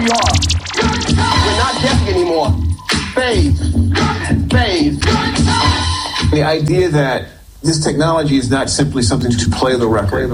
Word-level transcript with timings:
we 0.00 0.08
are. 0.08 0.32
We're 0.80 1.58
not 1.58 1.74
guessing 1.82 2.08
anymore. 2.08 2.48
Phase. 3.14 3.60
Phase. 4.50 4.98
The 6.30 6.42
idea 6.42 6.88
that 6.88 7.26
this 7.62 7.84
technology 7.84 8.36
is 8.36 8.50
not 8.50 8.70
simply 8.70 9.02
something 9.02 9.30
to 9.30 9.50
play 9.50 9.76
the 9.76 9.86
record. 9.86 10.30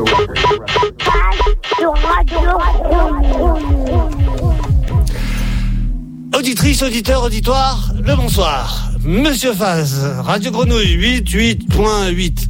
Auditrice, 6.33 6.83
auditeur, 6.83 7.23
auditoire, 7.23 7.93
le 8.01 8.15
bonsoir. 8.15 8.91
Monsieur 9.03 9.53
Faz, 9.53 10.05
Radio 10.21 10.53
Grenouille 10.53 10.97
88.8. 10.97 12.49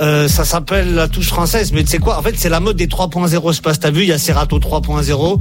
Euh, 0.00 0.28
ça 0.28 0.44
s'appelle 0.44 0.94
la 0.94 1.08
touche 1.08 1.26
française, 1.26 1.72
mais 1.72 1.82
tu 1.82 1.90
sais 1.90 1.98
quoi? 1.98 2.18
En 2.18 2.22
fait, 2.22 2.34
c'est 2.36 2.48
la 2.48 2.60
mode 2.60 2.76
des 2.76 2.86
3.0. 2.86 3.50
Je 3.50 3.56
sais 3.56 3.62
pas 3.62 3.74
si 3.74 3.80
t'as 3.80 3.90
vu, 3.90 4.02
il 4.02 4.08
y 4.08 4.12
a 4.12 4.18
Serato 4.18 4.58
3.0 4.58 5.38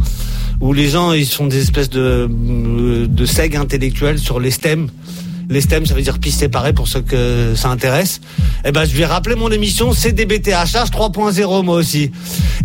où 0.59 0.73
les 0.73 0.89
gens 0.89 1.13
ils 1.13 1.27
font 1.27 1.47
des 1.47 1.61
espèces 1.61 1.89
de 1.89 2.29
de 2.29 3.25
seg 3.25 3.55
intellectuels 3.55 4.19
sur 4.19 4.39
les 4.39 4.51
stems. 4.51 4.89
Les 5.49 5.61
stems, 5.61 5.85
ça 5.85 5.93
veut 5.93 6.01
dire 6.01 6.19
pistes 6.19 6.39
séparées 6.39 6.73
pour 6.73 6.89
ceux 6.89 7.01
que 7.01 7.53
ça 7.55 7.69
intéresse. 7.69 8.19
Eh 8.65 8.71
ben, 8.71 8.83
je 8.83 8.93
vais 8.93 9.05
rappeler 9.05 9.35
mon 9.35 9.49
émission 9.49 9.93
CDBTHH 9.93 10.91
3.0 10.91 11.63
moi 11.63 11.75
aussi. 11.77 12.11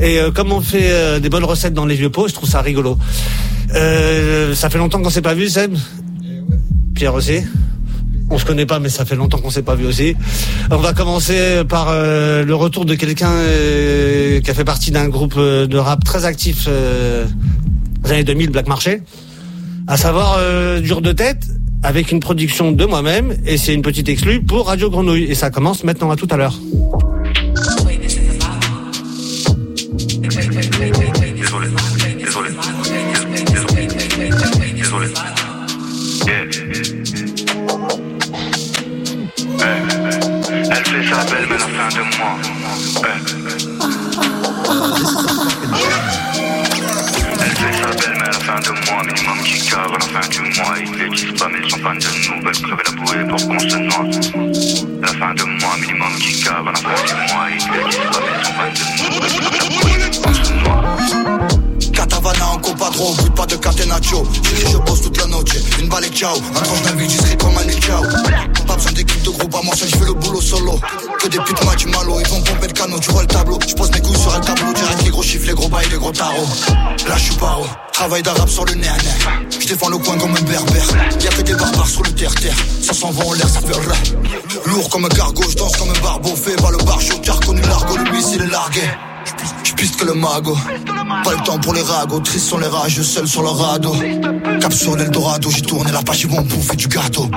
Et 0.01 0.19
euh, 0.19 0.33
comme 0.33 0.51
on 0.51 0.61
fait 0.61 0.91
euh, 0.91 1.21
des 1.21 1.29
bonnes 1.29 1.45
recettes 1.45 1.75
dans 1.75 1.87
les 1.87 1.95
vieux 1.95 2.11
pots, 2.11 2.27
je 2.27 2.35
trouve 2.35 2.49
ça 2.49 2.61
rigolo. 2.61 2.99
Euh, 3.75 4.55
ça 4.57 4.69
fait 4.69 4.79
longtemps 4.79 5.01
qu'on 5.01 5.11
s'est 5.11 5.23
pas 5.23 5.35
vu, 5.35 5.49
Seb? 5.49 5.77
Pierre 6.95 7.15
aussi? 7.15 7.43
On 8.31 8.39
se 8.39 8.45
connaît 8.45 8.67
pas, 8.67 8.81
mais 8.81 8.89
ça 8.89 9.05
fait 9.05 9.15
longtemps 9.15 9.39
qu'on 9.39 9.51
s'est 9.51 9.63
pas 9.63 9.77
vu 9.77 9.87
aussi. 9.87 10.17
On 10.71 10.79
va 10.79 10.93
commencer 10.93 11.63
par 11.69 11.89
euh, 11.91 12.43
le 12.43 12.55
retour 12.55 12.85
de 12.85 12.95
quelqu'un 12.95 13.33
qui 14.43 14.51
a 14.51 14.55
fait 14.55 14.65
partie 14.65 14.91
d'un 14.91 15.09
groupe 15.09 15.39
de 15.39 15.79
rap 15.79 16.03
très 16.03 16.25
actif 16.25 16.67
des 18.03 18.11
années 18.11 18.25
2000, 18.25 18.51
Black 18.51 18.69
Marché. 18.69 19.03
À 19.87 19.97
savoir 19.97 20.37
euh, 20.39 20.81
Dur 20.81 21.01
de 21.01 21.13
tête, 21.13 21.47
avec 21.83 22.13
une 22.13 22.21
production 22.21 22.73
de 22.73 22.85
moi-même, 22.85 23.37
et 23.47 23.57
c'est 23.57 23.75
une 23.75 23.83
petite 23.83 24.09
exclue 24.09 24.43
pour 24.43 24.69
Radio 24.69 24.91
Grenouille. 24.91 25.25
Et 25.25 25.35
ça 25.35 25.51
commence 25.51 25.85
maintenant, 25.85 26.11
à 26.11 26.17
tout 26.17 26.29
à 26.31 26.37
l'heure. 26.37 26.55
Cave 49.73 49.89
à 49.89 49.99
la 49.99 50.21
fin 50.21 50.29
du 50.29 50.41
mois. 50.41 50.75
Ils 50.79 50.91
ne 50.91 51.15
disent 51.15 51.41
pas, 51.41 51.49
mais 51.49 51.59
ils 51.65 51.71
sont 51.71 51.79
fans 51.79 51.95
de 51.95 52.11
nous. 52.29 52.43
Veulent 52.45 52.63
crever 52.63 52.83
la 52.85 52.93
bouée 52.93 53.25
pour 53.29 53.49
qu'on 53.49 53.59
se 53.59 53.77
noie. 53.77 54.05
La 55.01 55.09
fin 55.09 55.35
de 55.35 55.45
mois, 55.45 55.77
minimum 55.81 56.15
qui 56.21 56.43
cave 56.43 56.69
à 56.69 56.73
la 56.73 56.79
fin 56.79 57.05
du 57.07 57.15
mois. 57.33 57.47
Ils 57.49 57.55
ne 57.55 57.89
disent 57.89 57.99
pas, 58.13 58.21
mais 58.21 58.33
ils 58.39 58.45
sont 58.45 58.53
fans 58.53 58.73
de 58.73 58.85
nous. 58.99 59.21
Veulent 59.21 59.37
crever 59.41 59.59
la 59.59 59.81
bouée 59.81 60.11
pour 60.11 60.23
qu'on 60.23 60.35
se 60.35 60.53
noie. 60.53 60.83
Catavana 61.93 62.47
en 62.53 62.59
but 62.59 63.35
pas 63.35 63.47
de 63.47 63.57
catenaccio 63.57 64.27
J'écris, 64.33 64.73
je 64.73 64.79
bosse 64.79 65.03
toute 65.03 65.17
la 65.19 65.27
noche, 65.27 65.51
une 65.79 65.89
balle 65.89 66.05
et 66.05 66.09
ciao 66.09 66.35
Un 66.37 66.61
tranche 66.61 66.83
d'un 66.83 67.09
serai 67.09 67.37
comme 67.37 67.57
un 67.57 67.81
ciao 67.81 68.03
Pas 68.67 68.77
besoin 68.77 68.93
d'équipe 68.93 69.23
de 69.23 69.31
groupe, 69.31 69.55
à 69.55 69.63
moi 69.63 69.75
seul, 69.77 69.89
je 69.89 69.97
fais 69.97 70.05
le 70.05 70.15
boulot 70.15 70.41
solo 70.41 70.81
Que 71.21 71.29
des 71.29 71.39
putes 71.39 71.65
m'a 71.65 71.75
du 71.77 71.87
malo, 71.87 72.19
ils 72.21 72.29
vont 72.29 72.41
pomper 72.41 72.69
le 72.69 72.73
canot, 72.73 72.99
tu 72.99 73.11
vois 73.11 73.23
le 73.23 73.29
tableau 73.29 73.59
Je 73.67 73.75
pose 73.75 73.91
mes 73.93 74.01
couilles 74.01 74.19
sur 74.19 74.35
un 74.35 74.41
tableau, 74.41 74.73
direct 74.73 75.03
les 75.05 75.11
gros 75.11 75.23
chiffres, 75.23 75.47
les 75.47 75.55
gros 75.55 75.69
bails, 75.69 75.89
les 75.91 75.99
gros 75.99 76.13
tarots 76.13 76.49
Là 77.09 77.17
je 77.17 77.23
suis 77.23 77.35
paro, 77.37 77.67
travail 78.03 78.23
d'arabe 78.25 78.49
sur 78.49 78.65
le 78.65 78.75
nez 78.75 78.89
Je 79.61 79.65
défends 79.69 79.89
le 79.89 79.97
coin 79.99 80.19
comme 80.19 80.33
un 80.33 80.41
berbère. 80.41 80.89
Y'a 81.21 81.31
que 81.31 81.43
des 81.43 81.55
barbares 81.55 81.89
sur 81.89 82.03
le 82.03 82.11
terre-terre. 82.11 82.57
Ça 82.81 82.93
s'en 82.93 83.13
va 83.13 83.25
en 83.25 83.33
l'air, 83.35 83.49
ça 83.49 83.61
fait 83.61 83.75
rah 83.75 83.95
Lourd 84.67 84.89
comme 84.89 85.05
un 85.05 85.09
cargo, 85.09 85.45
je 85.49 85.55
danse 85.55 85.77
comme 85.77 85.91
un 85.91 86.01
barbeau. 86.01 86.35
Fait 86.35 86.57
par 86.57 86.73
le 86.73 86.79
bar 86.79 87.01
chaud, 87.01 87.21
car 87.23 87.39
connu 87.39 87.61
l'argot, 87.61 87.97
le 87.97 88.11
missile 88.11 88.43
est 88.43 88.51
largué 88.51 88.83
je 89.63 89.73
piste 89.75 90.01
que 90.01 90.05
le 90.05 90.15
mago. 90.15 90.57
Pas 91.25 91.31
le 91.31 91.45
temps 91.45 91.59
pour 91.59 91.75
les 91.75 91.83
ragots, 91.83 92.19
tristes 92.19 92.49
sont 92.49 92.59
les 92.59 92.67
rageux, 92.67 93.05
seuls 93.05 93.29
sur 93.29 93.43
le 93.43 93.51
radeau. 93.51 93.95
Cap 94.61 94.73
sur 94.73 94.97
l'Eldorado, 94.97 95.49
j'ai 95.51 95.63
tourné 95.63 95.93
la 95.93 96.03
page, 96.03 96.23
ils 96.23 96.29
vont 96.29 96.43
bouffer 96.43 96.75
du 96.75 96.89
gâteau. 96.89 97.29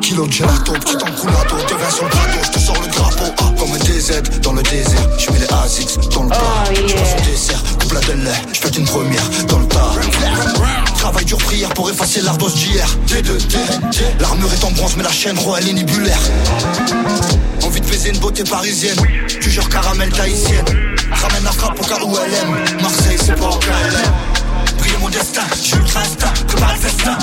Kilo 0.00 0.26
de 0.26 0.32
gelato, 0.32 0.72
petit 0.72 0.96
enculado, 0.96 1.56
te 1.66 1.74
viens 1.74 1.90
sur 1.90 2.04
le 2.04 2.10
plateau, 2.10 2.38
je 2.44 2.50
te 2.50 2.58
sors 2.58 2.80
le 2.80 2.88
drapeau. 2.88 3.32
Ah, 3.38 3.52
comme 3.58 3.72
un 3.72 3.78
DZ 3.78 4.40
dans 4.42 4.52
le 4.52 4.62
désert, 4.62 5.08
je 5.16 5.30
mets 5.30 5.38
les 5.38 5.52
ASICs 5.52 6.10
dans 6.12 6.24
le 6.24 6.28
plat. 6.28 6.38
Je 6.74 6.92
passe 6.94 7.14
au 7.18 7.30
dessert, 7.30 7.62
la 7.94 8.00
de 8.00 8.12
lait, 8.12 8.30
je 8.52 8.60
fais 8.60 8.68
une 8.68 8.84
première 8.84 9.28
dans 9.48 9.58
le 9.58 9.66
tas. 9.66 9.92
Travail 10.96 11.24
dur 11.24 11.38
prière 11.38 11.68
pour 11.70 11.90
effacer 11.90 12.20
l'ardos 12.22 12.50
d'hier. 12.50 12.88
T2T, 13.06 13.56
l'armure 14.20 14.52
est 14.52 14.64
en 14.64 14.70
bronze, 14.72 14.94
mais 14.96 15.02
la 15.02 15.12
chaîne 15.12 15.38
royale 15.38 15.68
est. 15.68 17.64
Envie 17.64 17.80
de 17.80 17.86
baiser 17.86 18.10
une 18.10 18.18
beauté 18.18 18.44
parisienne, 18.44 18.98
tu 19.40 19.50
jure 19.50 19.68
caramel 19.68 20.10
tahitienne. 20.10 20.64
Ramène 21.12 21.44
la 21.44 21.52
frappe 21.52 21.80
au 21.80 21.84
cas 21.84 22.02
où 22.02 22.16
elle 22.24 22.34
aime. 22.34 22.80
Marseille, 22.82 23.18
c'est 23.24 23.38
pas 23.38 23.48
au 23.48 23.58
KLM. 23.58 24.12
Briller 24.78 24.98
mon 25.00 25.08
destin, 25.08 25.42
j'ai 25.62 25.76
ultra 25.76 26.00
instinct, 26.00 26.32
prépare 26.48 26.72
le 26.72 26.80
festin. 26.80 27.18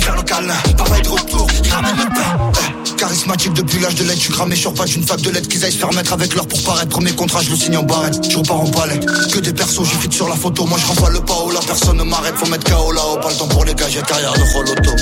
Faire 0.00 0.16
le 0.16 0.22
câlin, 0.22 0.54
papa 0.76 0.98
est 0.98 1.02
de 1.02 1.08
retour, 1.08 1.46
il 1.64 1.72
ramène 1.72 1.96
le 1.96 2.04
pain. 2.04 2.81
Charismatique 3.02 3.54
depuis 3.54 3.80
l'âge 3.80 3.96
de 3.96 4.04
l'aide, 4.04 4.16
je 4.16 4.22
suis 4.22 4.32
cramé 4.32 4.54
sur 4.54 4.72
page 4.74 4.94
une 4.94 5.02
fac 5.02 5.20
de 5.20 5.30
lettres 5.30 5.48
qu'ils 5.48 5.64
aillent 5.64 5.72
se 5.72 5.78
faire 5.78 5.92
mettre 5.92 6.12
avec 6.12 6.36
leur 6.36 6.46
pour 6.46 6.62
paraître. 6.62 6.90
Premier 6.90 7.10
contrat, 7.10 7.40
je 7.42 7.50
le 7.50 7.56
signe 7.56 7.76
en 7.76 7.82
barrette, 7.82 8.30
je 8.30 8.38
repars 8.38 8.60
en 8.60 8.68
palais. 8.68 9.00
Que 9.32 9.40
des 9.40 9.52
persos, 9.52 9.82
j'y 9.82 10.12
sur 10.16 10.28
la 10.28 10.36
photo, 10.36 10.66
moi 10.66 10.78
je 10.78 11.00
pas 11.00 11.10
le 11.10 11.18
pas 11.18 11.34
la 11.52 11.58
personne 11.66 11.96
ne 11.96 12.04
m'arrête, 12.04 12.36
faut 12.36 12.46
mettre 12.46 12.72
KO 12.72 12.92
là-haut, 12.92 13.18
pas 13.18 13.30
le 13.30 13.34
temps 13.34 13.48
pour 13.48 13.64
les 13.64 13.74
j'ai 13.88 14.02
carrière 14.02 14.34
de 14.34 14.42
Roloto. 14.54 14.92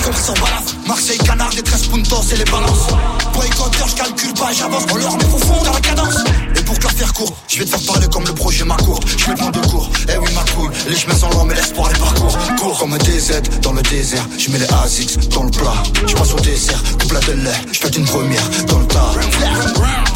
Sont 0.00 0.32
balafres, 0.34 0.74
Marseille, 0.86 1.18
Canard, 1.18 1.50
des 1.50 1.62
13 1.62 1.86
puntos 1.86 2.22
et 2.32 2.36
les 2.36 2.44
balances. 2.44 2.88
Boycotteur, 3.32 3.86
je 3.86 3.94
calcule 3.94 4.34
pas, 4.34 4.50
j'avance, 4.52 4.84
on 4.90 4.96
leur 4.96 5.16
met 5.16 5.24
au 5.24 5.38
fond 5.38 5.62
dans 5.62 5.72
la 5.72 5.80
cadence. 5.80 6.16
Et 6.56 6.62
pour 6.62 6.78
te 6.78 6.84
la 6.84 6.90
faire 6.90 7.12
court, 7.12 7.32
je 7.46 7.58
vais 7.58 7.64
te 7.64 7.70
faire 7.70 7.92
parler 7.92 8.08
comme 8.08 8.24
le 8.24 8.34
projet 8.34 8.64
ma 8.64 8.76
cour. 8.76 8.98
Je 9.16 9.26
vais 9.26 9.34
prendre 9.34 9.60
de 9.60 9.66
cours, 9.66 9.88
eh 10.08 10.18
oui 10.18 10.28
ma 10.34 10.42
couille. 10.52 10.70
Les 10.88 10.96
chemins 10.96 11.14
sont 11.14 11.30
longs, 11.30 11.44
mais 11.44 11.54
l'espoir 11.54 11.90
les 11.92 11.98
parcours. 11.98 12.36
Cours 12.58 12.78
comme 12.78 12.94
un 12.94 12.98
DZ 12.98 13.40
dans 13.62 13.72
le 13.72 13.82
désert. 13.82 14.26
Je 14.36 14.50
mets 14.50 14.58
les 14.58 14.66
ASICs 14.84 15.28
dans 15.28 15.44
le 15.44 15.50
plat. 15.50 15.82
Je 16.06 16.14
passe 16.14 16.32
au 16.34 16.40
dessert, 16.40 16.82
coupe 17.00 17.12
la 17.12 17.20
de. 17.20 17.36
Je 17.72 17.78
fais 17.78 17.88
une 17.88 18.04
première 18.04 18.42
dans 18.66 18.78
le 18.78 18.86
tas. 18.86 19.12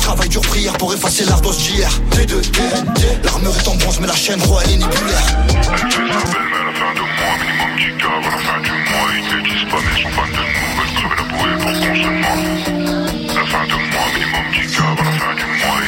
Travail 0.00 0.28
dur 0.28 0.40
prière 0.40 0.72
pour 0.74 0.92
effacer 0.92 1.24
l'ardos 1.24 1.52
d'hier. 1.52 1.90
T2, 2.10 2.40
T, 2.50 2.60
L'armure 3.22 3.56
est 3.56 3.68
en 3.68 3.76
bronze, 3.76 3.98
mais 4.00 4.08
la 4.08 4.16
chaîne 4.16 4.42
royale 4.42 4.72
est. 4.72 6.53
cave 8.04 8.26
à 8.26 8.30
la 8.30 8.38
fin 8.38 8.60
du 8.60 8.70
mois. 8.70 9.08
Pas, 9.70 9.80
mais 9.80 9.92
ils 9.96 10.02
sont 10.02 10.10
fans 10.10 10.26
de 10.26 10.44
nous. 10.52 10.68
Veulent 10.76 10.94
crever 10.94 11.16
la 11.16 11.24
bouée 11.30 11.54
pour 11.60 11.72
qu'on 11.72 11.94
se 11.94 12.10
noie. 12.20 12.36
La 13.34 13.44
fin 13.46 13.64
de 13.64 13.76
mois, 13.90 14.08
minimum 14.14 14.46
qui 14.52 14.64
cave 14.74 15.00
à 15.00 15.04
la 15.04 15.16
fin 15.24 15.34
du 15.34 15.46
mois. 15.60 15.78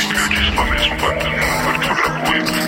Pas, 0.57 0.65
mais 0.71 0.79
ils 0.79 0.85
sont 0.85 0.99
fans 0.99 1.19
de 1.21 1.29
nous. 1.29 1.53
Veulent 1.65 1.81
crever 1.81 2.03
la 2.05 2.13
bouée 2.25 2.43
pour 2.47 2.66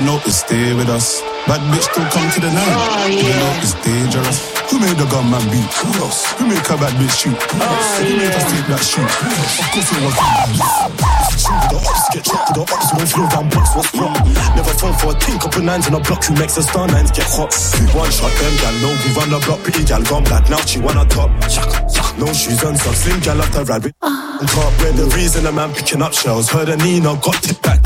guys, 0.00 0.06
better 0.06 0.06
notice, 0.06 0.40
stay 0.40 0.74
with 0.74 0.88
us. 0.88 1.20
Bad 1.46 1.60
bitch 1.72 1.82
still 1.82 2.04
come 2.10 2.30
to 2.30 2.40
the 2.40 2.52
night. 2.52 2.74
Oh, 2.76 3.06
you 3.06 3.22
know 3.22 3.60
it's 3.62 3.74
dangerous. 3.84 4.70
Who 4.70 4.78
made 4.78 4.96
the 4.96 5.06
gunman 5.06 5.42
beat? 5.50 5.72
Who 5.82 6.04
else? 6.04 6.32
Who 6.32 6.46
make 6.46 6.68
a 6.70 6.76
bad 6.76 6.92
bitch 7.00 7.10
shoot? 7.10 7.34
Who 7.34 7.60
else? 7.60 7.98
Who 7.98 8.16
made 8.16 8.34
us 8.34 8.44
take 8.52 8.66
that 8.68 8.82
shoot? 8.84 9.10
Who 9.10 9.28
else? 9.28 9.58
Of 9.58 9.66
course 9.72 9.90
it 9.90 10.02
was 10.04 11.10
Chill 11.40 11.56
with 11.56 11.72
the 11.72 11.80
ops, 11.80 12.04
get 12.12 12.24
chopped 12.24 12.52
with 12.52 12.68
the 12.68 12.74
ops, 12.74 12.88
won't 12.92 13.08
flow 13.08 13.28
down 13.32 13.48
blocks, 13.48 13.72
what's 13.74 13.90
wrong? 13.96 14.12
Never 14.54 14.74
fall 14.76 14.92
for 14.92 15.16
a 15.16 15.16
thing, 15.16 15.38
couple 15.40 15.62
nines 15.62 15.88
in 15.88 15.94
a 15.94 16.00
block, 16.00 16.22
who 16.24 16.34
makes 16.36 16.54
the 16.54 16.62
star 16.62 16.86
nines 16.86 17.10
get 17.10 17.24
hot? 17.24 17.48
One 17.96 18.10
shot, 18.12 18.28
them 18.36 18.54
gal 18.60 18.76
know 18.84 18.92
we 18.92 19.08
run 19.16 19.30
the 19.32 19.40
block, 19.48 19.60
pretty 19.64 19.84
gal 19.84 20.02
gone 20.04 20.24
black, 20.24 20.50
now 20.50 20.60
she 20.68 20.78
wanna 20.80 21.08
top. 21.08 21.32
Shaka, 21.48 21.80
shaka. 21.88 22.20
No 22.20 22.28
shoes 22.32 22.62
and 22.62 22.76
socks, 22.76 23.08
slim 23.08 23.20
gal 23.20 23.40
off 23.40 23.50
the 23.52 23.64
ride 23.64 23.84
with 23.84 23.94
ah. 24.02 24.36
on 24.36 24.46
top. 24.46 24.72
We're 24.84 24.92
the 24.92 25.08
reason 25.16 25.46
a 25.46 25.52
man 25.52 25.72
picking 25.72 26.02
up 26.02 26.12
shells, 26.12 26.50
heard 26.50 26.68
a 26.68 26.76
Nina 26.76 27.16
got 27.24 27.40
tipped 27.40 27.62
back. 27.62 27.79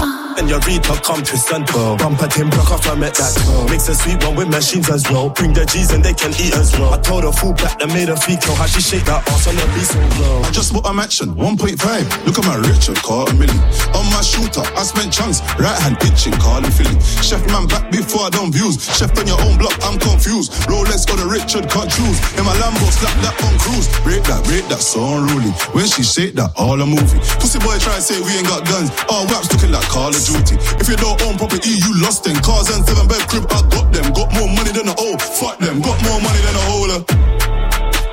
And 0.44 1.24
twist 1.24 1.52
and 1.52 1.66
twirl. 1.66 1.96
Bumper 1.96 2.28
Tim 2.28 2.50
block 2.50 2.70
off, 2.72 2.86
I 2.88 2.94
met 2.94 3.14
that 3.14 3.32
girl. 3.46 3.64
Mix 3.68 3.88
a 3.88 3.94
sweet 3.94 4.22
one 4.24 4.36
with 4.36 4.48
machines 4.48 4.90
as 4.90 5.08
well. 5.08 5.30
Bring 5.30 5.52
the 5.52 5.64
G's 5.64 5.92
and 5.92 6.04
they 6.04 6.12
can 6.12 6.32
eat 6.36 6.52
as 6.52 6.76
well. 6.78 6.92
I 6.92 6.98
told 6.98 7.24
her 7.24 7.32
full 7.32 7.52
black, 7.54 7.78
that 7.78 7.88
made 7.88 8.08
her 8.12 8.16
kill. 8.16 8.54
How 8.54 8.66
she 8.66 8.80
shake 8.80 9.04
that 9.08 9.24
ass 9.24 9.48
on 9.48 9.56
the 9.56 9.64
beat 9.72 9.88
so 9.88 10.00
low. 10.20 10.44
I 10.44 10.50
just 10.52 10.72
bought 10.74 10.84
a 10.84 10.92
mansion, 10.92 11.32
1.5. 11.32 11.80
Look 12.28 12.36
at 12.36 12.44
my 12.44 12.60
Richard, 12.60 13.00
car 13.00 13.24
a 13.24 13.32
million. 13.32 13.56
On 13.96 14.04
my 14.12 14.20
shooter, 14.20 14.60
I 14.76 14.84
spent 14.84 15.12
chunks. 15.12 15.40
Right 15.56 15.76
hand 15.80 15.96
itching, 16.04 16.36
calling 16.36 16.72
Philly. 16.72 16.96
Chef 17.24 17.40
man 17.48 17.64
back 17.64 17.88
before 17.88 18.28
I 18.28 18.30
don't 18.30 18.52
views. 18.52 18.76
Chef 18.84 19.16
on 19.16 19.24
your 19.24 19.40
own 19.40 19.56
block, 19.56 19.76
I'm 19.80 19.96
confused. 19.96 20.52
Rolex 20.68 21.08
or 21.08 21.16
the 21.16 21.24
Richard, 21.24 21.72
can't 21.72 21.88
choose. 21.88 22.18
In 22.36 22.44
my 22.44 22.52
Lambo, 22.60 22.84
slap 22.92 23.16
that 23.24 23.36
on 23.48 23.56
cruise. 23.56 23.88
Break 24.04 24.24
that, 24.28 24.44
break 24.44 24.68
that, 24.68 24.84
so 24.84 25.00
unruly. 25.00 25.52
When 25.72 25.88
she 25.88 26.04
shake 26.04 26.36
that, 26.36 26.52
all 26.58 26.76
a 26.80 26.86
movie. 26.86 27.20
Pussy 27.40 27.62
boy 27.64 27.80
try 27.80 27.96
to 27.96 28.04
say 28.04 28.20
we 28.20 28.34
ain't 28.36 28.48
got 28.50 28.68
guns. 28.68 28.92
All 29.08 29.24
waps 29.32 29.48
looking 29.48 29.72
like 29.72 29.86
Call 29.94 30.10
of 30.10 30.18
If 30.34 30.88
you 30.88 30.96
don't 30.96 31.20
own 31.22 31.38
property, 31.38 31.70
you 31.70 31.90
lost 32.02 32.24
them. 32.24 32.36
Cars 32.42 32.70
and 32.74 32.84
seven 32.84 33.06
bed 33.06 33.22
crib, 33.28 33.46
I 33.50 33.62
got 33.70 33.92
them. 33.92 34.12
Got 34.12 34.34
more 34.34 34.50
money 34.50 34.72
than 34.72 34.88
a 34.88 34.94
old. 34.98 35.22
Fuck 35.22 35.58
them. 35.58 35.80
Got 35.80 35.98
more 36.02 36.20
money 36.20 36.40
than 36.42 36.54
a 36.54 36.64
holder. 36.70 37.00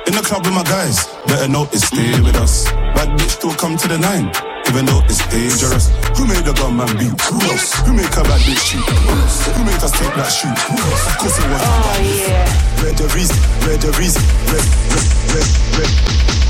In 0.06 0.14
the 0.14 0.22
club 0.22 0.44
with 0.44 0.54
my 0.54 0.64
guys, 0.64 1.06
better 1.26 1.48
notice, 1.48 1.86
stay 1.86 2.20
with 2.20 2.36
us. 2.36 2.66
Bad 2.94 3.14
bitch 3.18 3.38
still 3.38 3.54
come 3.54 3.76
to 3.78 3.86
the 3.86 3.98
nine, 3.98 4.30
even 4.66 4.84
though 4.84 5.00
it's 5.06 5.22
dangerous. 5.30 5.94
Who 6.18 6.26
made 6.26 6.42
the 6.42 6.52
gunman 6.58 6.90
beat? 6.98 7.14
Who 7.30 7.38
else? 7.50 7.78
Who 7.86 7.94
make 7.94 8.10
a 8.10 8.22
bad 8.26 8.42
bitch 8.42 8.58
shoot? 8.58 8.82
Who 8.82 9.14
else? 9.14 9.46
Who 9.46 9.64
made 9.64 9.78
us 9.78 9.92
take 9.94 10.14
that 10.18 10.30
shoot? 10.30 10.58
Who 10.68 10.74
else? 10.74 11.06
Of 11.06 11.14
course 11.18 11.38
it 11.38 11.46
was. 11.46 11.62
Oh 11.62 12.02
yeah. 12.02 12.82
Red 12.82 12.98
the 12.98 13.06
reason, 13.14 13.38
red 13.62 13.78
the 13.78 13.94
reason, 13.94 14.22
red, 14.50 14.66
red, 14.90 15.06
red, 15.38 15.48
red. 15.78 16.41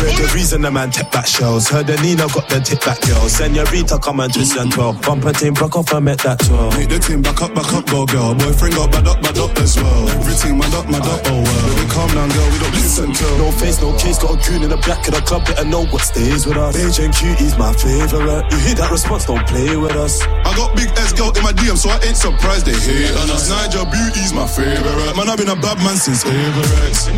The 0.00 0.32
reason 0.34 0.62
the 0.62 0.70
man 0.70 0.90
tip 0.90 1.10
back 1.12 1.26
shells. 1.26 1.68
Heard 1.68 1.86
the 1.86 1.96
Nina 2.00 2.24
got 2.32 2.48
the 2.48 2.60
tip 2.60 2.80
back 2.80 3.00
girl. 3.04 3.28
Senorita 3.28 3.98
come 4.00 4.20
and 4.20 4.32
twist 4.32 4.56
and 4.56 4.72
twirl. 4.72 4.94
Bumper 5.04 5.32
team 5.32 5.52
broke 5.52 5.76
off, 5.76 5.92
I 5.92 6.00
met 6.00 6.18
that 6.24 6.40
twirl. 6.40 6.72
Make 6.72 6.88
the 6.88 6.98
team 6.98 7.20
back 7.20 7.42
up, 7.42 7.54
back 7.54 7.68
up, 7.72 7.84
go 7.86 8.06
girl. 8.06 8.34
Boyfriend 8.34 8.74
got 8.74 8.92
bad 8.92 9.06
up, 9.06 9.20
bad 9.20 9.36
up 9.36 9.52
as 9.60 9.76
well. 9.76 10.08
Everything 10.16 10.56
mad 10.56 10.72
up, 10.72 10.88
mad 10.88 11.04
up, 11.04 11.20
oh 11.28 11.44
well. 11.44 11.60
Baby, 11.68 11.84
calm 11.92 12.08
down, 12.16 12.28
girl, 12.32 12.48
we 12.48 12.58
don't 12.64 12.74
listen 12.80 13.12
to. 13.12 13.26
No 13.36 13.52
face, 13.52 13.80
no 13.84 13.92
case, 14.00 14.16
got 14.16 14.32
a 14.32 14.38
goon 14.40 14.64
in 14.64 14.70
the 14.72 14.80
back 14.88 15.04
of 15.04 15.12
the 15.12 15.20
club, 15.20 15.44
better 15.44 15.68
know 15.68 15.84
what 15.92 16.00
stays 16.00 16.48
with 16.48 16.56
us. 16.56 16.72
Beige 16.72 17.00
and 17.04 17.12
cutie's 17.12 17.60
my 17.60 17.72
favorite. 17.76 18.48
You 18.48 18.58
hear 18.64 18.76
that 18.80 18.88
response, 18.88 19.28
don't 19.28 19.44
play 19.44 19.76
with 19.76 19.96
us. 20.00 20.24
I 20.24 20.56
got 20.56 20.72
big 20.76 20.88
S 20.96 21.12
girl 21.12 21.28
in 21.36 21.44
my 21.44 21.52
DM, 21.52 21.76
so 21.76 21.92
I 21.92 22.00
ain't 22.00 22.16
surprised 22.16 22.64
they 22.64 22.72
hate 22.72 23.12
on 23.20 23.28
us. 23.28 23.52
Nigel 23.52 23.84
Beauty's 23.84 24.32
my 24.32 24.48
favorite. 24.48 25.12
Man, 25.12 25.28
I've 25.28 25.36
been 25.36 25.52
a 25.52 25.60
bad 25.60 25.76
man 25.84 26.00
since 26.00 26.24
Everest. 26.24 27.12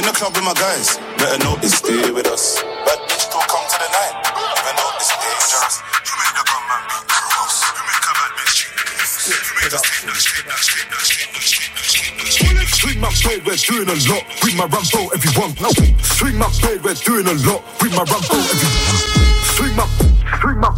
In 0.00 0.02
the 0.02 0.12
club 0.16 0.32
with 0.34 0.44
my 0.44 0.54
guys, 0.54 0.96
better 1.24 1.40
know 1.40 1.56
notice, 1.56 1.80
stay 1.80 2.10
with 2.12 2.28
us. 2.28 2.60
Bad 2.84 3.00
bitch, 3.08 3.24
don't 3.32 3.48
come 3.48 3.64
to 3.64 3.78
the 3.80 3.88
night, 3.96 4.14
even 4.60 4.76
though 4.76 4.92
it's 5.00 5.08
dangerous. 5.08 5.80
You 6.04 6.12
made 6.20 6.36
the 6.36 6.44
gunman 6.44 6.82
beat 6.84 7.24
close. 7.32 7.64
You 7.64 7.84
make 7.88 8.04
a 8.04 8.12
bad 8.12 8.32
bitch 8.36 8.52
cheat. 8.52 8.76
You 9.32 9.54
made 9.56 9.72
us 9.72 9.80
take 9.88 10.04
that, 10.04 10.20
take 10.20 10.44
that, 10.44 10.60
take 10.60 10.84
that, 10.84 11.00
take 11.00 11.24
that, 11.24 11.32
take 11.32 11.32
that, 11.32 11.88
take. 11.88 12.76
Swing 12.76 13.00
my 13.00 13.08
blade, 13.24 13.42
we're 13.48 13.56
doing 13.56 13.88
a 13.88 13.96
lot. 14.12 14.24
Bring 14.44 14.56
my 14.60 14.68
Rambo, 14.68 15.00
everyone. 15.16 15.52
No. 15.64 15.70
Swing 16.20 16.36
my 16.36 16.48
blade, 16.60 16.84
we're 16.84 17.00
doing 17.00 17.24
a 17.24 17.34
lot. 17.48 17.60
Bring 17.80 17.94
my 17.96 18.04
Rambo, 18.04 18.36
everyone. 18.52 18.84
Swing 19.56 19.74
my, 19.80 19.86
swing 20.44 20.60
my. 20.60 20.70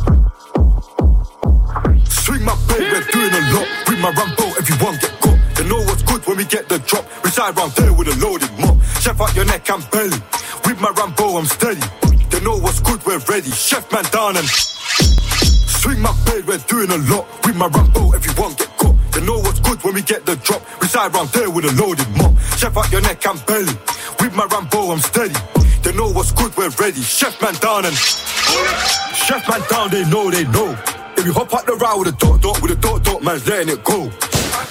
Swing 2.07 2.43
my 2.47 2.55
blade, 2.71 2.87
we're 2.95 3.09
doing 3.11 3.35
a 3.35 3.43
lot. 3.51 3.67
Bring 3.87 3.99
my 3.99 4.15
Rambo, 4.15 4.47
everyone 4.63 4.95
get 5.03 5.11
got. 5.19 5.39
They 5.59 5.67
know 5.67 5.83
what's 5.91 6.07
good 6.07 6.23
when 6.27 6.37
we 6.39 6.45
get 6.45 6.69
the 6.69 6.79
drop. 6.87 7.03
We 7.25 7.31
side 7.31 7.57
round 7.57 7.73
there 7.73 7.93
with 7.93 8.07
a 8.07 8.17
loaded 8.23 8.53
mop. 8.63 8.79
Chef 9.03 9.21
out 9.21 9.35
your 9.35 9.45
neck 9.47 9.69
and 9.71 9.83
belly. 9.91 10.36
With 10.67 10.81
my 10.81 10.91
Rambo, 10.91 11.39
I'm 11.39 11.47
steady. 11.47 11.81
They 12.31 12.41
know 12.41 12.59
what's 12.59 12.81
good, 12.81 13.05
we're 13.07 13.19
ready. 13.31 13.51
Chef 13.51 13.91
man 13.93 14.05
down 14.11 14.37
and. 14.37 14.47
Swing 14.47 16.01
my 16.01 16.13
blade, 16.25 16.45
we're 16.47 16.59
doing 16.67 16.91
a 16.91 16.99
lot. 17.07 17.25
With 17.47 17.55
my 17.55 17.69
Rambo, 17.69 18.13
everyone 18.13 18.55
get 18.55 18.77
caught. 18.77 18.97
They 19.13 19.25
know 19.25 19.39
what's 19.39 19.61
good 19.61 19.83
when 19.85 19.95
we 19.95 20.03
get 20.03 20.27
the 20.27 20.35
drop. 20.37 20.63
We 20.81 20.89
side 20.89 21.15
round 21.15 21.29
there 21.31 21.51
with 21.51 21.65
a 21.67 21.73
loaded 21.81 22.09
mop. 22.17 22.37
Chef 22.59 22.77
out 22.77 22.91
your 22.91 23.01
neck 23.01 23.25
and 23.25 23.47
belly. 23.47 23.73
With 24.21 24.35
my 24.35 24.47
Rambo, 24.47 24.91
I'm 24.91 24.99
steady. 24.99 25.35
They 25.83 25.95
know 25.95 26.11
what's 26.11 26.33
good, 26.33 26.57
we're 26.57 26.71
ready. 26.71 27.01
Chef 27.01 27.41
man 27.41 27.55
down 27.55 27.87
and. 27.87 27.97
Chef 27.97 29.49
man 29.49 29.63
down, 29.71 29.91
they 29.91 30.05
know, 30.11 30.31
they 30.31 30.45
know. 30.51 30.77
You 31.27 31.33
hop 31.33 31.53
out 31.53 31.67
the 31.67 31.75
ride 31.75 31.99
with 31.99 32.07
a 32.07 32.17
dot 32.23 32.41
dot, 32.41 32.63
with 32.63 32.71
a 32.71 32.77
dot 32.77 33.03
dot, 33.03 33.21
man's 33.21 33.45
letting 33.49 33.75
it 33.75 33.83
go. 33.83 34.07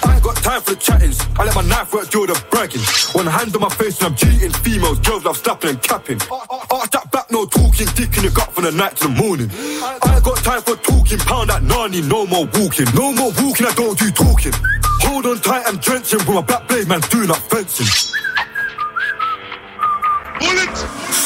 I 0.08 0.14
ain't 0.14 0.24
got 0.24 0.36
time 0.40 0.62
for 0.62 0.72
the 0.72 0.80
chattings. 0.80 1.20
I 1.36 1.44
let 1.44 1.54
my 1.54 1.60
knife 1.60 1.92
work 1.92 2.08
do 2.08 2.24
the 2.26 2.32
bragging. 2.50 2.80
One 3.12 3.26
hand 3.26 3.54
on 3.54 3.60
my 3.60 3.68
face 3.68 4.00
and 4.00 4.08
I'm 4.08 4.16
cheating. 4.16 4.50
Females, 4.64 4.98
girls 5.00 5.26
love 5.26 5.36
slapping 5.36 5.68
and 5.68 5.82
capping. 5.82 6.16
Arch 6.32 6.88
that 6.96 7.12
back, 7.12 7.30
no 7.30 7.44
talking. 7.44 7.84
Dick 7.92 8.16
in 8.16 8.22
your 8.24 8.32
gut 8.32 8.48
from 8.56 8.64
the 8.64 8.72
night 8.72 8.96
to 8.96 9.04
the 9.04 9.12
morning. 9.12 9.52
I 9.52 10.16
ain't 10.16 10.24
got 10.24 10.38
time 10.40 10.62
for 10.62 10.76
talking. 10.80 11.18
Pound 11.28 11.50
that 11.50 11.62
nani, 11.62 12.00
no 12.00 12.24
more 12.24 12.48
walking. 12.56 12.88
No 12.96 13.12
more 13.12 13.36
walking, 13.36 13.68
I 13.68 13.74
don't 13.76 13.98
do 13.98 14.08
talking. 14.08 14.56
Hold 15.04 15.26
on 15.26 15.36
tight, 15.44 15.68
I'm 15.68 15.76
drenching. 15.76 16.24
With 16.24 16.40
my 16.40 16.40
black 16.40 16.66
blade, 16.68 16.88
man, 16.88 17.04
doing 17.12 17.28
up 17.28 17.44
fencing. 17.52 17.84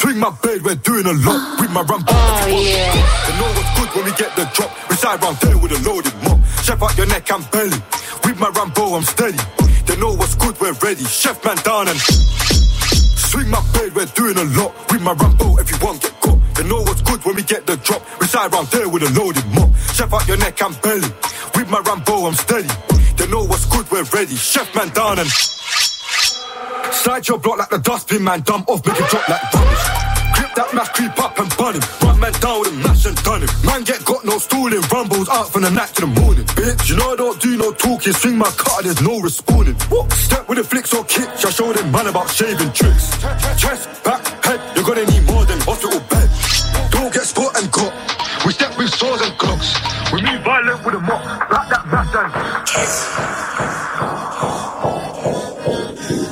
Swing 0.00 0.18
my 0.18 0.30
blade, 0.42 0.62
we're 0.62 0.76
doing 0.76 1.06
a 1.06 1.12
lot 1.12 1.60
with 1.60 1.70
my 1.70 1.82
Rambo. 1.82 2.12
Oh 2.12 2.46
yeah. 2.48 2.94
They 3.26 3.34
know 3.38 3.50
what's 3.52 3.72
good 3.78 3.90
when 3.96 4.04
we 4.04 4.12
get 4.16 4.34
the 4.36 4.48
drop. 4.54 4.70
We 4.88 4.96
side 4.96 5.22
round 5.22 5.36
there 5.38 5.58
with 5.58 5.72
a 5.72 5.80
loaded 5.88 6.14
mop. 6.22 6.38
Chef 6.62 6.82
out 6.82 6.96
your 6.96 7.06
neck 7.06 7.30
and 7.30 7.44
belly. 7.50 7.76
With 8.24 8.38
my 8.38 8.48
Rambo, 8.48 8.94
I'm 8.94 9.02
steady. 9.02 9.38
They 9.86 9.96
know 9.96 10.14
what's 10.14 10.34
good, 10.36 10.58
we're 10.60 10.72
ready. 10.82 11.04
Chef 11.04 11.44
man 11.44 11.56
down 11.58 11.88
and 11.88 11.98
swing 11.98 13.50
my 13.50 13.60
blade, 13.72 13.94
we're 13.94 14.06
doing 14.14 14.38
a 14.38 14.44
lot 14.58 14.72
with 14.90 15.02
my 15.02 15.12
Rambo. 15.12 15.56
Everyone 15.58 15.98
get 15.98 16.14
caught. 16.20 16.38
They 16.54 16.64
know 16.68 16.80
what's 16.82 17.02
good 17.02 17.24
when 17.24 17.36
we 17.36 17.42
get 17.42 17.66
the 17.66 17.76
drop. 17.78 18.02
We 18.20 18.26
side 18.26 18.52
round 18.52 18.68
there 18.68 18.88
with 18.88 19.02
a 19.02 19.10
loaded 19.18 19.46
mop. 19.54 19.74
Chef 19.92 20.12
out 20.12 20.26
your 20.28 20.38
neck 20.38 20.62
and 20.62 20.80
belly. 20.82 21.10
With 21.56 21.68
my 21.68 21.80
Rambo, 21.80 22.26
I'm 22.26 22.34
steady. 22.34 22.68
They 23.16 23.26
know 23.26 23.44
what's 23.44 23.66
good, 23.66 23.90
we're 23.90 24.04
ready. 24.14 24.36
Chef 24.36 24.72
man 24.74 24.88
down 24.90 25.18
and 25.18 25.28
Slide 26.92 27.28
your 27.28 27.38
block 27.38 27.58
like 27.58 27.70
the 27.70 27.78
dustbin, 27.78 28.24
man. 28.24 28.40
Dump 28.42 28.68
off, 28.68 28.84
make 28.84 28.98
it 28.98 29.08
drop 29.08 29.28
like 29.28 29.42
rubbish. 29.54 29.84
Grip 30.34 30.54
that 30.54 30.74
mash, 30.74 30.88
creep 30.90 31.18
up 31.22 31.38
and 31.38 31.48
bun 31.56 31.74
him. 31.74 31.82
Run 32.02 32.18
man 32.20 32.32
down 32.40 32.60
with 32.60 32.72
a 32.72 32.76
mash 32.82 33.06
and 33.06 33.16
done 33.22 33.42
him. 33.42 33.48
Man 33.64 33.84
get 33.84 34.04
got 34.04 34.24
no 34.24 34.38
stooling. 34.38 34.82
Rumbles 34.92 35.28
out 35.28 35.48
from 35.52 35.62
the 35.62 35.70
night 35.70 35.94
to 35.94 36.02
the 36.02 36.12
morning. 36.20 36.44
Bitch, 36.58 36.90
you 36.90 36.96
know 36.96 37.12
I 37.12 37.16
don't 37.16 37.40
do 37.40 37.56
no 37.56 37.72
talking. 37.72 38.12
Swing 38.12 38.36
my 38.38 38.50
car, 38.58 38.82
there's 38.82 39.00
no 39.00 39.20
responding. 39.20 39.76
What? 39.88 40.12
Step 40.12 40.48
with 40.48 40.58
the 40.58 40.64
flicks 40.64 40.92
or 40.92 41.04
kicks. 41.04 41.44
I 41.44 41.50
show 41.50 41.72
them 41.72 41.90
man 41.92 42.06
about 42.08 42.30
shaving 42.30 42.72
tricks. 42.72 43.10
Chest, 43.56 43.88
back, 44.04 44.26
head. 44.44 44.60
You're 44.74 44.84
gonna 44.84 45.06
need 45.06 45.24
more 45.30 45.44
than 45.44 45.60
hospital 45.60 46.00
bed. 46.10 46.28
Don't 46.90 47.12
get 47.12 47.22
spot 47.22 47.56
and 47.56 47.70
got. 47.70 47.92
We 48.44 48.52
step 48.52 48.76
with 48.76 48.90
swords 48.90 49.22
and 49.22 49.36
clocks. 49.38 49.74
We 50.12 50.22
move 50.22 50.42
violent 50.42 50.84
with 50.84 50.94
a 50.94 51.00
mop. 51.00 51.22
Like 51.50 51.68
that 51.70 51.86
mash 51.86 52.14
and. 52.18 53.30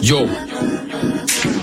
Yo. 0.02 0.47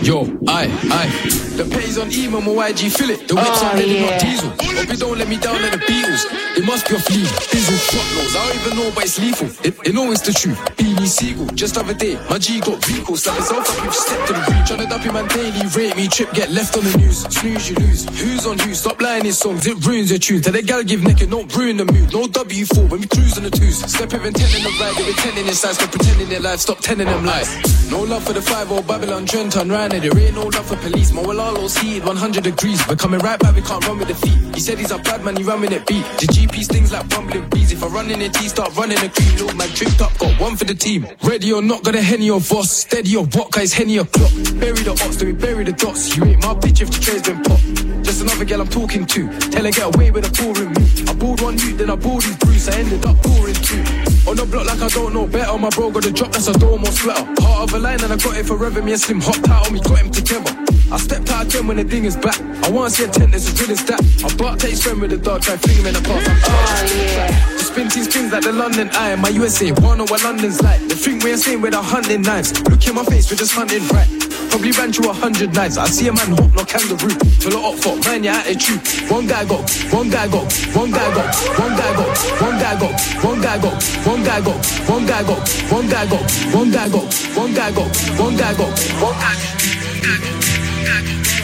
Yo, 0.06 0.22
aye, 0.48 0.70
aye. 0.94 1.10
The 1.58 1.66
pays 1.66 1.98
on 1.98 2.12
email, 2.14 2.38
my 2.42 2.70
YG 2.70 2.94
feel 2.94 3.10
it. 3.10 3.28
The 3.28 3.34
whips 3.34 3.50
Oh, 3.58 3.66
on 3.74 3.76
ready, 3.76 3.90
yeah. 3.98 4.12
not 4.12 4.22
diesel. 4.22 4.50
Hope 4.54 4.90
you 4.94 4.98
don't 5.02 5.18
let 5.18 5.28
me 5.28 5.38
down 5.38 5.58
like 5.64 5.72
the 5.72 5.82
Beatles. 5.82 6.30
It 6.56 6.64
must 6.64 6.86
be 6.88 6.94
a 6.94 7.02
leave. 7.10 7.32
Diesel 7.50 7.74
fuckloads. 7.90 8.36
I 8.38 8.46
don't 8.46 8.56
even 8.62 8.74
know, 8.78 8.92
but 8.94 9.04
it's 9.06 9.18
lethal. 9.18 9.50
It, 9.66 9.74
it 9.88 9.96
know 9.96 10.12
it's 10.12 10.22
the 10.22 10.32
truth. 10.34 10.60
Beanie 10.78 11.08
Sigel. 11.10 11.48
Just 11.58 11.74
the 11.74 11.80
other 11.82 11.96
day, 11.96 12.20
my 12.30 12.38
G 12.38 12.60
got 12.62 12.78
recall. 12.86 13.18
Slap 13.18 13.34
himself 13.38 13.66
up, 13.66 13.84
you've 13.84 13.96
stepped 13.98 14.28
to 14.28 14.34
the 14.34 14.40
reach. 14.46 14.68
Tryna 14.70 14.90
dump 14.94 15.04
him 15.10 15.14
man 15.18 15.28
daily. 15.34 15.66
Rate 15.74 15.96
me, 15.98 16.08
trip, 16.08 16.30
get 16.38 16.52
left 16.52 16.78
on 16.78 16.84
the 16.86 16.94
news. 17.02 17.26
Snooze, 17.34 17.70
you 17.72 17.76
lose. 17.82 18.06
Who's 18.22 18.46
on 18.46 18.60
who? 18.60 18.76
Stop 18.76 19.02
lying 19.02 19.26
in 19.26 19.34
songs. 19.34 19.66
It 19.66 19.82
ruins 19.88 20.12
your 20.12 20.20
tune. 20.20 20.42
Tell 20.44 20.54
the 20.54 20.62
gal 20.62 20.84
give 20.84 21.02
naked, 21.02 21.32
don't 21.32 21.50
ruin 21.58 21.78
the 21.78 21.86
mood. 21.86 22.14
No 22.14 22.28
W4 22.30 22.90
when 22.94 23.02
we 23.02 23.08
cruise 23.08 23.38
on 23.38 23.44
the 23.44 23.50
twos. 23.50 23.82
Step 23.90 24.14
even 24.14 24.34
ten 24.38 24.54
in 24.54 24.62
the 24.70 24.72
ride. 24.78 24.94
They 25.02 25.06
be 25.08 25.14
ten 25.18 25.34
in 25.40 25.48
inside. 25.50 25.74
Stop 25.82 25.90
pretending 25.90 26.30
their 26.30 26.42
life. 26.46 26.60
Stop 26.60 26.80
telling 26.80 27.08
them 27.08 27.26
lies. 27.26 27.50
No 27.90 28.02
love 28.04 28.24
for 28.24 28.34
the 28.34 28.42
5 28.42 28.72
or 28.72 28.84
Babylon 28.84 29.26
Trent 29.26 29.56
on 29.58 29.70
Ryan. 29.96 30.16
There 30.16 30.26
ain't 30.26 30.36
no 30.36 30.44
love 30.44 30.66
for 30.66 30.76
police. 30.78 31.12
My 31.12 31.22
Walalo's 31.22 31.78
heat 31.78 32.04
100 32.04 32.44
degrees. 32.44 32.86
We're 32.88 32.96
coming 32.96 33.20
right 33.20 33.40
back. 33.40 33.56
We 33.56 33.62
can't 33.62 33.86
run 33.88 34.00
with 34.00 34.08
the 34.08 34.16
feet. 34.16 34.56
He 34.56 34.60
said 34.60 34.78
he's 34.78 34.92
a 34.92 34.98
bad 34.98 35.24
man. 35.24 35.36
He 35.38 35.44
running 35.44 35.72
it 35.72 35.86
beat. 35.88 36.04
The 36.20 36.28
GP 36.28 36.64
stings 36.64 36.92
like 36.92 37.08
bumbling 37.10 37.50
bees. 37.50 37.72
If 37.72 37.84
I 37.84 37.88
run 37.88 38.12
in 38.12 38.22
it, 38.22 38.36
he 38.38 38.48
start 38.48 38.76
running 38.76 39.00
the 39.00 39.10
cream. 39.10 39.32
Little 39.32 39.56
man 39.56 39.70
tripped 39.70 40.02
up. 40.02 40.18
Got 40.18 40.40
one 40.40 40.56
for 40.56 40.66
the 40.66 40.76
team. 40.76 41.08
Ready 41.24 41.52
or 41.54 41.62
not, 41.62 41.84
got 41.84 41.96
a 41.96 42.02
henny 42.02 42.30
or 42.30 42.40
boss. 42.40 42.72
Steady 42.72 43.16
or 43.16 43.26
what? 43.26 43.52
Guys, 43.52 43.74
henny 43.74 43.98
o'clock. 43.98 44.32
Bury 44.60 44.84
the 44.84 44.92
ops, 44.92 45.18
then 45.18 45.28
we 45.28 45.34
bury 45.34 45.64
the 45.64 45.74
dots. 45.74 46.16
You 46.16 46.26
ain't 46.26 46.42
my 46.42 46.54
bitch 46.54 46.82
if 46.82 46.92
the 46.92 47.00
train's 47.00 47.24
been 47.24 47.42
popped. 47.44 47.64
Just 48.04 48.22
another 48.22 48.46
girl 48.46 48.62
I'm 48.62 48.68
talking 48.68 49.06
to. 49.06 49.40
Tell 49.50 49.64
her 49.64 49.72
get 49.72 49.96
away 49.96 50.12
with 50.12 50.28
a 50.28 50.32
pouring 50.32 50.72
me. 50.74 50.86
I 51.10 51.14
bought 51.14 51.42
one 51.42 51.58
you, 51.58 51.76
then 51.76 51.90
I 51.90 51.96
bought 51.96 52.24
his 52.24 52.36
Bruce. 52.38 52.68
I 52.70 52.80
ended 52.80 53.06
up 53.06 53.18
pouring 53.24 53.56
two. 53.56 53.84
On 54.28 54.36
the 54.36 54.46
block 54.46 54.66
like 54.66 54.82
I 54.82 54.88
don't 54.90 55.14
know 55.14 55.28
better. 55.28 55.58
My 55.58 55.70
bro 55.70 55.92
got 55.92 56.06
a 56.06 56.12
drop, 56.12 56.32
that's 56.32 56.48
a 56.48 56.54
door 56.54 56.80
more 56.80 56.92
splatter. 56.92 57.26
Heart 57.42 57.70
of 57.70 57.74
a 57.76 57.80
line 57.80 58.02
and 58.02 58.12
I 58.12 58.18
got 58.18 58.38
it 58.38 58.46
forever. 58.46 58.82
Me 58.82 58.94
and 58.94 59.02
Slim 59.02 59.22
hopped 59.22 59.48
out 59.50 59.68
on 59.68 59.74
me, 59.74 59.80
got 59.88 60.00
him 60.00 60.12
together. 60.12 60.52
I 60.92 60.98
stepped 60.98 61.32
out 61.32 61.46
again 61.46 61.68
when 61.68 61.78
the 61.78 61.84
thing 61.84 62.06
is 62.06 62.16
back. 62.16 62.40
I 62.64 62.70
want 62.70 62.94
to 62.94 62.96
see 62.96 63.04
a 63.06 63.12
tent 63.12 63.32
that's 63.32 63.48
as 63.50 63.60
real 63.62 63.72
as 63.72 63.84
that. 63.86 64.02
I 64.24 64.30
bought 64.38 64.60
taste 64.60 64.84
friend 64.84 65.02
with 65.02 65.12
the 65.12 65.18
dog, 65.18 65.42
try 65.42 65.58
fling 65.58 65.78
him 65.78 65.88
in 65.88 65.94
the 65.94 66.02
past. 66.02 66.30
I'm 66.30 66.38
Oh 66.38 66.96
yeah. 66.96 67.58
the 67.58 67.64
spin 67.64 67.90
team 67.90 68.04
spins 68.04 68.32
like 68.32 68.44
the 68.44 68.54
London 68.54 68.90
Eye. 68.94 69.16
My 69.16 69.30
USA, 69.30 69.72
wanna 69.82 70.06
know 70.06 70.08
what 70.10 70.24
London's 70.24 70.62
like. 70.62 70.82
The 70.88 70.96
thing 70.96 71.20
we're 71.20 71.38
saying 71.38 71.62
with 71.62 71.74
our 71.74 71.84
hunting 71.84 72.22
knives. 72.22 72.54
Look 72.70 72.86
in 72.88 72.96
my 72.96 73.04
face, 73.06 73.30
we're 73.30 73.38
just 73.38 73.54
hunting 73.54 73.86
right. 73.90 74.08
Probably 74.50 74.72
ran 74.72 74.94
through 74.94 75.10
a 75.10 75.14
hundred 75.14 75.54
nights. 75.54 75.78
I 75.78 75.88
see 75.88 76.08
a 76.08 76.14
man 76.14 76.38
hop, 76.38 76.54
no 76.54 76.64
kangaroo. 76.64 77.18
Fill 77.42 77.58
it 77.58 77.66
up 77.66 77.76
for 77.82 77.98
man, 78.06 78.24
your 78.24 78.34
attitude. 78.34 78.80
One 79.10 79.28
guy 79.28 79.44
got, 79.44 79.66
one 79.92 80.10
guy 80.10 80.28
got, 80.30 80.48
one 80.72 80.92
guy 80.92 81.10
got, 81.12 81.36
one 81.60 81.76
guy 81.76 81.92
got, 81.98 82.14
one 82.40 82.56
guy 82.62 82.78
got, 82.80 82.96
one 83.26 83.42
guy 83.42 83.58
got, 83.60 83.84
one 84.06 84.24
guy 84.24 84.40
got, 84.40 84.64
one 84.88 85.06
guy 85.06 85.24
got, 85.26 85.42
one 85.68 85.88
guy 85.90 86.06
got, 86.06 86.24
one 86.54 86.70
guy 86.70 86.88
got, 86.88 87.14
one 87.36 87.52
guy 87.52 87.72
got, 87.74 87.90
one 88.16 88.36
guy 88.38 88.54
got, 88.56 88.80
one 89.02 89.18
guy 89.18 89.34
got. 89.34 89.75
Chicago. 90.06 90.40
Chicago. 90.40 91.35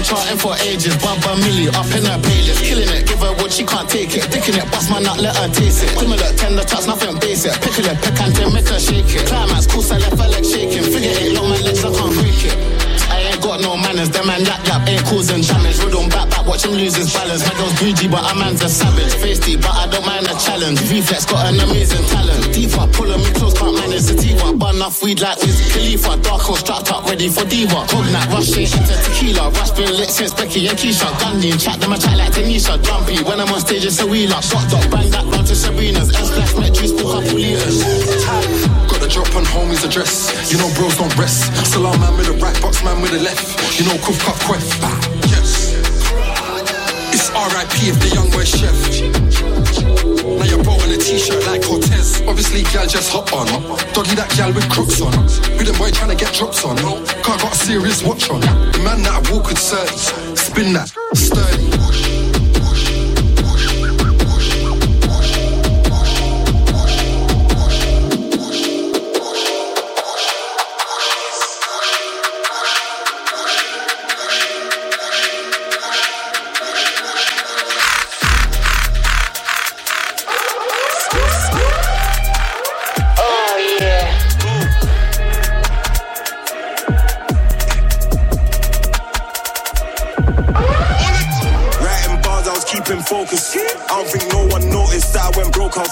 Been 0.00 0.16
charting 0.16 0.38
for 0.38 0.54
ages. 0.64 0.96
Baba 0.96 1.36
Millie 1.36 1.68
up 1.68 1.86
in 1.92 2.04
her 2.04 2.18
playlist, 2.18 2.64
killing 2.64 2.88
it. 2.88 3.06
Give 3.06 3.20
her 3.20 3.32
what 3.34 3.52
she 3.52 3.64
can't 3.64 3.88
take 3.88 4.16
it. 4.16 4.24
Dicking 4.32 4.56
it, 4.56 4.70
bust 4.72 4.90
my 4.90 5.00
nut, 5.00 5.20
let 5.20 5.36
her 5.36 5.48
taste 5.48 5.84
it. 5.84 5.98
Similar, 5.98 6.32
tender 6.36 6.64
touch, 6.64 6.86
nothing 6.86 7.18
basic. 7.20 7.52
Pickle 7.60 7.86
it, 7.86 8.00
pick 8.00 8.20
and 8.20 8.54
make 8.54 8.68
her 8.68 8.80
shake 8.80 9.12
it. 9.14 9.26
Climax, 9.26 9.66
cool, 9.66 9.82
so 9.82 9.96
left 9.96 10.18
her 10.18 10.28
leg 10.28 10.44
shaking. 10.44 10.84
Figure 10.84 11.12
eight, 11.20 11.34
long 11.34 11.50
my 11.50 11.60
legs, 11.60 11.84
I 11.84 11.92
can't 11.92 12.14
break 12.14 12.44
it. 12.44 12.79
Ain't 13.40 13.48
got 13.48 13.60
no 13.62 13.74
manners, 13.74 14.10
them 14.10 14.26
man 14.26 14.44
yap 14.44 14.60
yap 14.68 14.86
ain't 14.86 15.00
causing 15.08 15.40
damage. 15.40 15.80
Rhythm 15.80 16.12
back 16.12 16.28
back, 16.28 16.44
watch 16.44 16.66
him 16.66 16.76
lose 16.76 16.94
his 16.94 17.08
balance. 17.08 17.40
My 17.48 17.56
girl's 17.56 17.72
bougie, 17.80 18.06
but 18.06 18.20
a 18.20 18.34
man's 18.36 18.60
a 18.60 18.68
savage. 18.68 19.16
Deep, 19.40 19.64
but 19.64 19.72
I 19.72 19.88
don't 19.88 20.04
mind 20.04 20.28
a 20.28 20.36
challenge. 20.36 20.76
Reflex 20.92 21.24
got 21.24 21.48
an 21.48 21.56
amazing 21.58 22.04
talent. 22.12 22.52
Diva, 22.52 22.84
pulling 22.92 23.16
me 23.16 23.32
close, 23.32 23.56
can't 23.56 23.72
manage 23.72 24.04
the 24.12 24.14
diva. 24.20 24.52
Bun 24.52 24.76
enough 24.76 25.02
weed 25.02 25.22
like 25.22 25.40
Wiz 25.40 25.56
Khalifa. 25.72 26.20
Dark 26.20 26.42
horse 26.42 26.60
strapped 26.60 26.92
up, 26.92 27.08
ready 27.08 27.30
for 27.30 27.48
diva. 27.48 27.80
Cognac, 27.88 28.28
rush 28.28 28.52
straight 28.52 28.76
into 28.76 28.92
tequila. 29.08 29.48
Rush 29.56 29.72
been 29.72 29.88
lit 29.88 30.10
since 30.10 30.34
Becky 30.34 30.68
and 30.68 30.76
Keisha. 30.76 31.08
Gandhi 31.18 31.50
and 31.52 31.60
chat, 31.60 31.80
them 31.80 31.94
I 31.94 31.96
chat 31.96 32.18
like 32.18 32.36
Tanisha. 32.36 32.76
Jumpy, 32.84 33.24
when 33.24 33.40
I'm 33.40 33.48
on 33.48 33.60
stage, 33.60 33.86
it's 33.86 34.00
a 34.00 34.06
wheeler. 34.06 34.42
Shot 34.44 34.68
dog, 34.68 34.84
bang 34.92 35.08
that 35.16 35.24
round 35.24 35.46
to 35.48 35.56
Serena's. 35.56 36.12
S-Flash, 36.12 36.60
met 36.60 36.74
juice, 36.76 36.92
book 36.92 37.24
the 37.24 38.79
drop 39.10 39.34
on 39.34 39.44
homie's 39.44 39.84
address. 39.84 40.30
You 40.50 40.58
know 40.58 40.70
bros 40.74 40.96
don't 40.96 41.14
rest. 41.18 41.50
Salam 41.66 41.98
man 42.00 42.16
with 42.16 42.26
the 42.26 42.34
right, 42.34 42.54
box 42.62 42.82
man 42.84 43.02
with 43.02 43.10
the 43.10 43.18
left. 43.18 43.42
You 43.78 43.84
know 43.86 43.98
Kuf 43.98 44.18
Cup 44.22 44.36
Quef. 44.46 44.62
Yes. 45.34 45.74
It's 47.12 47.28
R.I.P. 47.30 47.90
if 47.90 47.98
the 47.98 48.14
young 48.14 48.30
boy 48.30 48.44
chef. 48.44 48.78
Now 50.38 50.44
you're 50.46 50.62
bro 50.62 50.74
a 50.78 50.96
t-shirt 50.96 51.44
like 51.46 51.62
Cortez. 51.62 52.22
Obviously, 52.26 52.62
gal 52.72 52.86
just 52.86 53.10
hop 53.10 53.32
on. 53.32 53.46
Doggy 53.92 54.14
that 54.14 54.32
gal 54.36 54.52
with 54.52 54.68
crooks 54.70 55.00
on. 55.00 55.12
With 55.58 55.66
them 55.66 55.76
boy 55.76 55.90
trying 55.90 56.10
to 56.10 56.16
get 56.16 56.32
drops 56.32 56.64
on. 56.64 56.76
Car 57.22 57.36
got 57.38 57.52
a 57.52 57.56
serious 57.56 58.02
watch 58.02 58.30
on. 58.30 58.40
The 58.40 58.80
man 58.84 59.02
that 59.02 59.18
I 59.18 59.32
walk 59.32 59.48
with 59.48 59.58
surge. 59.58 60.38
Spin 60.38 60.72
that, 60.74 60.88
sturdy. 61.14 61.69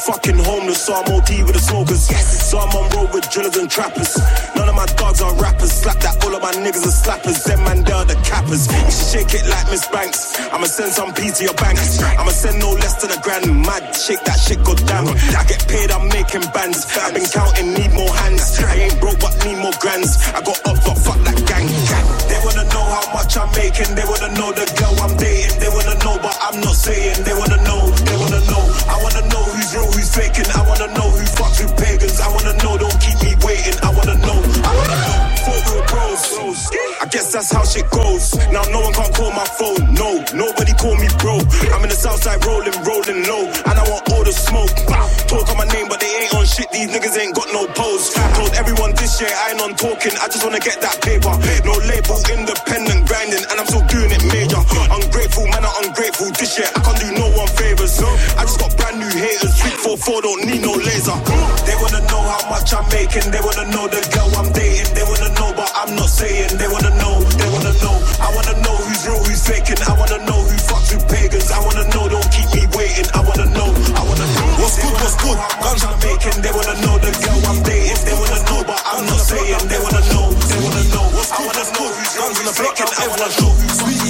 Fucking 0.07 0.39
homeless, 0.39 0.85
so 0.87 0.95
I'm 0.95 1.09
OD 1.13 1.43
with 1.47 1.55
the 1.55 1.61
smokers. 1.61 2.09
So 2.49 2.59
I'm 2.59 2.71
on 2.77 2.89
road 2.97 3.13
with 3.13 3.29
drillers 3.31 3.57
and 3.57 3.71
trappers. 3.71 4.17
None 4.57 4.69
of 4.69 4.75
my 4.75 4.87
dogs 4.97 5.21
are 5.21 5.35
rappers. 5.35 5.73
Slap 5.73 5.99
that, 6.01 6.23
all 6.25 6.35
of 6.35 6.43
my 6.43 6.53
niggas 6.53 6.85
are 6.87 6.97
slappers. 7.05 7.45
Them 7.45 7.65
man, 7.65 7.85
they're 7.85 8.05
the 8.05 8.17
cappers. 8.25 8.69
You 8.69 8.91
shake 8.91 9.35
it 9.35 9.45
like 9.49 9.67
Miss 9.71 9.87
Banks. 9.89 10.39
I'ma 10.53 10.67
send 10.67 10.93
some 10.93 11.13
P 11.15 11.31
to 11.31 11.45
your 11.45 11.55
bank. 11.55 11.79
I'ma 12.19 12.31
send 12.31 12.59
no 12.61 12.71
less 12.73 13.01
than 13.03 13.11
a 13.13 13.21
grand. 13.21 13.47
Mad, 13.67 13.95
shake 13.97 14.23
that 14.25 14.39
shit, 14.39 14.63
go 14.65 14.75
down. 14.75 15.09
I 15.09 15.45
get 15.45 15.67
paid, 15.69 15.91
I'm 15.91 16.09
making 16.09 16.47
bands. 16.55 16.87
I've 16.97 17.15
been 17.15 17.27
counting, 17.27 17.75
need 17.75 17.93
more 17.93 18.13
hands. 18.23 18.59
I 18.63 18.89
ain't 18.89 18.99
broke, 19.01 19.21
but 19.21 19.35
need 19.45 19.59
more 19.59 19.75
grands. 19.81 20.17
I 20.33 20.41
got 20.41 20.61
up, 20.69 20.79
but 20.85 20.97
fuck 20.99 21.21
that 21.27 21.39
gang. 21.49 21.69
They 22.29 22.39
wanna 22.45 22.65
know 22.71 22.87
how 22.87 23.07
much 23.13 23.37
I'm 23.37 23.51
making. 23.57 23.95
They 23.95 24.05
wanna 24.05 24.31
know 24.37 24.53
the 24.53 24.65
girl 24.79 24.95
I'm 25.05 25.17
dating. 25.17 25.59
They 25.61 25.69
wanna 25.69 25.97
know, 26.05 26.17
but 26.23 26.37
I'm 26.41 26.61
not 26.61 26.77
saying. 26.77 27.25
They 27.25 27.35
wanna 27.35 27.61
know, 27.65 27.91
they 28.09 28.17
wanna 28.17 28.43
know. 28.49 28.63
I 28.89 28.97
wanna 29.03 29.25
know 29.29 29.43
who's 29.53 29.69
real, 29.75 29.88
who's 29.93 30.11
faking. 30.15 30.49
I 30.55 30.63
wanna 30.69 30.89
know 30.95 31.09
who 31.11 31.23
fucks 31.39 31.59
with 31.63 31.75
pagans. 31.77 32.21
I 32.21 32.29
wanna 32.29 32.55
know, 32.63 32.79
don't 32.79 32.99
keep 33.01 33.19
me 33.23 33.35
waiting. 33.45 33.77
I 33.83 33.91
wanna 33.91 34.17
know, 34.25 34.39
I 34.65 34.71
wanna 34.77 34.99
know. 35.07 35.19
Thought 35.45 35.63
we 35.67 35.81
were 35.81 35.87
bros. 35.87 36.23
I 37.01 37.07
guess 37.07 37.33
that's 37.33 37.53
how 37.53 37.65
shit 37.65 37.89
goes. 37.91 38.35
Now 38.51 38.63
no 38.75 38.81
one 38.81 38.93
can't 38.93 39.15
call 39.15 39.31
my 39.33 39.47
phone. 39.59 39.95
No, 39.95 40.19
nobody 40.35 40.73
call 40.75 40.97
me 40.97 41.09
bro. 41.23 41.39
I'm 41.73 41.83
in 41.87 41.91
the 41.91 41.99
south 41.99 42.23
side 42.23 42.45
rolling, 42.45 42.75
rolling 42.83 43.23
low. 43.25 43.47
And 43.47 43.77
I 43.79 43.85
want 43.89 44.03
all 44.13 44.25
the 44.25 44.33
smoke. 44.33 44.73
Talk 45.31 45.49
on 45.49 45.57
my 45.57 45.69
name, 45.73 45.89
but 45.89 46.01
they 46.01 46.11
ain't 46.25 46.35
on 46.35 46.45
shit. 46.47 46.71
These 46.73 46.91
niggas 46.91 47.17
ain't 47.19 47.35
got 47.37 47.49
no 47.53 47.67
pose. 47.73 48.13
Told 48.35 48.53
everyone 48.55 48.95
this 48.97 49.21
year 49.21 49.31
I 49.31 49.53
ain't 49.53 49.61
on 49.63 49.75
talking. 49.77 50.13
I 50.19 50.27
just 50.27 50.43
wanna 50.45 50.59
get 50.61 50.81
that 50.81 51.01
paper. 51.01 51.33
No 51.65 51.75
label, 51.87 52.19
independent 52.35 53.07
grinding, 53.09 53.45
and 53.47 53.57
I'm 53.61 53.67
still 53.67 53.87
doing 53.87 54.11
it 54.11 54.25
major. 54.33 54.61
Ungrateful, 54.91 55.47
man, 55.49 55.63
I'm 55.65 55.77
ungrateful. 55.87 56.29
This 56.35 56.59
year 56.59 56.69
I 56.75 56.81
can't 56.83 56.99
do 56.99 57.09
no 57.15 57.29
one 57.37 57.49
favors. 57.55 58.03
I 58.37 58.43
just 58.43 58.59
got 58.59 58.75
brand 59.97 60.05
new 60.05 60.19
haters. 60.19 60.19
344 60.19 60.23
don't 60.23 60.45
need 60.45 60.61
no 60.61 60.73
laser. 60.77 61.17
They 61.65 61.77
wanna 61.81 62.03
know 62.13 62.21
how 62.21 62.43
much 62.51 62.73
I'm 62.75 62.85
making. 62.93 63.31
They 63.33 63.41
wanna 63.41 63.65
know 63.73 63.89
the 63.89 64.01
girl 64.13 64.29
I'm 64.37 64.53
dating. 64.53 64.93
They 64.93 65.05
wanna 65.05 65.33
know, 65.33 65.53
but 65.57 65.71
I'm 65.75 65.97
not 65.97 66.11
saying. 66.11 66.57
They 66.59 66.69
wanna 66.69 66.93
know. 67.01 67.21
They 67.41 67.49
wanna 67.49 67.73
know. 67.81 67.97
I 68.21 68.29
wanna 68.35 68.57
know 68.61 68.77
who's 68.77 69.07
real, 69.09 69.23
who's 69.25 69.41
faking. 69.49 69.81
I 69.89 69.93
wanna 69.97 70.21
know 70.29 70.41
who 70.45 70.57
fucks 70.69 70.93
with 70.93 71.09
pagans. 71.09 71.51
I 71.51 71.61
wanna 71.65 71.89
know. 71.95 72.09
Don't 72.09 72.29
keep 72.29 72.49
me 72.53 72.69
waiting. 72.77 73.09
I 73.15 73.21
wanna 73.25 73.49
know. 73.57 73.69
I 73.97 74.03
wanna 74.05 74.29
know. 74.29 74.49
What's 74.61 74.77
good? 74.77 74.93
What's 74.93 75.17
good? 75.25 75.39
Guns 75.65 75.85
I'm 75.85 75.97
making. 76.05 76.37
They 76.43 76.53
wanna 76.53 76.77
know 76.85 76.97
the 77.01 77.13
girl 77.25 77.41
I'm 77.49 77.61
dating. 77.65 78.01
They 78.05 78.17
wanna 78.17 78.41
know, 78.45 78.61
but 78.69 78.81
I'm 78.85 79.05
not 79.07 79.21
saying. 79.25 79.65
They 79.73 79.81
wanna 79.81 80.05
know. 80.13 80.29
They 80.53 80.59
wanna 80.61 80.85
know. 80.93 81.07
What's 81.17 81.33
good? 81.33 81.53
What's 81.57 81.73
good? 81.73 81.93
Guns 82.19 82.37
in 82.41 82.45
the 82.45 82.55
block 82.61 82.77
now. 82.77 82.93
Everyone 83.01 83.33
know. 83.41 83.53
Sweetie, 83.79 84.08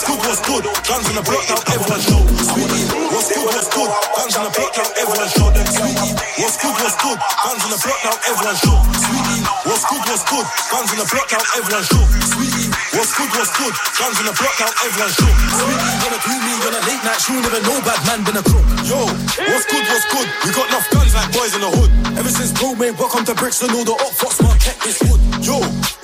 what's 0.00 0.08
good? 0.08 0.24
What's 0.24 0.40
good? 0.48 0.64
Guns 0.88 1.06
in 1.12 1.16
the 1.16 1.24
block 1.24 1.44
now. 1.44 1.60
Everyone 1.68 2.00
know. 2.08 2.24
Sweetie, 2.40 2.84
what's 3.12 3.28
good? 3.28 3.44
What's 3.44 3.68
good? 3.68 3.90
Guns 4.16 4.32
in 4.32 4.42
the 4.44 4.52
block 4.56 4.72
now. 4.72 4.88
Everyone 4.96 5.28
know. 5.28 5.60
Sweetie, 5.68 6.12
what's 6.40 6.56
good? 6.56 6.74
What's 6.80 6.96
good? 6.96 7.18
Guns 7.20 7.60
in 7.60 7.70
the 7.70 7.78
block 7.84 8.00
now. 8.00 8.16
Everyone 8.24 8.56
know. 8.64 8.80
Sweetie, 8.96 9.40
what's 9.68 9.84
good? 9.84 10.00
What's 10.08 10.24
good? 10.24 10.46
Guns 10.72 10.88
in 10.88 10.98
the 11.00 11.06
block 11.10 11.28
now. 11.28 11.44
Everyone 11.52 11.84
know. 11.84 12.04
Sweetie, 12.32 12.68
what's 12.96 13.12
good? 13.12 13.30
What's 13.36 13.52
good? 13.60 13.74
Guns 14.00 14.16
in 14.20 14.24
the 14.24 14.34
block 14.40 14.56
now. 14.56 14.72
Everyone 14.80 15.12
know. 15.20 15.32
Sweetie, 15.60 15.92
wanna 16.00 16.20
do 16.24 16.34
me, 16.40 16.52
wanna 16.64 16.80
late 16.88 17.02
night 17.04 17.20
shoe, 17.20 17.40
never 17.44 17.60
know 17.60 17.76
bad 17.84 18.00
man 18.08 18.20
been 18.24 18.40
a 18.40 18.44
crook. 18.44 18.64
Yo, 18.88 19.04
what's 19.04 19.66
good? 19.68 19.84
What's 19.84 20.06
good? 20.08 20.28
We 20.44 20.48
got 20.56 20.66
enough 20.72 20.88
guns 20.88 21.12
like 21.12 21.28
boys 21.36 21.52
in 21.52 21.60
the 21.60 21.70
hood. 21.76 21.90
Ever 22.16 22.32
since 22.32 22.56
bro 22.56 22.72
made 22.72 22.96
welcome 22.96 23.28
to 23.28 23.34
Brixton, 23.36 23.68
all 23.76 23.84
the 23.84 23.92
up 24.00 24.14
fox 24.16 24.40
man 24.40 24.56
kept 24.64 24.80
this 24.80 24.96
wood. 25.04 25.20
Yo, 25.44 25.60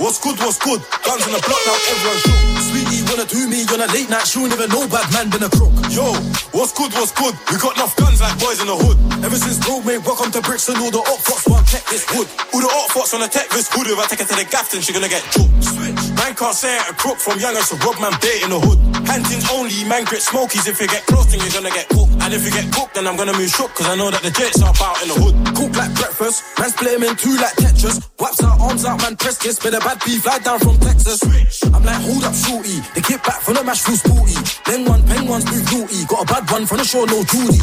what's 0.06 0.22
good? 0.22 0.38
What's 0.38 0.62
good? 0.62 0.78
Guns 1.02 1.26
in 1.26 1.34
the 1.34 1.42
block 1.42 1.62
now. 1.66 1.74
Everyone 1.90 2.18
shook. 2.22 2.38
Sweetie, 2.70 3.02
wanna 3.10 3.26
do 3.26 3.42
me, 3.50 3.66
wanna 3.66 3.90
late 3.90 4.06
night 4.06 4.22
shoe, 4.22 4.46
never 4.46 4.70
know 4.70 4.86
bad 4.86 5.10
man 5.10 5.26
been 5.34 5.42
a 5.42 5.50
crook. 5.50 5.74
Yo, 5.90 6.14
what's 6.54 6.70
good? 6.70 6.94
What's 6.94 7.10
good? 7.10 7.34
We 7.50 7.58
got 7.58 7.74
enough 7.74 7.98
guns 7.98 8.22
like 8.22 8.38
boys 8.38 8.62
in 8.62 8.70
the 8.70 8.78
hood. 8.78 8.94
Ever 9.26 9.34
since 9.34 9.58
bro 9.66 9.82
made 9.82 10.06
welcome 10.06 10.30
to 10.30 10.40
Brixton 10.46 10.78
all 10.78 10.94
the 10.94 11.02
up 11.02 11.20
fox 11.26 11.42
man 11.50 11.66
kept 11.66 11.90
this 11.90 12.06
wood. 12.14 12.30
All 12.54 12.62
the 12.62 12.70
art 12.70 12.94
fox 12.94 13.18
on 13.18 13.20
the 13.20 13.26
tech 13.26 13.50
this 13.50 13.66
hood. 13.66 13.90
If 13.90 13.98
I 13.98 14.06
take 14.06 14.22
her 14.22 14.30
to 14.30 14.36
the 14.38 14.46
gaff, 14.46 14.70
then 14.70 14.78
she 14.78 14.94
gonna 14.94 15.10
get 15.10 15.26
choked. 15.34 15.50
Switch. 15.58 15.98
Man 16.14 16.38
can't 16.38 16.54
say 16.54 16.70
it 16.78 16.86
a 16.86 16.94
crook 16.94 17.18
from 17.18 17.42
young 17.42 17.58
as 17.58 17.74
a 17.74 17.76
rob 17.82 17.98
man 17.98 18.14
bait 18.22 18.46
in 18.46 18.54
the 18.54 18.62
hood. 18.62 18.78
Hunting's 19.10 19.50
only, 19.50 19.82
man 19.90 20.06
grip 20.06 20.22
smokies. 20.22 20.70
If 20.70 20.78
you 20.78 20.86
get 20.86 21.02
close, 21.10 21.26
then 21.34 21.42
you're 21.42 21.50
gonna 21.50 21.74
get 21.74 21.90
cooked. 21.90 22.14
And 22.22 22.30
if 22.30 22.46
you 22.46 22.54
get 22.54 22.70
cooked, 22.70 22.94
then 22.94 23.10
I'm 23.10 23.18
gonna 23.18 23.34
move 23.34 23.50
shook. 23.50 23.74
Cause 23.74 23.90
I 23.90 23.98
know 23.98 24.10
that 24.14 24.22
the 24.22 24.30
jets 24.30 24.62
are 24.62 24.70
about 24.70 25.02
in 25.02 25.10
the 25.10 25.18
hood. 25.18 25.34
Cook 25.58 25.74
like 25.74 25.90
breakfast, 25.98 26.46
man 26.62 26.70
split 26.70 26.94
him 26.94 27.02
in 27.02 27.18
two 27.18 27.34
like 27.42 27.58
Tetris. 27.58 27.98
Whaps 28.22 28.42
out, 28.46 28.58
arms 28.62 28.84
out, 28.86 29.02
man 29.02 29.18
press 29.18 29.38
kiss. 29.38 29.58
Of 29.66 29.72
bad 29.82 29.95
beef, 30.04 30.22
fly 30.22 30.38
down 30.38 30.58
from 30.58 30.76
Texas. 30.78 31.22
I'm 31.64 31.82
like, 31.84 32.00
hold 32.02 32.24
up, 32.24 32.34
shorty. 32.34 32.80
They 32.94 33.00
kick 33.00 33.22
back 33.22 33.40
from 33.40 33.54
the 33.54 33.64
mash, 33.64 33.82
feel 33.82 33.96
sporty. 33.96 34.34
Then 34.66 34.84
one, 34.84 35.02
pen 35.06 35.26
one's 35.26 35.44
move 35.46 35.64
naughty. 35.72 36.04
Got 36.06 36.22
a 36.22 36.26
bad 36.26 36.50
one 36.50 36.66
from 36.66 36.78
the 36.78 36.84
show, 36.84 37.04
no 37.04 37.22
Judy. 37.24 37.58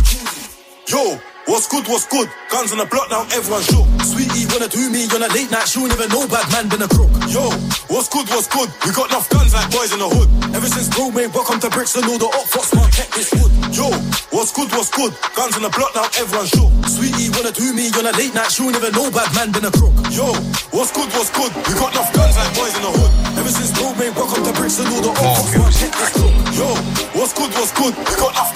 Yo, 0.87 1.19
what's 1.45 1.67
good, 1.67 1.88
what's 1.88 2.05
good? 2.07 2.29
Guns 2.50 2.71
on 2.71 2.77
the 2.77 2.85
block 2.85 3.09
now, 3.09 3.23
everyone's 3.33 3.65
shook. 3.65 3.85
Sweetie 4.03 4.45
wanna 4.51 4.67
do 4.67 4.89
me 4.89 5.05
you're 5.05 5.17
on 5.17 5.27
a 5.27 5.31
late 5.33 5.51
night, 5.51 5.67
she 5.67 5.79
won't 5.79 5.93
even 5.93 6.09
know 6.09 6.27
bad 6.27 6.45
man 6.51 6.69
been 6.69 6.81
a 6.81 6.88
crook. 6.88 7.09
Yo, 7.27 7.50
what's 7.89 8.07
good, 8.09 8.27
what's 8.29 8.47
good? 8.47 8.69
We 8.85 8.91
got 8.93 9.09
enough 9.09 9.27
guns 9.29 9.53
like 9.53 9.69
boys 9.71 9.91
in 9.91 10.00
the 10.00 10.09
hood. 10.09 10.29
Ever 10.55 10.67
since 10.67 10.88
bro 10.93 11.12
made 11.12 11.33
welcome 11.33 11.59
to 11.59 11.69
Brixton, 11.69 12.05
all 12.05 12.17
the 12.17 12.29
up 12.29 12.47
fox 12.47 12.73
man 12.75 12.89
kept 12.91 13.13
this 13.15 13.31
wood. 13.33 13.51
Yo, 13.73 13.89
what's 14.29 14.53
good, 14.53 14.69
what's 14.71 14.91
good? 14.93 15.12
Guns 15.35 15.55
on 15.57 15.63
the 15.63 15.73
block 15.73 15.91
now, 15.95 16.07
everyone's 16.15 16.53
shook. 16.53 16.71
Sweetie 16.88 17.33
wanna 17.33 17.51
do 17.51 17.73
me 17.73 17.89
you're 17.89 18.05
on 18.05 18.13
a 18.13 18.15
late 18.17 18.33
night, 18.33 18.51
she 18.51 18.63
won't 18.63 18.77
even 18.77 18.93
know 18.93 19.09
bad 19.12 19.29
man 19.35 19.51
been 19.51 19.65
a 19.65 19.73
crook. 19.73 19.93
Yo, 20.13 20.29
what's 20.71 20.93
good, 20.93 21.09
what's 21.17 21.31
good? 21.33 21.51
We 21.67 21.73
got 21.75 21.91
enough 21.91 22.13
guns 22.13 22.38
like 22.38 22.53
boys 22.55 22.75
in 22.77 22.83
the 22.85 22.93
hood. 22.93 23.12
Ever 23.41 23.51
since 23.51 23.73
bro 23.75 23.91
made 23.97 24.13
welcome 24.15 24.45
to 24.45 24.53
Brixton, 24.53 24.88
all 24.93 25.01
the 25.01 25.12
up 25.12 25.17
fox 25.17 25.50
man 25.57 25.71
kept 25.73 25.95
this 25.97 26.13
wood. 26.21 26.33
Yo, 26.53 26.69
what's 27.17 27.33
good, 27.33 27.51
what's 27.57 27.73
good? 27.73 27.93
We 27.97 28.13
got 28.13 28.31
enough 28.38 28.52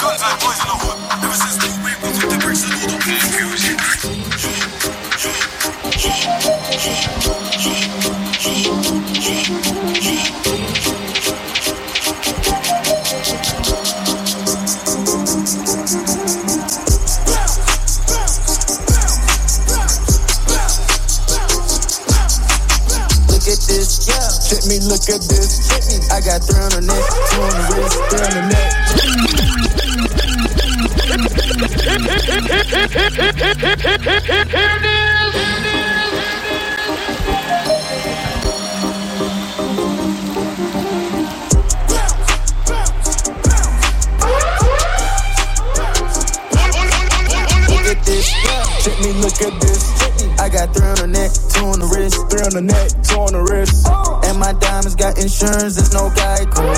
insurance, 55.41 55.75
there's 55.75 55.93
no 55.93 56.09
guy 56.15 56.45
cool. 56.49 56.73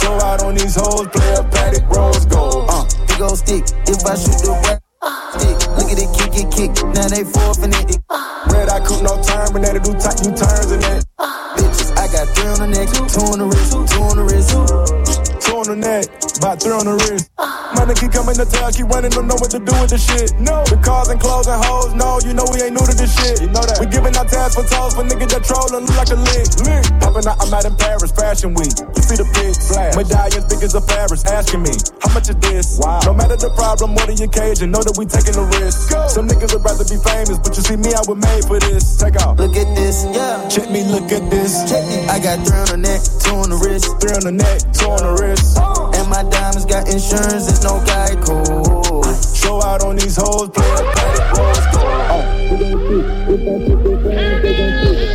Show 0.00 0.14
out 0.22 0.42
on 0.42 0.54
these 0.54 0.76
hoes, 0.76 1.08
play 1.08 1.34
a 1.34 1.42
paddock, 1.42 1.88
rose 1.90 2.26
gold. 2.26 2.66
Uh, 2.68 2.84
big 3.06 3.20
old 3.20 3.38
stick, 3.38 3.64
if 3.86 4.04
I 4.06 4.14
shoot 4.14 4.38
the 4.42 4.54
rap. 4.66 4.82
Stick, 5.34 5.58
look 5.74 5.90
at 5.90 5.98
it, 5.98 6.10
kick 6.14 6.34
it, 6.38 6.48
kick. 6.54 6.70
Now 6.94 7.08
they 7.08 7.24
forfeit 7.24 7.74
it. 7.74 7.98
Red 8.50 8.68
eye 8.70 8.80
coupe, 8.86 9.02
no 9.02 9.18
terminator, 9.22 9.80
do 9.80 9.92
tight 9.98 10.22
U 10.22 10.30
turns 10.30 10.30
in 10.30 10.34
it. 10.34 10.55
Fashion 28.46 28.54
Week. 28.54 28.78
You 28.94 29.02
see 29.02 29.16
the 29.16 29.26
pics, 29.34 29.74
medallions 29.96 30.46
big 30.46 30.62
as 30.62 30.74
a 30.74 30.80
Paris, 30.80 31.24
asking 31.26 31.62
me, 31.62 31.72
how 32.00 32.12
much 32.14 32.28
is 32.28 32.36
this? 32.36 32.78
Wow. 32.78 33.00
No 33.04 33.14
matter 33.14 33.36
the 33.36 33.50
problem 33.50 33.92
or 33.98 34.06
the 34.06 34.14
occasion, 34.22 34.70
know 34.70 34.82
that 34.82 34.96
we 34.98 35.06
taking 35.06 35.34
a 35.34 35.44
risk. 35.58 35.90
Some 36.10 36.28
niggas 36.28 36.54
would 36.54 36.62
rather 36.64 36.84
be 36.86 36.98
famous, 37.02 37.38
but 37.38 37.56
you 37.56 37.62
see 37.62 37.76
me, 37.76 37.94
I 37.94 38.02
was 38.06 38.18
made 38.18 38.44
for 38.46 38.58
this. 38.60 38.96
Take 38.96 39.16
out. 39.16 39.36
Look 39.38 39.56
at 39.56 39.74
this, 39.74 40.06
yeah. 40.14 40.46
Check 40.48 40.70
me, 40.70 40.84
look 40.86 41.10
at 41.10 41.30
this. 41.30 41.66
Check 41.66 41.82
me. 41.86 42.06
I 42.06 42.18
got 42.22 42.38
three 42.46 42.58
on 42.58 42.70
the 42.70 42.78
neck, 42.86 43.02
two 43.22 43.34
on 43.34 43.50
the 43.50 43.58
wrist, 43.58 43.98
three 43.98 44.14
on 44.14 44.22
the 44.22 44.32
neck, 44.32 44.62
two 44.72 44.86
on 44.90 45.02
the 45.02 45.14
wrist. 45.18 45.58
And 45.98 46.06
my 46.08 46.22
diamonds 46.30 46.66
got 46.66 46.86
insurance, 46.86 47.50
it's 47.50 47.62
no 47.66 47.82
guy 47.82 48.14
cool. 48.22 49.02
Show 49.34 49.62
out 49.62 49.82
on 49.82 49.96
these 49.96 50.16
hoes, 50.16 50.50
play 50.50 50.66
a 50.66 50.82
paddock, 50.94 51.34
rose 51.34 51.66
gold. 51.74 51.96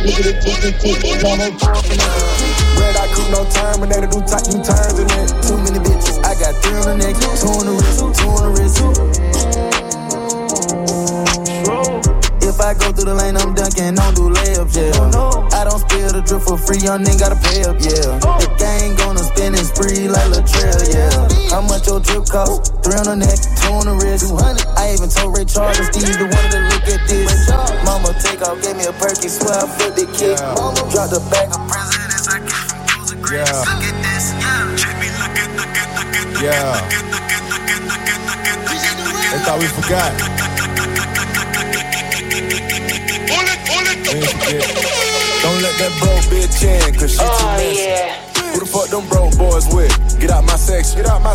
Red 0.02 0.18
eye 2.96 3.06
coupe, 3.14 3.30
no 3.30 3.46
terminator, 3.50 4.08
do 4.08 4.20
tight 4.26 4.50
turns 4.50 4.98
in 4.98 5.06
it. 5.06 5.30
Too 5.46 5.56
many 5.58 5.78
bitches, 5.78 6.18
I 6.24 6.34
got 6.34 6.54
three 6.62 6.74
on 6.74 6.98
the 6.98 7.06
neck, 7.06 7.14
two 7.38 7.46
on 7.46 7.66
the 7.66 7.72
wrist, 7.72 8.00
two 8.18 8.26
on 8.26 8.42
the 8.42 8.60
wrist. 8.60 9.71
If 12.52 12.60
I 12.60 12.76
go 12.76 12.92
through 12.92 13.08
the 13.08 13.16
lane, 13.16 13.32
I'm 13.40 13.56
dunking, 13.56 13.96
don't 13.96 14.12
do 14.12 14.28
layups, 14.28 14.76
yeah. 14.76 14.92
I 15.56 15.64
don't 15.64 15.80
spill 15.88 16.12
the 16.12 16.20
drip 16.20 16.44
for 16.44 16.60
free, 16.60 16.84
young 16.84 17.00
nigga 17.00 17.32
gotta 17.32 17.40
pay 17.40 17.64
up, 17.64 17.80
yeah. 17.80 18.20
The 18.20 18.44
gang 18.60 18.92
gonna 19.00 19.24
spin 19.24 19.56
and 19.56 19.64
spree 19.64 20.04
like 20.04 20.28
Latrell, 20.28 20.84
yeah. 20.92 21.16
How 21.48 21.64
much 21.64 21.88
your 21.88 21.96
drip 22.04 22.28
cost? 22.28 22.76
Three 22.84 22.92
on 23.00 23.08
the 23.08 23.16
neck, 23.24 23.40
two 23.56 23.72
on 23.72 23.88
the 23.88 23.96
wrist. 23.96 24.28
200. 24.28 24.68
I 24.76 24.92
even 24.92 25.08
told 25.08 25.32
Ray 25.32 25.48
Charles 25.48 25.80
and 25.80 25.88
Steve 25.96 26.12
the 26.12 26.28
one 26.28 26.48
to 26.52 26.60
look 26.76 26.84
at 26.92 27.00
this. 27.08 27.32
Mama 27.88 28.12
take 28.20 28.44
off, 28.44 28.60
gave 28.60 28.76
me 28.76 28.84
a 28.84 28.92
perky, 29.00 29.32
swear 29.32 29.64
I 29.64 29.66
flipped 29.72 29.96
the 29.96 30.04
kick. 30.12 30.36
Mama 30.52 30.84
drop 30.92 31.08
the 31.08 31.24
bag 31.32 31.48
of 31.56 31.62
presidents, 31.72 32.28
I 32.28 32.36
get 32.44 32.64
from 32.68 32.80
Joseph 32.84 33.20
Green. 33.24 33.40
Yeah. 33.48 33.64
Look 33.64 33.80
at 33.80 33.96
this, 34.04 34.24
yeah. 34.36 34.76
Check 34.76 34.94
me, 35.00 35.08
look 35.16 35.36
at, 35.40 35.48
look 35.56 35.72
at, 35.72 35.88
look 35.96 36.12
at, 36.20 36.26
look 36.36 36.44
Yeah. 36.44 36.52
at, 36.52 36.84
look 36.84 37.00
at, 37.00 37.04
look 37.08 37.32
at, 37.32 37.40
look 37.48 37.64
at, 37.64 37.80
look 37.80 38.04
at, 38.12 38.20
look 38.28 38.44
at, 38.44 38.56
look 38.60 38.84
at, 38.84 38.96
look 39.08 39.16
They 39.24 39.40
at. 39.40 39.44
thought 39.48 39.56
we 39.56 39.68
forgot. 39.72 40.12
Ain't 40.12 40.20
forget. 40.20 40.41
Don't 44.12 45.62
let 45.64 45.72
that 45.80 45.92
broke 46.04 46.20
bitch 46.28 46.60
in, 46.60 46.92
cause 47.00 47.12
she 47.12 47.18
too 47.18 47.24
Oh, 47.24 47.56
messy. 47.56 47.80
yeah. 47.80 48.52
Who 48.52 48.60
the 48.60 48.66
fuck 48.66 48.88
them 48.92 49.08
broke 49.08 49.32
boys 49.38 49.64
with? 49.72 49.88
Get 50.20 50.30
out 50.30 50.44
my 50.44 50.56
section. 50.56 51.00
Get 51.00 51.08
out 51.08 51.22
my 51.22 51.32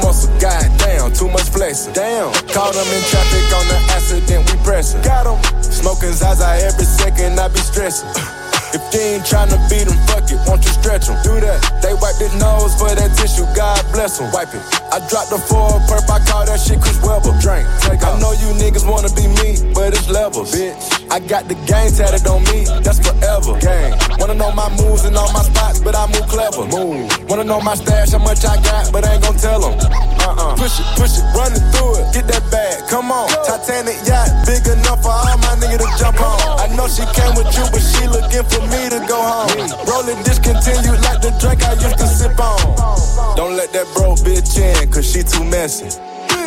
muscle. 0.00 0.32
Goddamn, 0.40 1.12
too 1.12 1.28
much 1.28 1.50
flexing. 1.52 1.92
Damn. 1.92 2.32
Caught 2.48 2.72
them 2.80 2.88
in 2.88 3.02
traffic 3.12 3.44
on 3.52 3.68
the 3.68 3.76
accident, 3.92 4.50
we 4.50 4.56
pressing. 4.64 5.02
Got 5.02 5.24
them. 5.28 5.36
Smoking 5.62 6.12
Zaza 6.16 6.64
every 6.64 6.86
second, 6.86 7.38
I 7.38 7.48
be 7.48 7.60
stressing. 7.60 8.08
If 8.72 8.80
they 8.90 9.16
ain't 9.20 9.24
tryna 9.28 9.60
beat 9.68 9.84
them, 9.84 10.00
fuck 10.08 10.24
it, 10.32 10.40
won't 10.48 10.64
you 10.64 10.72
stretch 10.72 11.04
them? 11.04 11.20
Do 11.20 11.36
that. 11.44 11.60
They 11.84 11.92
wipe 11.92 12.16
their 12.16 12.32
nose 12.40 12.72
for 12.80 12.88
that 12.88 13.12
tissue, 13.20 13.44
God 13.52 13.84
bless 13.92 14.16
them. 14.16 14.32
Wipe 14.32 14.48
it. 14.48 14.64
I 14.88 14.96
dropped 15.12 15.28
the 15.28 15.36
four 15.36 15.76
perp, 15.84 16.08
I 16.08 16.24
call 16.24 16.46
that 16.48 16.56
shit 16.56 16.80
Chris 16.80 16.96
Webber. 17.04 17.36
Drink, 17.36 17.68
take 17.84 18.00
I 18.00 18.16
know 18.16 18.32
you 18.32 18.48
niggas 18.56 18.88
wanna 18.88 19.12
be 19.12 19.28
me, 19.44 19.60
but 19.76 19.92
it's 19.92 20.08
levels. 20.08 20.56
Bitch, 20.56 21.01
I 21.12 21.20
got 21.20 21.44
the 21.44 21.52
game 21.68 21.92
tatted 21.92 22.24
on 22.24 22.40
me, 22.48 22.64
that's 22.80 22.96
forever. 22.96 23.52
Gang, 23.60 23.92
wanna 24.16 24.32
know 24.32 24.48
my 24.56 24.72
moves 24.80 25.04
and 25.04 25.12
all 25.12 25.28
my 25.36 25.44
spots, 25.44 25.76
but 25.84 25.92
I 25.92 26.08
move 26.08 26.24
clever. 26.24 26.64
Move. 26.64 27.04
Wanna 27.28 27.44
know 27.44 27.60
my 27.60 27.76
stash, 27.76 28.16
how 28.16 28.24
much 28.24 28.40
I 28.48 28.56
got, 28.64 28.88
but 28.88 29.04
I 29.04 29.20
ain't 29.20 29.22
gon' 29.22 29.36
tell 29.36 29.60
them. 29.60 29.76
Uh-uh. 29.76 30.56
Push 30.56 30.80
it, 30.80 30.88
push 30.96 31.20
it, 31.20 31.28
running 31.36 31.60
through 31.68 32.00
it, 32.00 32.16
get 32.16 32.24
that 32.32 32.40
bag, 32.48 32.88
come 32.88 33.12
on. 33.12 33.28
Titanic 33.44 34.00
yacht, 34.08 34.32
big 34.48 34.64
enough 34.64 35.04
for 35.04 35.12
all 35.12 35.36
my 35.36 35.52
niggas 35.60 35.84
to 35.84 35.88
jump 36.00 36.16
on. 36.16 36.40
I 36.56 36.72
know 36.72 36.88
she 36.88 37.04
came 37.12 37.36
with 37.36 37.52
you, 37.60 37.68
but 37.68 37.84
she 37.84 38.08
looking 38.08 38.48
for 38.48 38.64
me 38.72 38.88
to 38.88 39.04
go 39.04 39.20
home. 39.20 39.68
Rolling 39.84 40.16
discontinued 40.24 40.96
like 41.04 41.20
the 41.20 41.36
drink 41.36 41.60
I 41.60 41.76
used 41.76 42.00
to 42.00 42.08
sip 42.08 42.40
on. 42.40 43.36
Don't 43.36 43.60
let 43.60 43.68
that 43.76 43.84
bro 43.92 44.16
bitch 44.16 44.56
in, 44.56 44.88
cause 44.88 45.04
she 45.04 45.20
too 45.20 45.44
messy. 45.44 45.92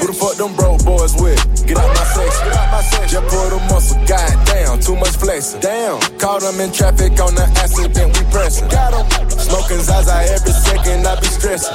Who 0.06 0.13
the 0.13 0.22
fuck 0.22 0.38
them 0.38 0.54
broke 0.54 0.86
boys 0.86 1.18
with? 1.18 1.41
Get 1.65 1.82
out 1.82 1.89
my 1.89 2.06
section. 2.06 3.10
Just 3.10 3.26
pull 3.26 3.50
the 3.50 3.58
muscle, 3.74 3.98
goddamn, 4.06 4.78
too 4.78 4.94
much 4.94 5.18
flexing. 5.18 5.65
Damn, 5.65 5.98
caught 6.22 6.46
them 6.46 6.62
in 6.62 6.70
traffic 6.70 7.18
on 7.18 7.34
the 7.34 7.41
accident, 7.58 8.13
we 8.13 8.22
pressing. 8.30 8.70
Got 8.70 8.94
'em. 8.94 9.06
Smoking 9.34 9.82
Zaza 9.82 10.30
every 10.30 10.54
second, 10.62 11.10
I 11.10 11.18
be 11.18 11.26
stressing. 11.26 11.74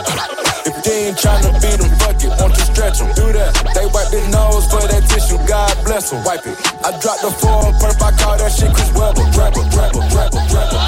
If 0.63 0.79
they 0.87 1.11
ain't 1.11 1.19
tryna 1.19 1.59
beat 1.59 1.83
them, 1.83 1.91
fuck 1.99 2.23
it, 2.23 2.31
won't 2.39 2.55
you 2.55 2.67
stretch 2.71 3.03
them? 3.03 3.11
Do 3.19 3.35
that. 3.35 3.51
They 3.75 3.87
wipe 3.91 4.15
their 4.15 4.23
nose 4.31 4.63
for 4.71 4.87
that 4.87 5.03
tissue, 5.11 5.43
God 5.51 5.75
bless 5.83 6.11
them. 6.11 6.23
Wipe 6.23 6.47
it. 6.47 6.55
I 6.87 6.95
dropped 7.03 7.27
the 7.27 7.35
four 7.35 7.75
perp, 7.83 7.99
I 7.99 8.15
call 8.15 8.39
that 8.39 8.53
shit 8.55 8.71
Chris 8.71 8.95
Webber. 8.95 9.27
Trapper, 9.35 9.67
trapper, 9.75 10.07
trapper, 10.07 10.43
trapper, 10.47 10.79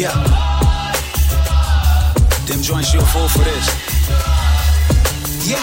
Yeah. 0.00 0.16
Them 2.48 2.62
joints, 2.62 2.94
you'll 2.94 3.04
fall 3.04 3.28
for 3.28 3.44
this. 3.44 3.66
Yeah. 5.46 5.60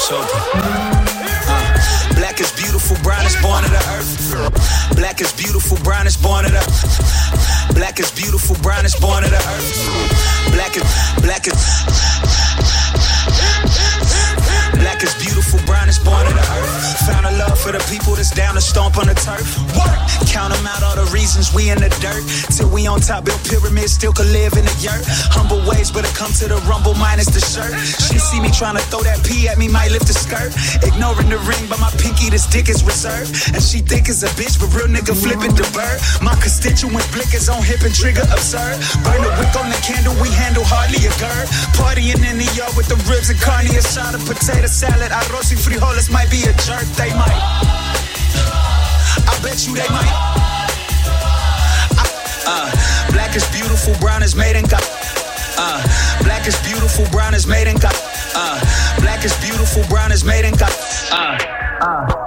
So. 0.00 0.16
Uh, 0.16 2.14
black 2.16 2.40
is 2.40 2.50
beautiful, 2.52 2.96
brown 3.02 3.26
is 3.26 3.36
born 3.42 3.64
of 3.64 3.70
the 3.70 3.84
earth. 3.92 4.96
Black 4.96 5.20
is 5.20 5.30
beautiful, 5.34 5.76
brown 5.84 6.06
is 6.06 6.16
born 6.16 6.46
of 6.46 6.52
the 6.52 7.74
Black 7.74 8.00
is 8.00 8.10
beautiful, 8.12 8.56
brown 8.62 8.86
is 8.86 8.96
born 8.96 9.22
of 9.22 9.28
the 9.28 9.36
earth. 9.36 10.52
Black 10.54 10.74
is, 10.78 10.84
black 11.20 11.46
is. 11.46 12.87
Black 14.78 15.02
is 15.02 15.14
beautiful, 15.18 15.58
brown 15.66 15.88
is 15.88 15.98
born 15.98 16.26
of 16.26 16.34
the 16.34 16.46
earth. 16.54 17.06
Found 17.10 17.26
a 17.26 17.32
love 17.38 17.58
for 17.58 17.72
the 17.72 17.82
people 17.90 18.14
that's 18.14 18.30
down 18.30 18.54
to 18.54 18.60
stomp 18.60 18.96
on 18.96 19.06
the 19.06 19.14
turf. 19.14 19.42
Work. 19.74 19.98
Count 20.30 20.54
'em 20.54 20.66
out 20.66 20.82
all 20.82 20.94
the 20.94 21.10
reasons 21.10 21.52
we 21.52 21.70
in 21.70 21.78
the 21.78 21.90
dirt. 21.98 22.22
Till 22.54 22.68
we 22.68 22.86
on 22.86 23.00
top, 23.00 23.24
build 23.24 23.42
pyramids, 23.44 23.92
still 23.92 24.12
could 24.12 24.30
live 24.30 24.54
in 24.54 24.64
the 24.64 24.76
yurt. 24.78 25.02
Humble 25.34 25.60
ways, 25.66 25.90
but 25.90 26.04
it 26.04 26.14
come 26.14 26.32
to 26.40 26.46
the 26.46 26.58
rumble 26.70 26.94
minus 26.94 27.26
the 27.26 27.40
shirt. 27.40 27.74
She 28.06 28.18
see 28.18 28.40
me 28.40 28.50
trying 28.50 28.76
to 28.76 28.84
throw 28.90 29.02
that 29.02 29.22
pee 29.24 29.48
at 29.48 29.58
me, 29.58 29.66
might 29.68 29.90
lift 29.90 30.06
the 30.06 30.14
skirt. 30.14 30.52
Ignoring 30.82 31.30
the 31.30 31.38
ring, 31.50 31.66
but 31.68 31.80
my 31.80 31.90
pinky, 31.98 32.30
this 32.30 32.46
dick 32.46 32.68
is 32.68 32.82
reserved. 32.84 33.30
And 33.54 33.62
she 33.62 33.80
think 33.80 34.08
it's 34.08 34.22
a 34.22 34.30
bitch, 34.38 34.58
but 34.60 34.70
real 34.76 34.86
nigga 34.86 35.14
flipping 35.14 35.54
the 35.54 35.66
bird. 35.74 35.98
My 36.22 36.34
constituent 36.36 37.06
blickers 37.10 37.48
on 37.52 37.62
hip 37.62 37.82
and 37.82 37.94
trigger 37.94 38.26
absurd. 38.30 38.78
Burn 39.02 39.22
the 39.26 39.32
wick 39.38 39.54
on 39.56 39.70
the 39.70 39.80
candle, 39.82 40.14
we 40.22 40.30
handle 40.30 40.64
hardly 40.64 41.00
a 41.06 41.12
girl. 41.18 41.44
Partying 41.74 42.22
in 42.30 42.38
the 42.38 42.48
yard 42.54 42.74
with 42.76 42.88
the 42.88 42.98
ribs 43.10 43.28
and 43.30 43.40
carne, 43.40 43.66
a 43.66 43.82
shot 43.82 44.14
potato 44.68 44.72
salad, 44.72 45.12
arroz 45.12 45.52
y 45.52 45.56
frijoles 45.56 46.10
might 46.10 46.30
be 46.30 46.42
a 46.44 46.52
jerk, 46.64 46.84
they 46.96 47.12
might. 47.14 47.40
I 49.26 49.38
bet 49.42 49.66
you 49.66 49.74
they 49.74 49.88
might. 49.88 50.12
Uh, 52.46 52.70
black 53.12 53.34
is 53.36 53.46
beautiful, 53.50 53.94
brown 54.00 54.22
is 54.22 54.34
made 54.34 54.56
in 54.56 54.64
God. 54.64 54.84
Uh, 55.56 55.82
black 56.22 56.46
is 56.46 56.56
beautiful, 56.62 57.06
brown 57.10 57.34
is 57.34 57.46
made 57.46 57.68
in 57.68 57.76
God. 57.76 57.94
Uh, 58.34 58.60
black 59.00 59.24
is 59.24 59.36
beautiful, 59.40 59.82
brown 59.88 60.12
is 60.12 60.24
made 60.24 60.44
in 60.44 60.54
God. 60.54 60.72
Uh, 61.10 61.38
uh. 61.80 62.17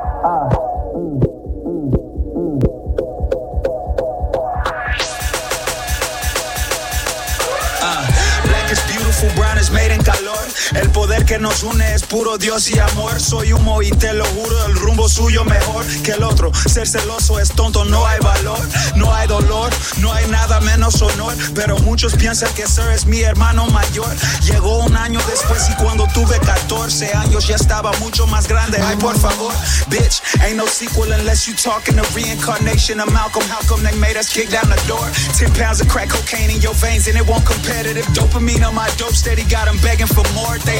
El 10.75 10.89
poder 10.91 11.25
que 11.25 11.37
nos 11.37 11.63
une 11.63 11.93
es 11.93 12.03
puro 12.03 12.37
Dios 12.37 12.69
y 12.69 12.79
amor. 12.79 13.19
Soy 13.19 13.51
humo 13.53 13.81
y 13.81 13.89
te 13.91 14.13
lo 14.13 14.25
juro, 14.25 14.65
el 14.67 14.75
rumbo 14.75 15.09
suyo 15.09 15.43
mejor 15.43 15.85
que 16.03 16.11
el 16.11 16.23
otro. 16.23 16.51
Ser 16.53 16.87
celoso 16.87 17.39
es 17.39 17.49
tonto, 17.49 17.83
no 17.85 18.05
hay 18.05 18.19
valor, 18.19 18.59
no 18.95 19.13
hay 19.13 19.27
dolor, 19.27 19.69
no 19.97 20.13
hay 20.13 20.25
nada 20.27 20.59
menos 20.61 21.01
honor. 21.01 21.35
Pero 21.53 21.77
muchos 21.79 22.15
piensan 22.15 22.53
que 22.53 22.67
Sir 22.67 22.89
es 22.93 23.05
mi 23.05 23.21
hermano 23.21 23.65
mayor. 23.67 24.09
Llegó 24.43 24.79
un 24.79 24.95
año 24.95 25.19
después 25.29 25.69
y 25.69 25.75
cuando 25.75 26.07
tuve 26.13 26.39
14 26.39 27.13
años 27.15 27.47
ya 27.47 27.55
estaba 27.55 27.91
mucho 27.99 28.25
más 28.27 28.47
grande. 28.47 28.79
Ay, 28.81 28.95
por 28.95 29.17
favor, 29.19 29.53
bitch, 29.89 30.21
ain't 30.41 30.55
no 30.55 30.67
sequel 30.67 31.11
unless 31.11 31.47
you 31.47 31.53
talking 31.55 31.95
the 31.95 32.07
reincarnation 32.15 32.99
of 33.01 33.11
Malcolm. 33.11 33.43
How 33.49 33.61
come 33.67 33.83
they 33.83 33.97
made 33.99 34.17
us 34.17 34.29
kick 34.31 34.49
down 34.49 34.69
the 34.69 34.81
door? 34.87 35.05
10 35.37 35.51
pounds 35.53 35.81
of 35.81 35.89
crack 35.89 36.09
cocaine 36.09 36.49
in 36.49 36.61
your 36.61 36.73
veins 36.75 37.07
and 37.07 37.17
it 37.17 37.27
won't 37.27 37.45
competitive. 37.45 38.05
Dopamine 38.13 38.65
on 38.65 38.73
my 38.75 38.89
dope 38.97 39.13
steady 39.15 39.43
got 39.43 39.67
'em 39.67 39.77
begging 39.79 40.07
for 40.07 40.23
more. 40.33 40.60
They 40.65 40.79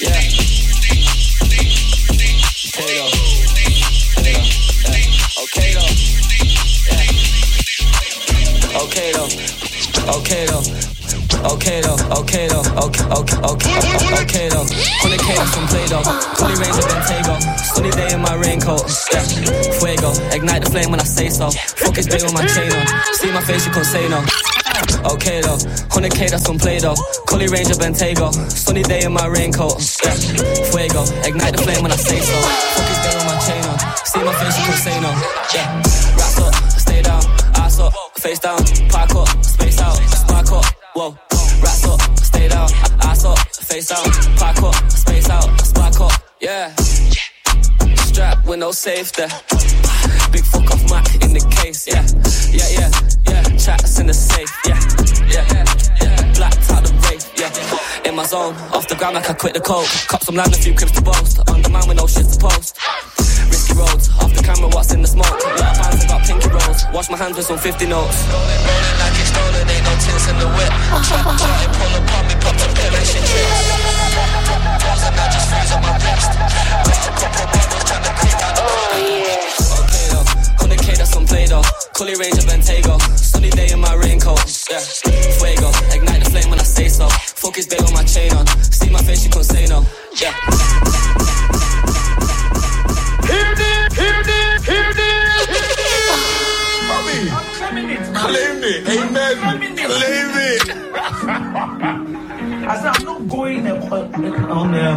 Yeah. 0.00 0.20
Okay 5.42 5.72
though. 5.72 5.92
Yeah. 6.90 7.08
Okay 8.82 9.12
though. 9.12 9.28
Okay 10.18 10.44
though. 10.46 10.93
Okay 11.44 11.80
though, 11.82 12.00
okay 12.24 12.48
though, 12.48 12.64
okay, 12.88 13.04
okay, 13.04 13.36
okay, 13.44 13.72
okay, 14.24 14.48
though. 14.48 14.64
Hundred 15.04 15.20
K 15.20 15.36
that's 15.36 15.52
from 15.52 15.66
Play-Doh, 15.68 16.02
Tony 16.40 16.56
Range 16.56 16.78
of 16.80 16.86
Bentaygo. 16.88 17.36
Sunny 17.60 17.90
day 17.90 18.14
in 18.14 18.20
my 18.20 18.34
raincoat, 18.34 18.80
yeah. 19.12 19.20
Fuego, 19.76 20.12
ignite 20.32 20.64
the 20.64 20.70
flame 20.70 20.90
when 20.90 21.00
I 21.00 21.04
say 21.04 21.28
so. 21.28 21.50
Focus 21.50 22.06
day 22.06 22.24
on 22.24 22.32
my 22.32 22.46
chain 22.48 22.72
on. 22.72 22.86
See 23.20 23.30
my 23.30 23.44
face, 23.44 23.66
you 23.66 23.72
can't 23.72 23.84
say 23.84 24.08
no. 24.08 24.24
Okay 25.12 25.40
though, 25.42 25.60
100k 25.92 26.30
that's 26.30 26.46
from 26.46 26.58
Play-Doh, 26.58 26.96
Collie 27.28 27.48
Ranger 27.48 27.74
Bentaygo. 27.74 28.32
Sunny 28.50 28.82
day 28.82 29.04
in 29.04 29.12
my 29.12 29.26
raincoat, 29.26 29.76
yeah. 30.02 30.16
Fuego, 30.72 31.04
ignite 31.28 31.56
the 31.56 31.62
flame 31.62 31.82
when 31.82 31.92
I 31.92 31.96
say 31.96 32.20
so. 32.20 32.40
Focus 32.72 32.98
day 33.04 33.14
on 33.20 33.26
my 33.28 33.36
chain 33.44 33.62
on. 33.68 33.78
See 34.08 34.24
my 34.24 34.32
face, 34.32 34.56
you 34.58 34.64
can't 34.64 34.80
say 34.80 34.96
no. 35.00 35.12
Yeah. 35.52 35.93
Ass 43.76 43.90
up, 43.90 44.04
face 44.04 44.18
out, 44.22 44.38
park 44.38 44.62
up, 44.62 44.90
space 44.90 45.30
out, 45.30 45.60
spark 45.60 46.00
up, 46.00 46.12
yeah. 46.40 46.74
Strap 48.06 48.46
with 48.46 48.60
no 48.60 48.70
safety. 48.70 49.24
Big 50.30 50.44
fuck 50.44 50.70
off 50.70 50.90
Mac 50.90 51.14
in 51.22 51.32
the 51.32 51.42
case, 51.62 51.86
yeah. 51.88 52.06
Yeah, 52.54 52.68
yeah, 52.70 52.90
yeah. 53.26 53.42
Chats 53.56 53.98
in 53.98 54.06
the 54.06 54.14
safe, 54.14 54.50
yeah. 54.66 54.78
Yeah, 55.26 55.46
yeah. 56.02 56.32
Blacked 56.34 56.70
out 56.70 56.84
the 56.84 56.94
rave, 57.06 57.24
yeah. 57.34 58.08
In 58.08 58.14
my 58.14 58.24
zone, 58.24 58.54
off 58.72 58.86
the 58.86 58.94
ground 58.94 59.16
like 59.16 59.28
I 59.28 59.34
quit 59.34 59.54
the 59.54 59.60
coke. 59.60 59.88
Cop 60.06 60.22
some 60.22 60.36
land, 60.36 60.52
a 60.52 60.56
few 60.56 60.74
crips 60.74 60.92
to 60.92 61.02
boast. 61.02 61.38
Underman 61.48 61.88
with 61.88 61.96
no 61.96 62.06
shit 62.06 62.26
to 62.26 62.38
post. 62.38 62.78
Risky 63.50 63.74
roads, 63.74 64.08
off 64.22 64.32
the 64.34 64.42
camera, 64.42 64.68
what's 64.68 64.92
in 64.92 65.02
the 65.02 65.08
smoke? 65.08 65.30
Lot 65.30 65.60
of 65.60 65.76
fans, 65.78 66.04
I 66.04 66.08
got 66.08 66.22
pinky 66.26 66.48
rolls. 66.48 66.84
Wash 66.92 67.10
my 67.10 67.18
hands 67.18 67.36
with 67.36 67.46
some 67.46 67.58
50 67.58 67.86
notes. 67.86 68.22
Rolling, 68.30 68.62
rolling 68.62 68.98
like 69.02 69.18
it's 69.18 69.30
stolen, 69.34 69.66
ain't 69.66 69.84
no 69.84 69.94
tints 69.98 70.28
in 70.30 70.36
the 70.38 70.48
whip. 70.54 70.72
Try, 71.10 71.18
try 71.26 71.64
and 71.66 71.72
pull 71.74 71.94
up 71.98 72.23
pop 72.44 72.72
collection 72.76 73.22
trips. 73.24 73.60
Balls 74.84 75.02
and 75.08 75.16
I 75.16 75.26
just 75.32 75.46
freeze 75.48 75.72
on 75.72 75.80
my 75.82 75.94
wrist. 76.04 76.30
Just 76.86 77.08
a 77.08 77.12
couple 77.16 77.46
bottles 77.52 77.84
trying 77.88 78.04
to 78.04 78.12
creep 78.20 78.38
out 78.44 78.54
the 78.56 78.62
Oh 78.64 78.98
yeah. 79.00 79.80
Okay 79.80 80.06
though, 80.12 80.26
100k 80.64 80.86
that's 80.98 81.16
on 81.16 81.24
play 81.26 81.46
though. 81.46 81.64
Collie 81.94 82.16
Ranger 82.16 82.42
Bentaygo. 82.42 83.00
Sunny 83.16 83.50
day 83.50 83.68
in 83.72 83.80
my 83.80 83.94
raincoat. 83.94 84.40
Yeah. 84.70 84.80
Fuego, 85.38 85.70
ignite 85.92 86.22
the 86.24 86.30
flame 86.30 86.50
when 86.50 86.60
I 86.60 86.64
say 86.64 86.88
so. 86.88 87.08
Focus 87.08 87.66
day 87.66 87.78
on 87.78 87.92
my 87.92 88.04
chain 88.04 88.32
on. 88.34 88.46
See 88.46 88.90
my 88.90 89.02
face, 89.02 89.24
you 89.24 89.30
can't 89.30 89.44
say 89.44 89.66
no. 89.66 89.84
Yeah. 90.20 90.34
Hear 93.28 93.54
this, 93.54 93.94
hear 93.96 94.22
this, 94.22 94.64
hear 94.66 94.92
this. 94.94 95.48
Mommy, 96.88 97.20
claim 98.14 98.64
it. 98.64 98.88
Amen. 98.88 99.76
Claim 99.76 100.32
it. 100.36 102.00
I 102.66 102.76
said, 102.80 102.96
I'm 102.96 103.04
not 103.04 103.28
going 103.28 103.66
on 103.66 104.72
there. 104.72 104.96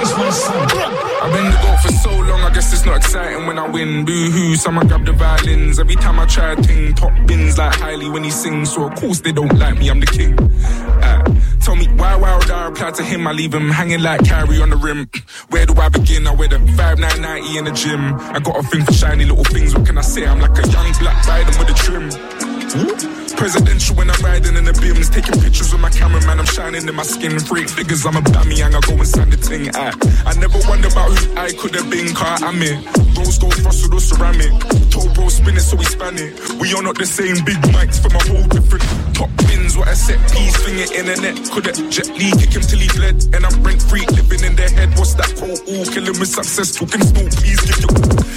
It's 0.00 0.48
my. 0.48 1.00
I've 1.22 1.32
been 1.34 1.44
the 1.44 1.58
goat 1.62 1.80
for 1.82 1.92
so 1.92 2.10
long, 2.10 2.40
I 2.40 2.50
guess 2.52 2.72
it's 2.72 2.84
not 2.84 2.96
exciting 2.96 3.46
when 3.46 3.58
I 3.58 3.68
win. 3.68 4.04
Boo 4.04 4.30
hoo, 4.30 4.56
someone 4.56 4.88
grab 4.88 5.04
the 5.04 5.12
violins. 5.12 5.78
Every 5.78 5.96
time 5.96 6.18
I 6.18 6.26
try 6.26 6.54
to 6.54 6.62
ting, 6.62 6.94
top 6.94 7.12
bins 7.26 7.58
like 7.58 7.74
Hailey 7.76 8.08
when 8.08 8.24
he 8.24 8.30
sings. 8.30 8.72
So 8.72 8.88
of 8.88 8.94
course 8.96 9.20
they 9.20 9.30
don't 9.32 9.56
like 9.58 9.78
me, 9.78 9.90
I'm 9.90 10.00
the 10.00 10.06
king. 10.06 10.38
Uh, 10.40 11.22
tell 11.60 11.76
me 11.76 11.86
why, 11.88 12.16
why 12.16 12.36
would 12.36 12.50
I 12.50 12.68
reply 12.68 12.90
to 12.92 13.02
him? 13.02 13.26
I 13.26 13.32
leave 13.32 13.54
him 13.54 13.68
hanging 13.68 14.00
like 14.02 14.24
Carrie 14.24 14.60
on 14.62 14.70
the 14.70 14.76
rim. 14.76 15.08
Where 15.50 15.66
do 15.66 15.74
I 15.74 15.88
begin? 15.88 16.26
I 16.26 16.34
wear 16.34 16.48
the 16.48 16.58
5990 16.58 17.58
in 17.58 17.64
the 17.64 17.72
gym. 17.72 18.14
I 18.14 18.40
got 18.40 18.58
a 18.58 18.62
thing 18.62 18.84
for 18.84 18.92
shiny 18.92 19.24
little 19.24 19.44
things. 19.44 19.74
What 19.74 19.86
can 19.86 19.98
I 19.98 20.02
say? 20.02 20.26
I'm 20.26 20.40
like 20.40 20.58
a 20.58 20.68
young 20.68 20.92
black 20.98 21.24
Biden 21.26 21.58
with 21.58 21.70
a 21.70 21.74
trim. 21.74 22.59
Hmm? 22.70 22.86
Presidential 23.34 23.96
when 23.96 24.10
I'm 24.10 24.22
riding 24.22 24.54
in 24.54 24.62
the 24.62 24.70
beams, 24.78 25.10
taking 25.10 25.34
pictures 25.42 25.74
with 25.74 25.82
my 25.82 25.90
cameraman. 25.90 26.38
I'm 26.38 26.46
shining 26.46 26.86
in 26.86 26.94
my 26.94 27.02
skin. 27.02 27.34
Freak 27.40 27.66
figures, 27.66 28.06
I'm 28.06 28.14
a 28.14 28.22
bammy, 28.22 28.62
and 28.62 28.76
I 28.76 28.80
go 28.86 28.94
sign 29.02 29.30
the 29.30 29.36
thing. 29.36 29.74
I, 29.74 29.90
I 30.22 30.38
never 30.38 30.62
wonder 30.70 30.86
about 30.86 31.10
who 31.10 31.34
I 31.34 31.50
could 31.50 31.74
have 31.74 31.90
been, 31.90 32.14
car 32.14 32.38
I'm 32.46 32.62
it. 32.62 32.78
Rose 33.18 33.42
gold 33.42 33.58
frosted 33.58 33.90
or 33.90 33.98
ceramic. 33.98 34.54
Told 34.94 35.10
bro 35.18 35.26
spin 35.26 35.58
it 35.58 35.66
so 35.66 35.74
we 35.74 35.82
span 35.82 36.14
it. 36.14 36.38
We 36.62 36.70
are 36.78 36.82
not 36.82 36.94
the 36.94 37.10
same 37.10 37.42
big 37.42 37.58
mics 37.74 37.98
from 37.98 38.14
a 38.14 38.22
whole 38.30 38.46
different 38.46 38.86
top 39.18 39.34
bins. 39.50 39.74
What 39.74 39.90
a 39.90 39.96
set 39.98 40.22
piece, 40.30 40.54
finger 40.62 40.86
in 40.94 41.10
it 41.10 41.18
net. 41.26 41.42
Could 41.50 41.66
have 41.66 41.80
Jet 41.90 42.06
Li 42.14 42.30
kick 42.38 42.54
him 42.54 42.62
till 42.62 42.78
he 42.78 42.86
bled. 42.94 43.18
And 43.34 43.42
I'm 43.42 43.56
rent 43.66 43.82
free, 43.82 44.06
living 44.14 44.46
in 44.46 44.54
their 44.54 44.70
head. 44.70 44.94
What's 44.94 45.18
that 45.18 45.34
quote? 45.34 45.58
Ooh, 45.66 45.90
killing 45.90 46.14
with 46.22 46.30
success. 46.30 46.78
Talking 46.78 47.02
small, 47.02 47.26
please 47.34 47.58
give 47.66 47.82
you. 47.82 47.90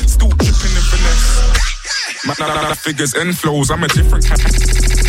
Still 0.09 0.33
dripping 0.41 0.73
in 0.73 0.85
finesse. 0.89 1.52
Man, 2.25 2.35
nah, 2.39 2.47
nah, 2.47 2.73
figures 2.73 3.13
and 3.13 3.37
flows, 3.37 3.69
I'm 3.69 3.83
a 3.83 3.87
different 3.87 4.25
kind. 4.25 4.39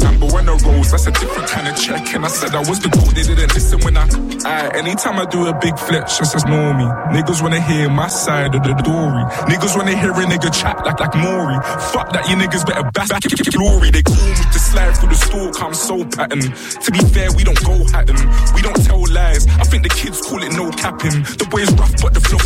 Number 0.02 0.26
one 0.26 0.48
of 0.48 0.62
rolls, 0.64 0.90
that's 0.90 1.06
a 1.06 1.12
different 1.12 1.48
kind 1.48 1.68
of 1.68 1.76
check. 1.76 2.14
And 2.14 2.24
I 2.24 2.28
said 2.28 2.54
I 2.54 2.58
was 2.58 2.80
the 2.80 2.88
goat, 2.88 3.14
they 3.14 3.22
didn't 3.22 3.54
listen 3.54 3.80
when 3.80 3.96
I. 3.96 4.04
I 4.44 4.76
anytime 4.76 5.18
I 5.18 5.24
do 5.24 5.46
a 5.46 5.54
big 5.58 5.78
flex, 5.78 6.18
just 6.18 6.34
ignore 6.34 6.74
me. 6.74 6.84
Niggas 7.14 7.40
wanna 7.40 7.60
hear 7.60 7.88
my 7.88 8.08
side 8.08 8.54
of 8.54 8.62
the 8.62 8.74
story. 8.82 9.24
Niggas 9.46 9.76
wanna 9.76 9.96
hear 9.96 10.10
a 10.10 10.24
nigga 10.26 10.50
chat 10.52 10.84
like 10.84 10.98
like 10.98 11.14
Maury. 11.14 11.56
Fuck 11.94 12.12
that, 12.12 12.28
you 12.28 12.36
niggas 12.36 12.66
better 12.66 12.90
back 12.90 13.08
back 13.08 13.22
glory. 13.54 13.90
They 13.90 14.02
call 14.02 14.16
me 14.16 14.44
to 14.52 14.58
slide 14.58 14.96
through 14.98 15.10
the 15.10 15.14
stalk, 15.14 15.62
I'm 15.62 15.74
so 15.74 16.04
pattern. 16.04 16.42
To 16.42 16.88
be 16.90 16.98
fair, 17.14 17.30
we 17.32 17.44
don't 17.44 17.62
go 17.64 17.78
hatting, 17.94 18.18
we 18.54 18.60
don't 18.60 18.82
tell 18.84 19.04
lies. 19.06 19.46
I 19.46 19.64
think 19.64 19.84
the 19.84 19.88
kids 19.88 20.20
call 20.20 20.42
it 20.42 20.52
no 20.52 20.70
capping. 20.72 21.22
The 21.38 21.46
boys 21.48 21.70
rough, 21.78 21.94
but 22.02 22.12
the 22.14 22.20
flow. 22.20 22.42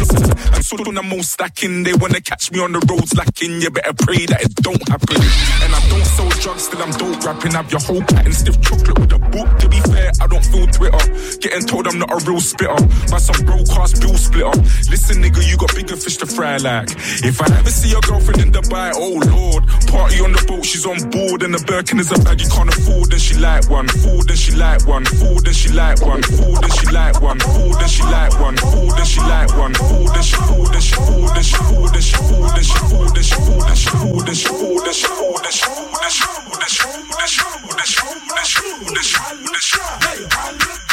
I'm 0.53 0.63
so 0.63 0.77
on 0.77 0.95
the 0.95 1.03
most 1.03 1.33
stacking. 1.33 1.83
They 1.85 1.95
wanna 1.95 2.21
catch 2.21 2.53
me 2.53 2.61
on 2.61 2.73
the 2.73 2.81
roads 2.89 3.15
lacking. 3.15 3.61
You 3.61 3.71
better 3.71 3.95
pray 3.95 4.18
that 4.27 4.43
it 4.43 4.55
don't 4.57 4.83
happen. 4.89 5.23
And 5.63 5.75
I 5.75 5.81
don't 5.91 6.09
Sold 6.19 6.35
drugs, 6.41 6.65
still 6.65 6.83
I'm 6.83 6.91
dope 6.99 7.23
rapping. 7.23 7.53
Have 7.53 7.71
your 7.71 7.81
whole 7.81 8.03
and 8.27 8.35
stiff 8.35 8.61
chocolate 8.61 8.99
with 8.99 9.13
a 9.13 9.19
book. 9.19 9.47
To 9.61 9.69
be 9.69 9.79
fair, 9.87 10.11
I 10.21 10.27
don't 10.27 10.45
feel 10.45 10.67
Twitter. 10.67 10.99
Getting 11.39 11.63
told 11.63 11.87
I'm 11.87 11.99
not 11.99 12.11
a 12.11 12.19
real 12.27 12.41
spitter. 12.41 12.75
By 13.07 13.23
some 13.23 13.47
broadcast 13.47 14.03
bill 14.03 14.19
splitter. 14.19 14.51
Listen, 14.91 15.23
nigga, 15.23 15.47
you 15.47 15.57
got 15.57 15.71
bigger 15.77 15.95
fish 15.95 16.17
to 16.19 16.27
fry 16.27 16.57
like. 16.57 16.91
If 17.23 17.39
I 17.41 17.47
ever 17.55 17.71
see 17.71 17.91
your 17.91 18.01
girlfriend 18.03 18.43
in 18.43 18.51
Dubai, 18.51 18.91
oh 18.99 19.23
lord. 19.31 19.63
Party 19.87 20.19
on 20.19 20.33
the 20.33 20.43
boat, 20.49 20.65
she's 20.67 20.87
on 20.87 20.99
board. 21.15 21.43
And 21.47 21.55
the 21.55 21.63
Birkin 21.63 22.01
is 22.01 22.11
a 22.11 22.19
bag 22.19 22.41
you 22.41 22.49
can't 22.51 22.69
afford. 22.69 23.13
And 23.13 23.23
she 23.23 23.39
like 23.39 23.71
one. 23.71 23.87
Food 23.87 24.27
and 24.27 24.39
she 24.39 24.53
like 24.59 24.83
one. 24.91 25.05
Food 25.05 25.47
and 25.47 25.55
she 25.55 25.71
like 25.71 26.03
one. 26.03 26.23
Food 26.23 26.67
and 26.67 26.73
she 26.75 26.91
like 26.91 27.21
one. 27.23 27.39
Food 27.39 27.79
and 27.79 27.91
she 27.91 28.03
like 28.03 28.35
one. 28.41 28.57
Food 28.57 28.99
and 28.99 29.07
she 29.07 29.21
like 29.23 29.55
one. 29.55 29.75
Food 29.75 30.11
and 30.19 30.25
she 30.27 30.37
food 30.51 30.75
and 30.75 30.83
she 30.83 30.97
food 30.99 31.31
and 31.31 31.45
she 31.47 31.57
food 31.63 31.95
and 31.95 32.03
she 32.03 32.17
food 32.27 32.51
and 32.59 32.67
she 32.67 32.79
food 32.91 33.15
and 33.15 33.25
she 33.25 33.37
food 33.39 33.63
and 33.71 33.79
she 33.79 33.91
food 33.91 34.08
she 34.09 34.49
food 34.49 34.87
and 34.87 34.95
she 34.95 35.07
food 35.07 35.45
and 35.45 35.55
she 35.55 36.23
food 36.25 36.61
and 36.61 36.71
she 39.05 39.79
Hey, 40.01 40.27
I 40.31 40.53
look 40.53 40.88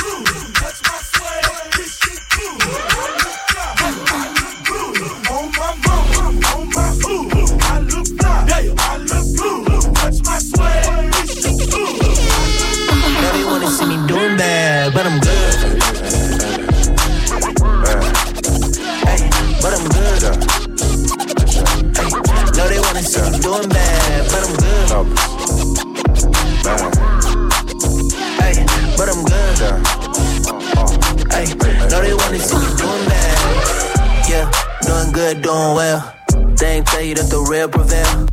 doing 35.46 35.76
well. 35.76 36.16
They 36.58 36.78
ain't 36.78 36.88
tell 36.88 37.04
you 37.04 37.14
that 37.14 37.30
the 37.30 37.40
real 37.48 37.70
prevail. 37.70 38.26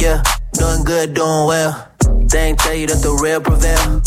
Yeah, 0.00 0.22
doing 0.54 0.84
good, 0.84 1.12
doing 1.12 1.46
well. 1.46 1.92
They 2.32 2.48
ain't 2.48 2.58
tell 2.58 2.74
you 2.74 2.86
that 2.86 3.02
the 3.02 3.12
real 3.22 3.42
prevail. 3.42 4.00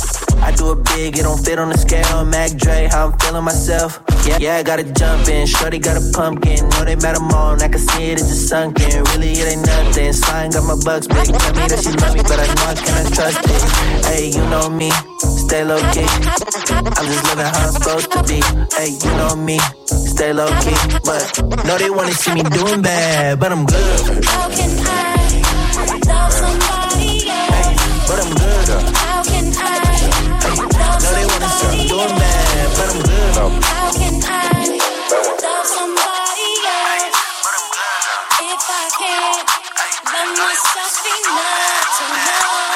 I 0.46 0.52
do 0.52 0.74
it 0.74 0.84
big, 0.94 1.18
it 1.18 1.24
don't 1.24 1.44
fit 1.44 1.58
on 1.58 1.70
the 1.70 1.78
scale. 1.78 2.24
Mac 2.24 2.52
Dre, 2.52 2.88
how 2.92 3.08
I'm 3.08 3.18
feeling 3.18 3.44
myself. 3.44 4.00
Yeah, 4.28 4.38
yeah, 4.40 4.56
I 4.58 4.64
gotta 4.64 4.84
jump 4.94 5.28
in. 5.28 5.48
Shorty 5.48 5.80
got 5.80 5.98
a 5.98 6.06
pumpkin. 6.14 6.70
Know 6.70 6.86
they 6.86 6.96
mad 6.98 7.18
I'm 7.18 7.34
on. 7.34 7.64
I 7.64 7.68
can 7.68 7.80
see 7.80 8.12
it, 8.12 8.20
it's 8.20 8.28
just 8.30 8.48
sunken. 8.48 8.86
Really, 9.10 9.34
it 9.34 9.58
ain't 9.58 9.66
nothing. 9.66 10.14
Slime 10.14 10.52
got 10.52 10.64
my 10.70 10.78
bucks 10.86 11.08
big. 11.08 11.34
Tell 11.34 11.54
me 11.58 11.66
that 11.66 11.82
she 11.82 11.90
love 11.98 12.14
me, 12.14 12.22
but 12.22 12.38
I 12.38 12.46
know 12.46 12.66
I 12.70 12.76
cannot 12.78 13.14
trust 13.18 13.42
it. 13.42 13.62
Hey, 14.06 14.30
you 14.38 14.46
know 14.54 14.70
me. 14.70 14.92
Stay 15.18 15.64
low 15.66 15.82
key. 15.90 16.06
I'm 16.06 17.06
just 17.10 17.26
living 17.26 17.50
how 17.50 17.66
I'm 17.66 17.74
supposed 17.74 18.12
to 18.14 18.22
be. 18.30 18.38
Hey, 18.78 18.94
you 19.02 19.12
know 19.18 19.36
me. 19.36 19.58
Stay 19.90 20.32
low 20.32 20.54
key. 20.62 20.78
But 21.02 21.66
no, 21.66 21.76
they 21.80 21.90
wanna 21.90 22.14
see 22.14 22.34
me 22.36 22.44
doing 22.44 22.84
bad, 22.84 23.40
but 23.40 23.52
I'm 23.52 23.66
good. 23.66 24.26
How 24.26 24.50
can 24.54 24.70
I 24.86 25.26
love 26.06 26.65
How 33.46 33.92
can 33.94 34.22
I 34.26 34.80
love 35.44 35.68
somebody 35.68 36.52
else? 36.66 37.18
If 38.42 38.64
I 38.70 38.90
can't 38.98 39.50
love 40.14 40.34
myself 40.34 41.06
enough 41.06 41.86
to 41.98 42.06
know 42.26 42.75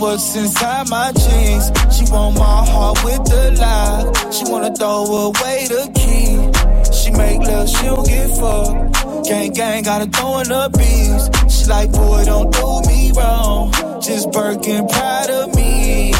what's 0.00 0.36
inside 0.36 0.88
my 0.90 1.12
jeans. 1.12 1.70
She 1.96 2.04
want 2.12 2.38
my 2.38 2.66
heart 2.66 3.04
with 3.04 3.24
the 3.24 3.56
lie. 3.58 4.30
She 4.32 4.44
wanna 4.50 4.74
throw 4.74 5.04
away 5.30 5.66
the 5.68 5.90
key. 5.94 6.36
She 6.92 7.10
make 7.12 7.40
love, 7.40 7.68
she 7.68 7.84
don't 7.86 8.06
get 8.06 8.30
fucked. 8.38 9.28
Gang 9.28 9.52
gang, 9.52 9.84
gotta 9.84 10.06
throw 10.06 10.40
in 10.40 10.48
the 10.48 10.70
beats. 10.78 11.54
She 11.54 11.66
like, 11.70 11.92
boy, 11.92 12.24
don't 12.26 12.52
do 12.52 12.88
me 12.88 13.12
wrong. 13.16 13.72
Just 14.02 14.32
Birkin 14.32 14.88
proud 14.88 15.30
of 15.30 15.54
me. 15.56 16.12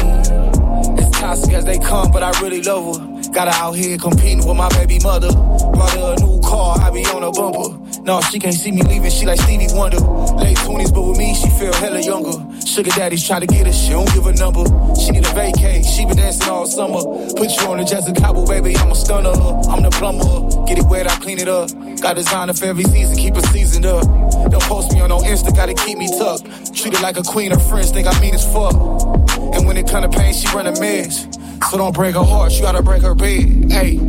As 0.97 1.11
toxic 1.11 1.53
as 1.53 1.65
they 1.65 1.79
come, 1.79 2.11
but 2.11 2.23
I 2.23 2.31
really 2.41 2.61
love 2.63 2.97
her. 2.97 3.31
Got 3.33 3.49
her 3.53 3.63
out 3.63 3.73
here 3.73 3.97
competing 3.97 4.47
with 4.47 4.57
my 4.57 4.69
baby 4.69 4.99
mother. 5.03 5.31
Brought 5.33 5.91
her 5.93 6.15
a 6.17 6.19
new 6.25 6.41
car, 6.41 6.77
I 6.79 6.91
be 6.91 7.05
on 7.05 7.23
a 7.23 7.31
bumper. 7.31 7.86
No, 8.07 8.21
she 8.21 8.39
can't 8.39 8.55
see 8.55 8.71
me 8.71 8.81
leaving, 8.83 9.11
she 9.11 9.25
like 9.25 9.37
Stevie 9.37 9.67
Wonder. 9.71 9.97
Late 9.97 10.55
20s, 10.55 10.93
but 10.93 11.01
with 11.01 11.17
me, 11.17 11.35
she 11.35 11.49
feel 11.59 11.73
hella 11.73 11.99
younger. 11.99 12.39
Sugar 12.65 12.89
daddies 12.91 13.27
try 13.27 13.41
to 13.41 13.45
get 13.45 13.67
her, 13.67 13.73
she 13.73 13.89
don't 13.89 14.07
give 14.13 14.25
a 14.25 14.31
number. 14.31 14.63
She 14.95 15.11
need 15.11 15.25
a 15.25 15.29
vacay, 15.35 15.83
she 15.83 16.05
been 16.05 16.15
dancing 16.15 16.49
all 16.49 16.65
summer. 16.65 17.03
Put 17.35 17.51
you 17.51 17.67
on 17.67 17.79
the 17.79 17.83
Jessica 17.83 18.17
Cabo, 18.17 18.47
baby, 18.47 18.77
I'm 18.77 18.91
a 18.91 18.95
stunner. 18.95 19.35
I'm 19.67 19.83
the 19.83 19.89
plumber, 19.91 20.23
get 20.65 20.77
it 20.77 20.85
wet, 20.85 21.11
I 21.11 21.17
clean 21.17 21.37
it 21.39 21.49
up. 21.49 21.69
Got 21.99 22.15
designer 22.15 22.53
for 22.53 22.63
every 22.63 22.85
season, 22.85 23.17
keep 23.17 23.35
it 23.35 23.45
seasoned 23.47 23.85
up. 23.85 24.05
Don't 24.51 24.63
post 24.63 24.93
me 24.93 25.01
on 25.01 25.09
no 25.09 25.19
Insta, 25.19 25.53
gotta 25.53 25.73
keep 25.73 25.97
me 25.97 26.07
tucked. 26.07 26.73
Treat 26.73 26.93
it 26.93 27.01
like 27.01 27.17
a 27.17 27.23
queen, 27.23 27.51
her 27.51 27.59
friends 27.59 27.91
think 27.91 28.07
I 28.07 28.17
mean 28.21 28.33
as 28.33 28.45
fuck. 28.53 28.73
And 29.53 29.67
when 29.67 29.75
it 29.75 29.85
come 29.85 30.09
to 30.09 30.17
pain, 30.17 30.33
she 30.33 30.47
run 30.55 30.65
a 30.65 30.79
mess. 30.79 31.27
So 31.69 31.77
don't 31.77 31.93
break 31.93 32.15
her 32.15 32.23
heart, 32.23 32.53
you 32.53 32.61
gotta 32.61 32.81
break 32.81 33.01
her 33.01 33.15
bed. 33.15 33.69
Hey, 33.69 33.99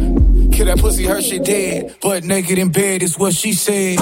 kill 0.58 0.66
that 0.66 0.78
pussy, 0.78 1.04
her 1.04 1.22
shit 1.22 1.44
dead. 1.44 1.94
But 2.02 2.24
naked 2.24 2.58
in 2.58 2.72
bed 2.72 3.02
is 3.02 3.16
what 3.16 3.32
she 3.32 3.52
said. 3.52 3.98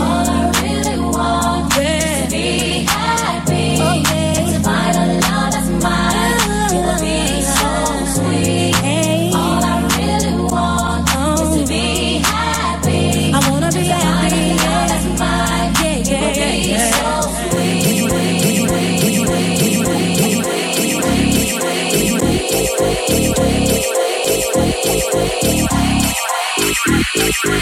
It's 27.44 27.52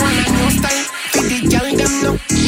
one 0.00 0.18
of 0.18 0.26
those 0.26 0.58
things, 0.58 0.90
the 1.12 1.38
girl 1.48 1.76
them 1.76 1.92
know. 2.02 2.47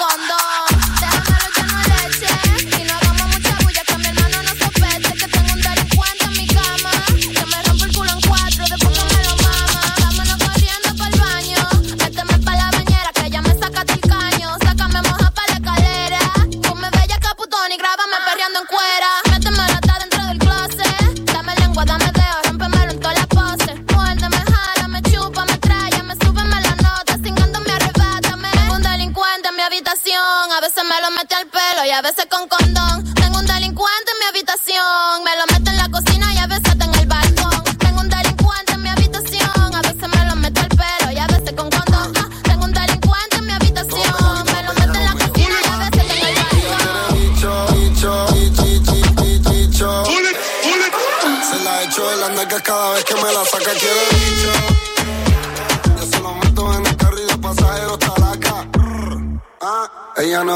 con. 0.00 0.49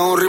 una 0.03 0.24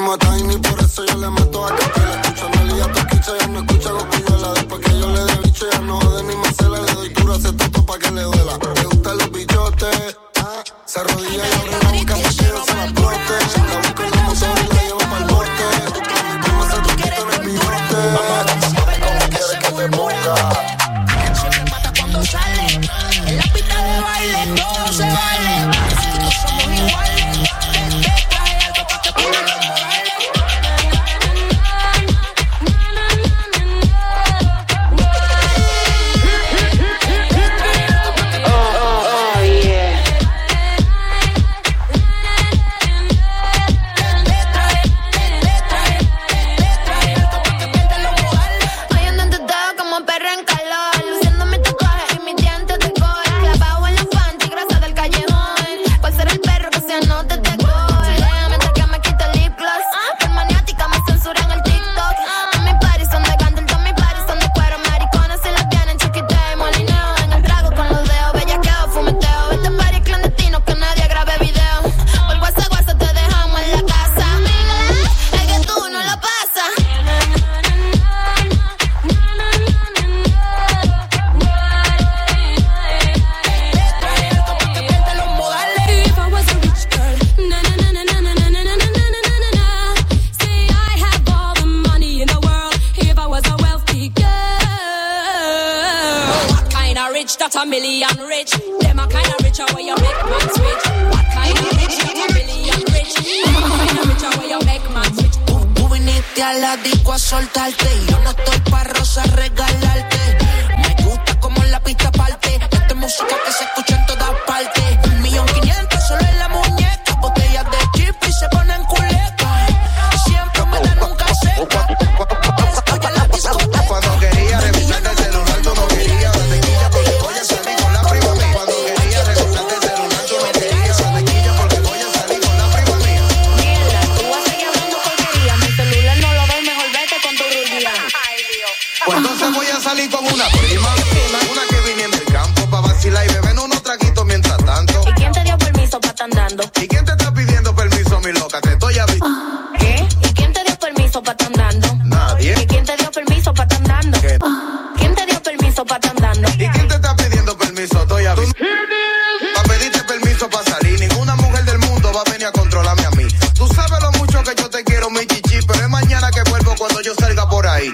controlarme 162.56 163.06
a 163.06 163.12
mí. 163.12 163.26
Tú 163.54 163.68
sabes 163.68 164.02
lo 164.02 164.12
mucho 164.14 164.44
que 164.44 164.56
yo 164.56 164.70
te 164.70 164.84
quiero, 164.84 165.10
mi 165.10 165.26
chichi, 165.26 165.60
pero 165.68 165.82
es 165.82 165.90
mañana 165.90 166.30
que 166.32 166.42
vuelvo 166.50 166.76
cuando 166.78 167.02
yo 167.02 167.14
salga 167.16 167.48
por 167.50 167.68
ahí. 167.68 167.94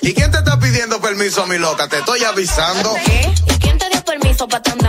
¿Y 0.00 0.14
quién 0.14 0.30
te 0.30 0.38
está 0.38 0.58
pidiendo 0.58 1.00
permiso, 1.00 1.46
mi 1.46 1.58
loca? 1.58 1.88
Te 1.88 1.98
estoy 1.98 2.22
avisando. 2.24 2.94
¿Qué? 3.04 3.34
¿Y 3.46 3.58
quién 3.58 3.78
te 3.78 3.88
dio 3.88 4.02
permiso 4.04 4.48
para 4.48 4.62
tanto? 4.62 4.85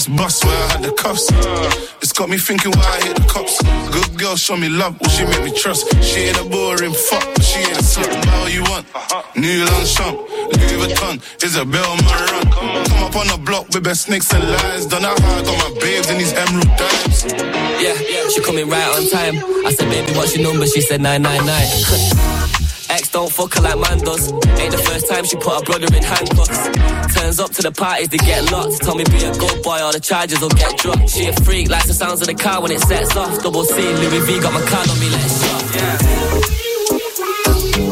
Rolex 0.00 0.16
bust 0.16 0.44
where 0.44 0.54
I 0.54 0.72
had 0.72 0.82
the 0.82 0.92
cuffs. 0.92 1.30
It's 2.02 2.12
got 2.12 2.28
me 2.28 2.38
thinking 2.38 2.72
why 2.72 2.84
I 2.84 3.06
hit 3.06 3.16
the 3.16 3.26
cops. 3.28 3.62
Good 3.90 4.18
girl, 4.18 4.36
show 4.36 4.56
me 4.56 4.68
love, 4.68 4.98
will 5.00 5.08
she 5.08 5.24
make 5.24 5.44
me 5.44 5.52
trust? 5.52 5.88
She 6.02 6.20
ain't 6.20 6.40
a 6.40 6.44
boring 6.44 6.92
fuck, 6.92 7.26
but 7.34 7.42
she 7.42 7.60
ain't 7.60 7.78
a 7.78 7.82
slut. 7.82 8.24
How 8.24 8.46
you 8.46 8.62
want? 8.62 8.86
New 9.36 9.64
Longchamp, 9.64 10.16
Louis 10.56 10.78
Vuitton, 10.80 11.42
Isabel 11.42 11.96
Marant. 12.04 12.52
Come 12.52 13.04
up 13.04 13.16
on 13.16 13.26
the 13.28 13.40
block 13.44 13.68
with 13.68 13.84
best 13.84 14.02
snakes 14.02 14.32
and 14.32 14.44
lies. 14.44 14.86
Don't 14.86 15.02
know 15.02 15.08
how 15.08 15.38
I 15.38 15.42
got 15.42 15.74
my 15.74 15.80
babes 15.80 16.10
in 16.10 16.18
these 16.18 16.32
emerald 16.32 16.70
dimes. 16.76 17.24
Yeah, 17.80 17.96
she 18.28 18.40
coming 18.42 18.68
right 18.68 18.88
on 18.96 19.08
time. 19.08 19.36
I 19.66 19.72
said, 19.72 19.88
baby, 19.90 20.12
what's 20.16 20.36
your 20.36 20.50
number? 20.50 20.66
She 20.66 20.80
said 20.80 21.00
999. 21.00 22.36
Ex 23.20 23.36
don't 23.36 23.50
fuck 23.50 23.54
her 23.54 23.60
like 23.62 23.78
man 23.78 23.98
does. 23.98 24.32
Ain't 24.32 24.72
the 24.72 24.78
first 24.78 25.08
time 25.08 25.24
she 25.24 25.36
put 25.36 25.52
her 25.52 25.62
brother 25.62 25.86
in 25.94 26.02
handcuffs. 26.02 26.68
Turns 27.14 27.38
up 27.38 27.50
to 27.52 27.62
the 27.62 27.72
parties, 27.72 28.08
they 28.08 28.16
get 28.18 28.50
locked. 28.50 28.80
Tell 28.80 28.94
me 28.94 29.04
be 29.04 29.24
a 29.24 29.32
good 29.34 29.62
boy, 29.62 29.82
or 29.82 29.92
the 29.92 30.00
charges 30.00 30.40
will 30.40 30.48
get 30.50 30.78
dropped. 30.78 31.10
She 31.10 31.26
a 31.26 31.32
freak, 31.44 31.68
likes 31.68 31.86
the 31.86 31.94
sounds 31.94 32.20
of 32.22 32.28
the 32.28 32.34
car 32.34 32.62
when 32.62 32.72
it 32.72 32.80
sets 32.80 33.14
off. 33.16 33.42
Double 33.42 33.64
C, 33.64 33.74
Louis 33.74 34.20
V 34.20 34.40
got 34.40 34.52
my 34.52 34.62
card 34.66 34.88
on 34.88 34.98
me, 35.00 35.10
let's 35.10 35.44
shop. 35.44 35.62
Yeah. 35.76 35.98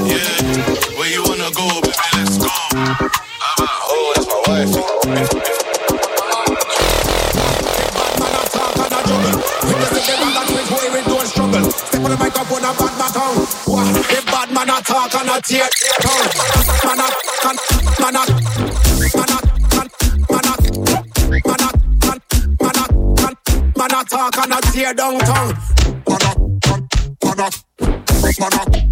Yeah, 0.08 0.96
where 0.96 1.10
you 1.10 1.22
wanna 1.24 1.50
go, 1.52 1.68
baby? 1.82 1.94
Let's 2.16 2.38
go. 2.38 2.48
How 2.48 3.54
about 3.58 3.68
oh, 3.84 4.12
that's 4.14 4.26
my 4.28 4.38
wifey. 4.48 5.48
Step 11.88 12.04
on 12.04 12.10
the 12.10 12.16
microphone 12.16 12.64
and 12.64 12.78
bad 12.78 12.98
my 12.98 13.08
tongue. 13.08 13.67
Man 15.14 15.28
a 15.28 15.40
tear 15.40 15.68
tongue. 16.02 16.28
Man 16.84 17.00
a, 17.00 17.08
man, 17.44 17.56
man 18.00 18.14
man 18.14 18.26
man, 19.76 20.54
man 23.76 23.90
man 23.90 24.04
talk 24.04 24.36
tear 24.72 24.92
down 24.94 25.18
tongue. 25.20 25.54
Man 26.08 26.22
man, 27.24 27.36
man, 27.40 27.50
man 28.40 28.87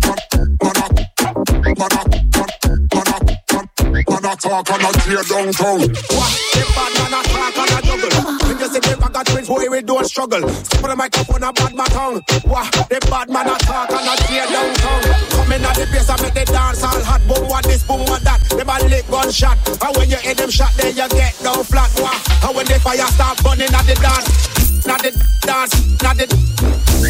man, 4.27 4.35
a 4.35 4.37
talk 4.37 4.71
and 4.71 4.83
a 4.83 4.93
tear 5.01 5.23
down 5.23 5.53
tongue. 5.53 5.87
Wah, 6.11 6.31
the 6.53 6.63
bad 6.75 6.93
man 6.99 7.15
a 7.15 7.23
talk 7.31 7.59
and 7.59 7.71
a 7.71 7.81
juggle. 7.87 8.49
When 8.49 8.59
you 8.59 8.69
see 8.69 8.81
them, 8.81 9.05
I 9.05 9.09
got 9.09 9.27
twins, 9.27 9.49
boy, 9.49 9.69
we 9.71 9.83
don't 9.83 10.07
struggle. 10.07 10.49
Step 10.49 10.85
on 10.85 10.91
the 10.91 10.97
microphone 10.97 11.43
and 11.45 11.55
bad 11.55 11.75
my 11.75 11.85
tongue. 11.87 12.23
Wah, 12.45 12.69
the 12.91 12.99
bad 13.11 13.31
man 13.31 13.47
a 13.47 13.57
talk 13.59 13.91
and 13.91 14.09
a 14.09 14.15
tear 14.27 14.47
down 14.47 14.75
tongue. 14.75 15.03
Come 15.31 15.53
in 15.53 15.65
at 15.65 15.77
the 15.77 15.87
place 15.87 16.11
and 16.11 16.23
make 16.23 16.35
the 16.35 16.45
dance 16.45 16.83
all 16.83 17.03
hot. 17.03 17.23
Boom, 17.29 17.49
what 17.49 17.65
this, 17.65 17.83
boom, 17.87 18.01
what 18.07 18.23
that. 18.23 18.43
Them 18.51 18.69
a 18.69 18.77
lick 18.89 19.07
gunshot. 19.09 19.59
And 19.69 19.97
when 19.97 20.11
you 20.11 20.17
hit 20.17 20.39
them 20.39 20.51
shot, 20.51 20.73
then 20.77 20.97
you 20.97 21.09
get 21.09 21.39
down 21.43 21.63
flat. 21.63 21.91
Wah, 22.03 22.49
and 22.49 22.57
when 22.57 22.67
the 22.67 22.79
fire 22.81 23.07
start 23.15 23.43
burning 23.43 23.73
at 23.73 23.87
the 23.87 23.95
dance. 23.95 24.57
Not 24.87 25.03
the 25.03 25.11
dance, 25.43 26.03
not 26.03 26.17
the, 26.17 26.27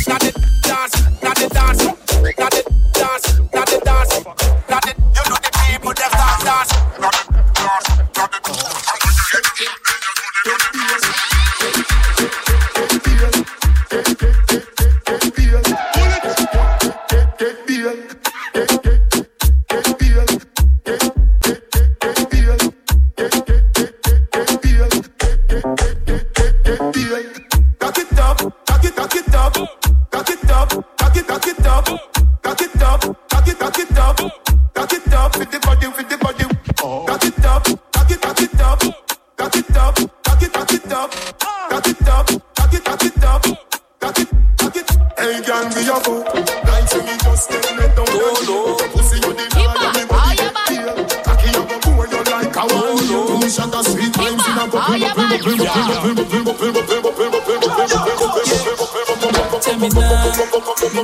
not 0.09 0.21
the 0.21 0.56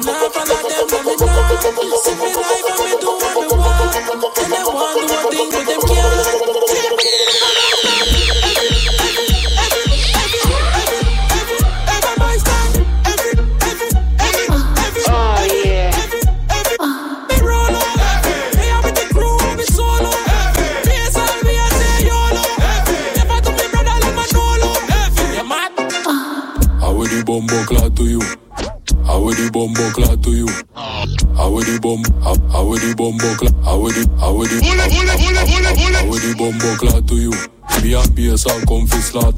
me 0.01 0.22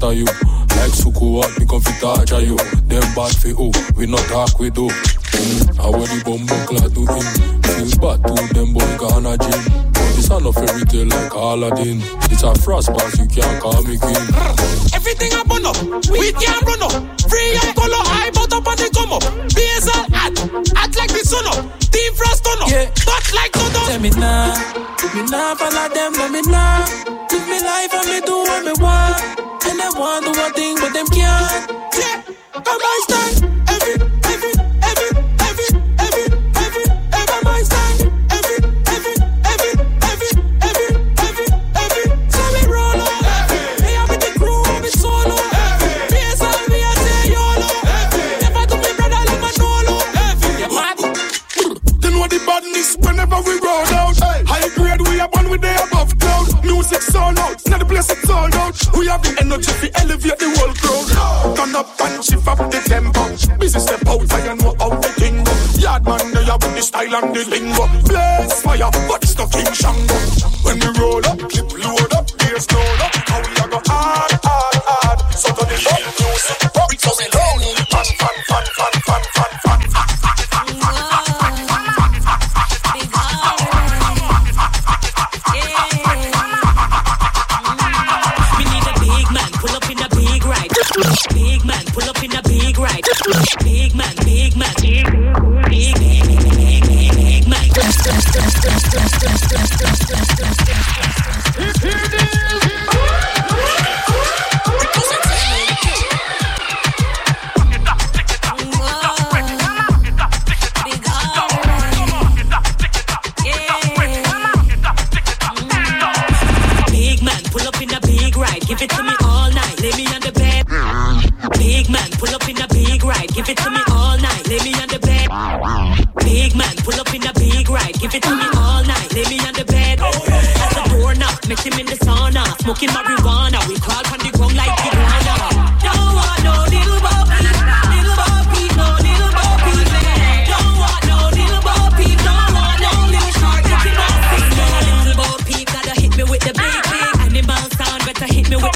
fi 0.05 0.13
slaughter 0.13 0.13
you. 0.13 0.25
Like 0.75 0.91
Suku 0.91 1.31
what 1.33 1.59
me 1.59 1.65
come 1.65 1.81
fi 1.81 1.99
torture 1.99 2.41
you. 2.41 2.55
Them 2.87 3.03
bad 3.15 3.35
fi 3.35 3.49
who? 3.49 3.71
We 3.97 4.05
not 4.07 4.19
talk 4.27 4.59
we 4.59 4.69
do. 4.69 4.87
Mm, 4.87 5.77
How 5.77 5.91
would 5.91 6.09
the 6.09 6.21
bumbo 6.25 6.55
clad 6.65 6.93
to 6.93 7.01
him? 7.05 7.25
Feel 7.63 7.99
bad 7.99 8.19
to 8.25 8.53
them 8.53 8.73
boy 8.73 8.97
gonna 8.97 9.37
gym. 9.37 9.61
But 9.93 10.09
this 10.15 10.29
a 10.29 10.39
no 10.39 10.51
fairy 10.51 10.85
tale 10.85 11.07
like 11.07 11.33
Aladdin. 11.33 12.01
It's 12.31 12.43
a 12.43 12.53
frost 12.55 12.89
pass 12.93 13.17
you 13.19 13.27
can't 13.27 13.61
call 13.61 13.81
me 13.83 13.97
king. 13.97 14.25
Everything 14.93 15.31
I 15.33 15.43
burn 15.47 15.65
up, 15.65 15.77
we 16.11 16.31
can't 16.33 16.61
run 16.63 16.81
up. 16.83 16.93
Free 17.29 17.55
and 17.63 17.75
color, 17.75 18.03
I 18.03 18.31
bought 18.33 18.53
up 18.53 18.67
and 18.67 18.79
they 18.79 18.89
come 18.91 19.11
up. 19.13 19.23
BSL 19.55 20.05
act, 20.13 20.39
act 20.75 20.95
like 20.97 21.11
the 21.11 21.23
sun 21.23 21.45
up. 21.47 21.63
Team 21.91 22.11
frost 22.15 22.43
turn 22.45 22.59
up, 22.61 22.69
Yeah. 22.69 22.89
but 23.05 23.23
like 23.33 23.55
no 23.55 23.65
Tell 23.87 23.99
me 23.99 24.09
now, 24.11 24.53
me 25.15 25.21
nah 25.31 25.55
follow 25.55 25.87
them, 25.93 26.11
let 26.19 26.31
me 26.31 26.41
know. 26.41 26.85
Live 27.31 27.47
me 27.47 27.59
life 27.63 27.93
and 27.93 28.07
me 28.11 28.19
do 28.25 28.35
what 28.43 28.63
me 28.65 28.73
want. 28.83 29.44
Want 29.97 30.25
do 30.25 30.31
one 30.31 30.53
thing, 30.53 30.75
but 30.75 30.93
them 30.93 31.07
can't. 31.07 31.71
Yeah, 31.97 32.21
come 32.51 32.63
my 32.65 32.99
style. 33.03 33.44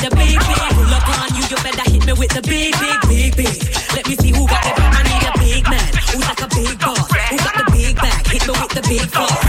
The 0.01 0.09
big 0.15 0.39
big. 0.39 0.59
Pull 0.75 0.93
up 0.93 1.09
on 1.09 1.29
you, 1.35 1.43
you 1.49 1.57
better 1.63 1.87
hit 1.91 2.05
me 2.05 2.13
with 2.13 2.31
the 2.31 2.41
big 2.41 2.73
big 2.79 2.99
big 3.07 3.31
big. 3.35 3.55
Let 3.95 4.07
me 4.07 4.15
see 4.15 4.31
who 4.31 4.47
got 4.47 4.63
the 4.63 4.71
I 4.75 5.01
need 5.03 5.25
a 5.27 5.31
big 5.39 5.63
man, 5.69 5.91
who's 6.11 6.25
like 6.27 6.41
a 6.41 6.49
big 6.49 6.75
boss, 6.79 7.07
who 7.29 7.37
got 7.37 7.55
the 7.59 7.65
big 7.71 7.95
bag. 7.95 8.27
Hit 8.27 8.43
me 8.47 8.53
with 8.53 8.73
the 8.75 8.83
big 8.87 9.07
boy 9.11 9.39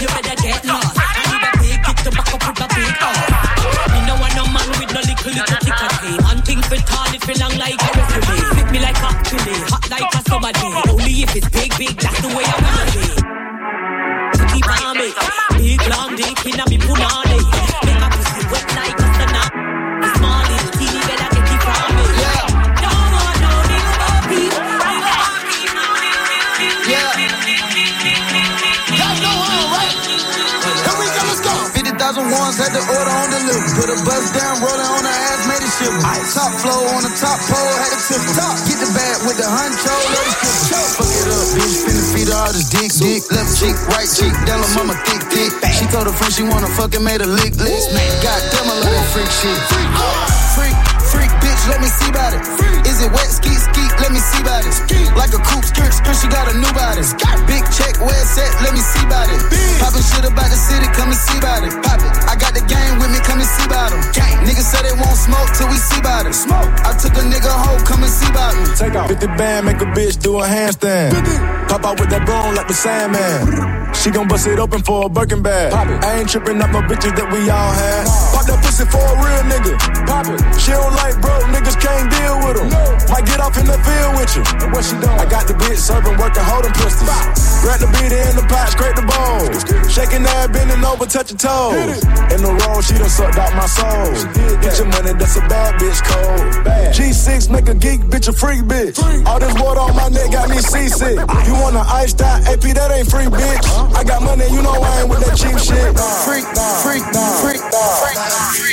you 0.00 0.08
better 0.08 0.36
get 0.40 0.64
lost. 0.64 0.96
I 0.96 1.22
need 1.28 1.44
a 1.44 1.52
big 1.60 1.78
kick 1.84 1.98
to 2.04 2.10
back 2.10 2.32
up 2.32 2.42
with 2.46 2.64
a 2.64 2.68
big. 2.72 2.94
Me 3.92 3.98
no 4.08 4.14
want 4.16 4.34
no 4.36 4.44
man 4.48 4.68
with 4.80 4.92
no 4.94 5.00
for 7.20 7.34
long 7.38 7.54
like 7.58 7.76
a 7.76 7.90
resume. 7.96 8.36
Fit 8.56 8.68
me 8.72 8.78
like 8.80 8.96
a 8.96 9.10
fillet, 9.28 9.60
hot 9.68 9.84
like 9.90 10.14
a 10.14 10.20
summer 10.28 10.52
day. 10.52 10.72
Only 10.88 11.12
if 11.22 11.36
it's 11.36 11.48
big, 11.50 11.70
big, 11.78 11.96
that's 11.98 12.20
the 12.22 12.28
way 12.28 12.44
I 12.44 12.59
Top 36.40 36.56
flow 36.56 36.88
on 36.96 37.04
the 37.04 37.12
top 37.20 37.36
pole, 37.52 37.74
had 37.84 37.92
it 37.92 38.00
tip 38.08 38.24
top. 38.32 38.56
Get 38.64 38.80
the 38.80 38.88
bag 38.96 39.28
with 39.28 39.36
the 39.36 39.44
honcho, 39.44 39.92
let 39.92 40.24
it 40.24 40.40
skip. 40.40 40.88
Fuck 40.96 41.12
it 41.12 41.28
up, 41.28 41.46
bitch. 41.52 41.84
Finna 41.84 42.04
feed 42.16 42.32
her 42.32 42.38
all 42.40 42.48
this 42.56 42.64
dick, 42.72 42.88
dick. 42.96 43.28
Left 43.28 43.52
cheek, 43.60 43.76
right 43.92 44.08
cheek, 44.08 44.32
down 44.48 44.64
her 44.64 44.72
mama 44.72 44.96
thick, 45.04 45.20
thick. 45.28 45.52
She 45.68 45.84
told 45.92 46.08
her 46.08 46.16
friend 46.16 46.32
she 46.32 46.40
wanna 46.48 46.72
fuck 46.72 46.96
and 46.96 47.04
made 47.04 47.20
a 47.20 47.28
lick 47.28 47.60
list. 47.60 47.92
Goddamn, 48.24 48.72
I 48.72 48.76
love 48.80 48.88
that 48.88 49.04
freak 49.12 49.28
shit. 49.28 49.52
Freak, 50.56 50.72
freak, 51.12 51.28
bitch, 51.44 51.62
let 51.68 51.84
me 51.84 51.92
see 51.92 52.08
about 52.08 52.32
it. 52.32 52.40
Is 52.88 53.04
it 53.04 53.12
wet, 53.12 53.28
ski, 53.28 53.52
ski, 53.60 53.84
let 54.00 54.08
me 54.08 54.20
see 54.24 54.40
about 54.40 54.64
it. 54.64 54.72
Like 55.12 55.36
a 55.36 55.40
coupe, 55.44 55.68
skirt, 55.68 55.92
skirt, 55.92 56.16
she 56.24 56.28
got 56.32 56.48
a 56.48 56.56
new 56.56 56.72
body. 56.72 57.04
Big 57.44 57.68
check, 57.68 58.00
where 58.00 58.16
at, 58.16 58.52
let 58.64 58.72
me 58.72 58.80
see 58.80 59.04
about 59.04 59.28
it. 59.28 59.44
Poppin' 59.76 60.00
shit 60.00 60.24
about 60.24 60.48
the 60.48 60.56
city, 60.56 60.88
come 60.96 61.12
and 61.12 61.20
see 61.20 61.36
about 61.36 61.68
it. 61.68 61.76
Pop 61.84 62.00
it. 62.00 62.12
I 62.24 62.32
got 62.40 62.56
the 62.56 62.64
game 62.90 62.98
with 62.98 63.10
me, 63.10 63.20
come 63.22 63.38
and 63.38 63.46
see 63.46 63.66
about 63.66 63.92
him. 63.92 64.00
Niggas 64.42 64.66
say 64.66 64.82
they 64.82 64.96
won't 64.98 65.16
smoke 65.16 65.48
till 65.54 65.68
we 65.68 65.76
see 65.76 66.00
about 66.00 66.26
it. 66.26 66.34
Smoke. 66.34 66.70
I 66.82 66.96
took 66.98 67.14
a 67.14 67.22
nigga 67.22 67.50
home, 67.50 67.80
come 67.86 68.02
and 68.02 68.10
see 68.10 68.28
about 68.30 68.56
me. 68.56 68.64
Take 68.74 68.94
off. 68.94 69.08
50 69.08 69.26
band, 69.38 69.66
make 69.66 69.80
a 69.80 69.88
bitch 69.94 70.20
do 70.20 70.40
a 70.40 70.46
handstand. 70.46 71.14
50. 71.14 71.30
Pop 71.70 71.84
out 71.84 72.00
with 72.00 72.10
that 72.10 72.26
broom 72.26 72.54
like 72.54 72.66
the 72.66 72.74
Sandman. 72.74 73.94
She 73.94 74.10
gon' 74.10 74.28
bust 74.28 74.46
it 74.46 74.58
open 74.58 74.82
for 74.82 75.06
a 75.06 75.08
Birkin 75.08 75.42
bag. 75.42 75.72
I 75.72 76.20
ain't 76.20 76.28
tripping 76.28 76.60
up 76.62 76.70
no 76.72 76.80
bitches 76.82 77.14
that 77.16 77.28
we 77.30 77.50
all 77.50 77.72
had. 77.72 78.06
Pop 78.34 78.39
that 78.39 78.39
pussy 78.80 78.90
for 78.90 79.04
a 79.04 79.14
real 79.16 79.42
nigga. 79.48 79.72
Pop 80.06 80.26
it. 80.26 80.60
She 80.60 80.72
don't 80.72 80.94
like 80.94 81.20
broke 81.20 81.44
niggas, 81.52 81.78
can't 81.80 82.10
deal 82.10 82.36
with 82.46 82.56
them. 82.56 82.68
Might 83.10 83.26
get 83.26 83.40
off 83.40 83.56
in 83.58 83.66
the 83.66 83.78
field 83.78 84.12
with 84.16 84.32
you. 84.36 84.42
What 84.72 84.84
she 84.84 84.96
doing? 84.96 85.18
I 85.18 85.26
got 85.28 85.46
the 85.46 85.54
bitch 85.54 85.78
serving, 85.78 86.16
working, 86.18 86.44
holding 86.44 86.72
pistols. 86.72 87.08
Grab 87.60 87.80
the 87.80 87.88
beat 87.98 88.12
in 88.12 88.36
the 88.36 88.46
pot, 88.48 88.68
scrape 88.72 88.96
the 88.96 89.04
bowl. 89.04 89.44
Shaking 89.88 90.22
that, 90.24 90.52
bending 90.52 90.82
over, 90.84 91.06
touching 91.06 91.36
toes. 91.36 92.00
In 92.32 92.40
the 92.40 92.52
roll, 92.64 92.80
she 92.80 92.94
done 92.96 93.10
sucked 93.10 93.36
out 93.36 93.52
my 93.54 93.66
soul. 93.66 94.12
Get 94.64 94.78
your 94.78 94.88
money, 94.88 95.12
that's 95.12 95.36
a 95.36 95.44
bad 95.48 95.76
bitch 95.80 96.00
code. 96.04 96.94
G6 96.94 97.50
make 97.50 97.68
a 97.68 97.74
geek 97.74 98.00
bitch 98.08 98.28
a 98.28 98.32
freak 98.32 98.62
bitch. 98.64 98.96
All 99.26 99.38
this 99.38 99.54
water 99.60 99.80
on 99.80 99.96
my 99.96 100.08
neck 100.08 100.32
got 100.32 100.48
me 100.48 100.58
seasick. 100.58 101.18
You 101.46 101.54
want 101.60 101.76
an 101.76 101.84
iced 101.86 102.20
out 102.22 102.46
AP, 102.48 102.64
that 102.76 102.90
ain't 102.92 103.10
free 103.10 103.26
bitch. 103.26 103.66
I 103.94 104.04
got 104.04 104.22
money, 104.22 104.48
you 104.48 104.62
know 104.62 104.72
I 104.72 105.00
ain't 105.00 105.10
with 105.10 105.20
that 105.26 105.36
cheap 105.36 105.58
shit. 105.58 105.92
Freak, 106.24 106.46
freak, 106.84 107.04
freak, 107.44 107.60
freak. 107.60 108.30
People 108.50 108.69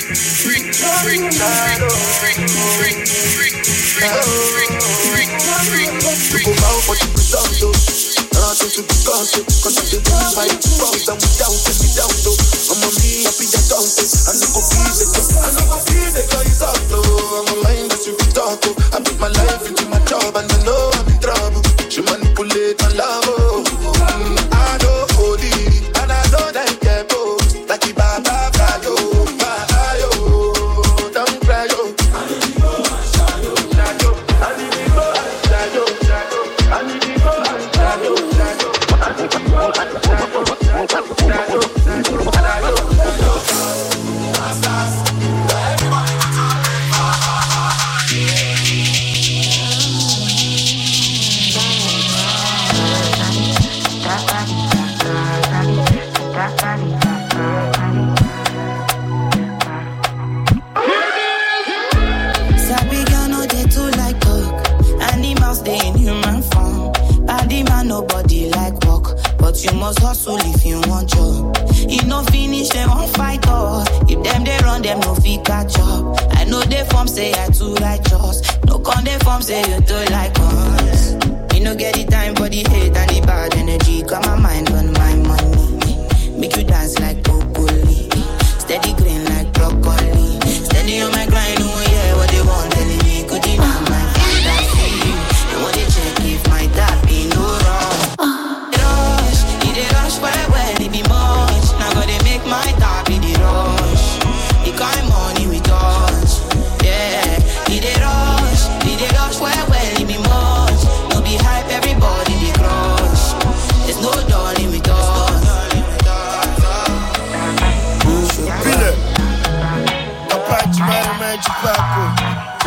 I 18.97 18.99
put 19.01 19.19
my 19.19 19.27
life 19.27 19.67
into 19.67 19.85
my 19.89 19.99
job 20.05 20.35
and 20.35 20.51
I 20.51 20.63
know 20.63 20.89
I'm 20.93 21.07
in 21.07 21.19
trouble. 21.19 21.61
She 21.89 22.01
manipulate 22.01 22.86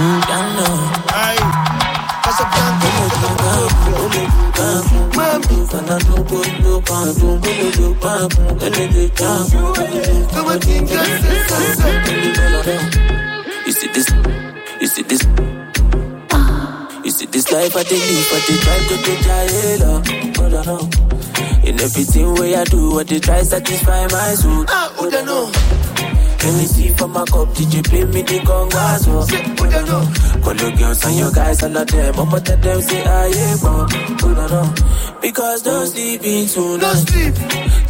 You 0.01 0.07
see 13.73 13.89
this, 13.93 14.09
you 14.81 14.87
see 14.87 15.03
this. 15.03 15.23
You 17.05 17.11
see 17.11 17.27
this 17.27 17.53
life 17.53 17.77
I 17.77 17.83
they 17.83 17.99
live, 17.99 18.25
oh. 18.25 18.31
but 18.33 18.43
they 18.49 18.57
try 18.57 18.79
to 18.89 18.97
be 19.05 19.17
jail. 19.21 20.01
But 20.33 20.57
In 21.69 21.77
everything 21.79 22.33
way 22.37 22.55
I 22.55 22.65
do, 22.65 22.93
what 22.93 23.07
they 23.07 23.21
try 23.21 23.43
satisfy 23.43 24.07
my 24.07 24.35
soul. 24.35 24.65
Ah, 24.67 24.91
oh, 24.99 25.11
they 25.11 25.23
know 25.27 25.53
let 26.43 26.55
me 26.57 26.67
see 26.67 26.89
from 26.91 27.13
my 27.13 27.25
cup, 27.27 27.55
did 27.55 27.73
you 27.75 27.83
play 27.83 28.05
me 28.05 28.23
the 28.23 28.39
congas? 28.41 29.07
Oh, 29.09 29.27
Call 30.43 30.57
your 30.57 30.73
girls 30.77 31.05
and 31.05 31.17
your 31.19 31.31
guys, 31.33 31.63
all 31.63 31.77
of 31.77 31.87
them. 31.87 32.19
I'ma 32.19 32.39
tell 32.39 32.57
them, 32.57 32.81
say, 32.81 33.05
I 33.05 33.27
am 33.27 33.59
born. 33.59 33.89
Put 34.19 34.39
on 34.39 34.53
on. 34.53 34.75
Because 35.21 35.63
don't 35.63 35.87
sleep 35.87 36.23
in 36.25 36.47
tonight. 36.49 36.81
Don't 36.81 36.97
sleep. 36.97 37.35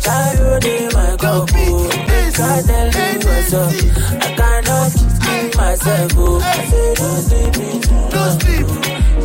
Child, 0.03 0.65
in 0.65 0.93
my 0.93 1.17
cup. 1.17 1.49
Oh, 1.55 1.89
God, 2.37 2.65
tell 2.67 2.91
what's 3.27 3.53
up. 3.55 3.73
I 4.21 4.35
cannot 4.39 4.93
keep 5.23 5.57
myself. 5.57 6.13
Oh, 6.17 6.41
I 6.43 6.65
say, 6.71 6.95
don't 6.95 7.23
sleep 7.23 7.57
in 7.57 7.81
tonight. 7.81 8.11
Don't 8.11 8.33
sleep. 8.41 8.67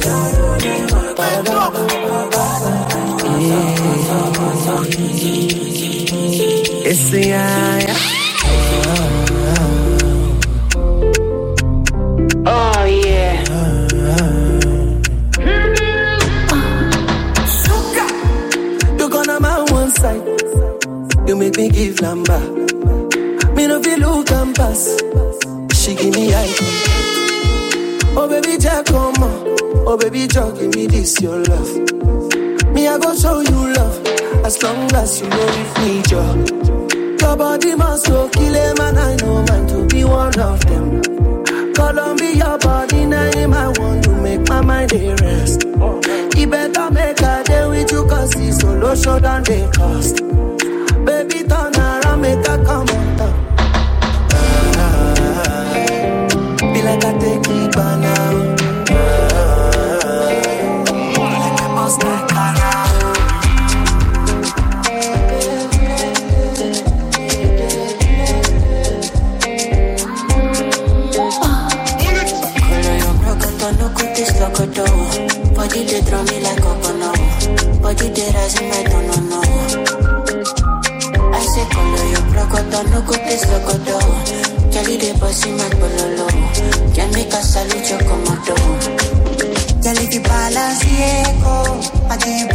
Child, 0.03 0.63
in 0.63 0.83
my 0.93 1.13
cup. 1.17 1.73
Oh. 1.75 1.85
It's 6.87 7.09
the 7.09 7.33
eye. 7.33 7.94
Oh 12.47 12.83
yeah. 12.85 14.45
You 18.99 19.09
gonna 19.09 19.39
my 19.39 19.61
one 19.69 19.89
side. 19.91 20.23
You 21.27 21.35
make 21.35 21.57
me 21.57 21.69
give 21.69 22.01
number. 22.01 22.39
Me 23.55 23.67
no 23.67 23.81
feel 23.81 23.99
look 23.99 24.31
and 24.31 24.55
pass. 24.55 24.97
She 25.73 25.95
give 25.95 26.13
me 26.15 26.33
eye. 26.33 26.53
Oh 28.17 28.27
baby, 28.29 28.57
Jack, 28.57 28.85
come 28.85 29.15
on. 29.23 29.55
Oh 29.87 29.97
baby, 29.97 30.27
Jack, 30.27 30.55
give 30.55 30.73
me 30.75 30.87
this 30.87 31.21
your 31.21 31.39
love. 31.43 31.71
Me 32.73 32.87
I 32.87 32.97
go 32.99 33.15
show 33.15 33.39
you 33.39 33.73
love. 33.73 34.07
As 34.45 34.61
long 34.63 34.91
as 34.93 35.21
you 35.21 35.27
know 35.29 35.73
me, 35.79 36.01
Joe. 36.03 36.45
Your 37.21 37.35
body 37.37 37.75
must 37.75 38.07
go 38.07 38.29
kill 38.29 38.55
a 38.55 38.75
man. 38.77 38.97
I 38.97 39.15
know 39.17 39.43
man 39.43 39.67
to 39.67 39.85
be 39.87 40.03
one 40.03 40.39
of 40.39 40.59
them. 40.65 40.94
Columbia 41.75 42.57
body 42.61 43.05
name 43.05 43.53
I 43.53 43.67
want 43.77 44.03
to 44.05 44.11
make 44.21 44.47
my 44.47 44.61
mind 44.61 44.93
a 44.93 45.15
rest. 45.21 45.65
You 46.37 46.47
better 46.47 46.89
make 46.91 47.21
a 47.21 47.43
day 47.43 47.67
with 47.67 47.91
you 47.91 48.05
cause 48.07 48.33
it's 48.35 48.59
solo 48.59 48.95
show 48.95 49.19
than 49.19 49.43
they 49.43 49.67
cost. 49.71 50.21
Bossy 85.35 85.51
my 85.51 85.69
pololo, 85.75 86.27
can 86.95 87.11
make 87.11 87.27
a 87.27 87.41
salute 87.43 87.89
your 87.89 87.99
komodo. 88.07 88.55
Girl, 89.83 89.97
if 89.99 90.13
you 90.13 90.21
balance 90.21 90.79
Diego, 90.79 91.55
I 92.07 92.15
give 92.23 92.54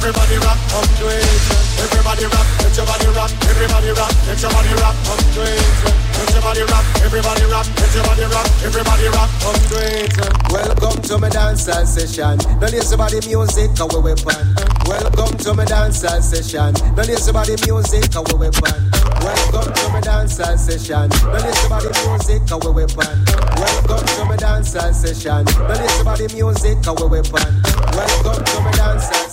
everybody 0.00 0.36
rock, 0.40 0.56
to 0.96 1.06
it. 1.12 1.28
Everybody 1.76 2.24
rock, 2.24 2.46
let 2.64 2.72
your 2.72 2.86
body 2.86 3.06
rock, 3.12 3.30
everybody 3.52 3.90
rock, 3.92 4.12
let 4.24 4.40
your 4.40 4.50
body 4.50 4.72
rock, 4.80 4.96
to 5.36 5.42
it. 5.44 6.00
Let 6.16 6.32
your 6.32 6.40
body 6.40 6.64
rock, 6.72 6.84
everybody 7.04 7.44
rock, 7.52 7.66
let 7.76 7.92
your 7.92 8.04
body 8.08 8.24
rock, 8.32 8.48
everybody 8.64 9.08
rock, 9.12 9.30
to 9.68 9.76
it. 9.76 10.16
Welcome 10.48 11.02
to 11.04 11.18
my 11.18 11.28
dancehall 11.28 11.84
session. 11.84 12.38
Now 12.60 12.72
listen 12.72 12.96
about 12.96 13.12
the 13.12 13.20
music, 13.28 13.76
our 13.76 14.00
weapon. 14.00 14.40
Welcome 14.88 15.36
to 15.36 15.52
my 15.52 15.64
dancehall 15.68 16.22
session. 16.24 16.72
Now 16.96 17.04
listen 17.04 17.36
about 17.36 17.46
the 17.46 17.60
music, 17.68 18.08
our 18.16 18.24
weapon. 18.40 18.80
Welcome 19.20 19.68
to 19.68 19.84
my 19.92 20.00
dancehall 20.00 20.56
session. 20.56 21.12
Now 21.12 21.44
listen 21.44 21.66
about 21.68 21.84
the 21.84 21.92
music, 22.08 22.48
our 22.48 22.72
weapon. 22.72 23.16
Welcome 23.60 24.06
to 24.16 24.24
my 24.24 24.36
dancehall 24.40 24.94
session. 24.96 25.44
Now 25.44 25.76
listen 25.76 26.00
about 26.00 26.18
the 26.18 26.28
music, 26.32 26.88
our 26.88 27.04
weapon. 27.04 27.52
Welcome 27.92 28.44
to 28.48 28.56
my 28.64 28.72
dancehall 28.72 29.29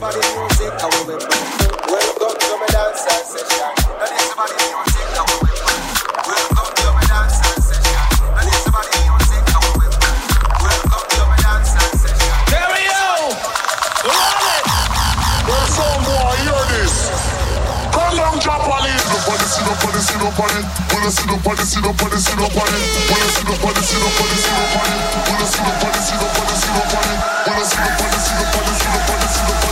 somebody's 0.00 0.32
music, 0.32 0.72
I 0.80 0.88
will 0.88 1.04
be 1.04 1.16
back. 1.20 1.44
Welcome 1.84 2.32
to 2.32 2.56
my 2.56 2.66
dance 2.72 3.04
session. 3.04 3.44
That 4.00 4.08
is 4.08 4.24
somebody's 4.32 4.56
music, 4.72 5.04
I 5.12 5.22
will 5.28 5.44
be 5.44 5.52
back. 5.60 6.24
Welcome 6.24 6.72
to 6.72 6.86
my 6.96 7.04
I 9.52 9.60
see 9.60 9.76
be 9.76 9.88
back. 10.00 10.16
see 10.56 11.04
to 11.04 11.20
my 11.28 11.36
see 11.44 11.68
session. 11.68 12.16
There 12.48 12.68
we 12.72 12.80
go. 12.88 13.28
Run 14.08 14.40
it. 14.40 14.64
Well, 15.44 15.66
some 15.68 16.00
boy, 16.00 16.32
hear 16.48 16.64
see 19.52 19.64
nobody 19.68 20.00
see 20.00 20.16
nobody. 20.16 20.60
Wanna 20.96 21.12
see 21.12 21.28
nobody 21.28 21.60
see 21.68 21.84
see 22.24 22.36
nobody. 22.40 22.80
Wanna 23.04 23.28
see 23.36 23.44
nobody 23.44 23.80
see 23.84 24.00
nobody 24.00 24.32
see 24.32 24.48
see 25.44 25.60
nobody 25.60 26.00
see 26.08 26.16
see 26.56 26.72
nobody. 26.72 27.14
Wanna 27.44 27.68
see 27.68 27.84
nobody 27.84 28.16
see 28.16 28.32
see 28.80 28.88
see. 29.28 29.69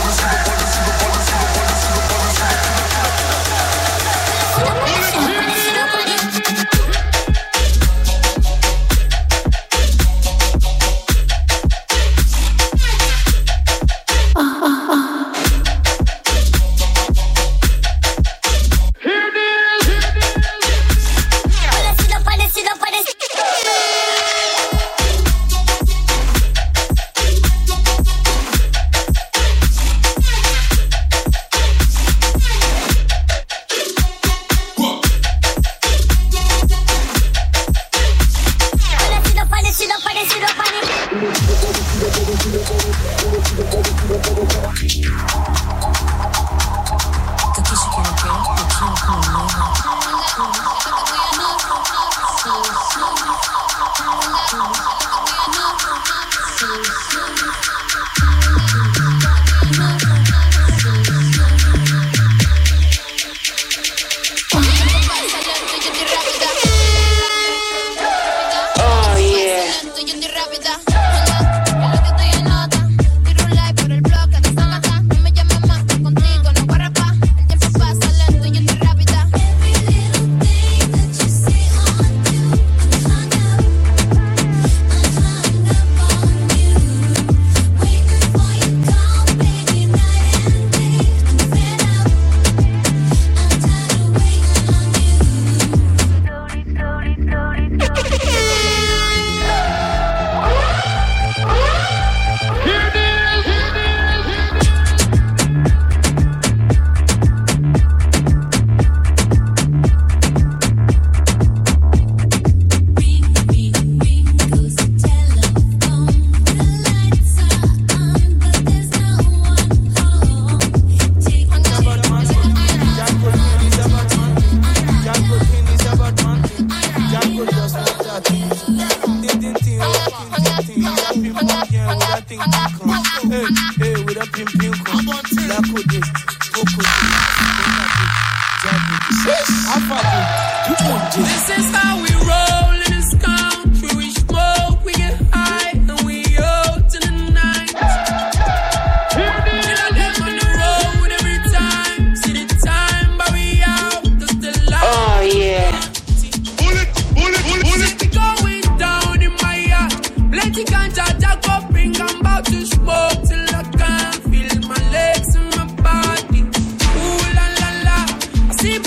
I'm 162.01 162.19
about 162.19 162.45
to 162.45 162.65
smoke 162.65 163.23
till 163.27 163.55
I 163.55 163.63
can't 163.77 164.15
feel 164.29 164.67
my 164.67 164.91
legs 164.91 165.35
and 165.35 165.55
my 165.55 165.65
body. 165.81 166.41
Ooh 166.41 167.23
la 167.35 167.47
la 167.61 167.69
la. 167.85 168.05
See 168.51 168.77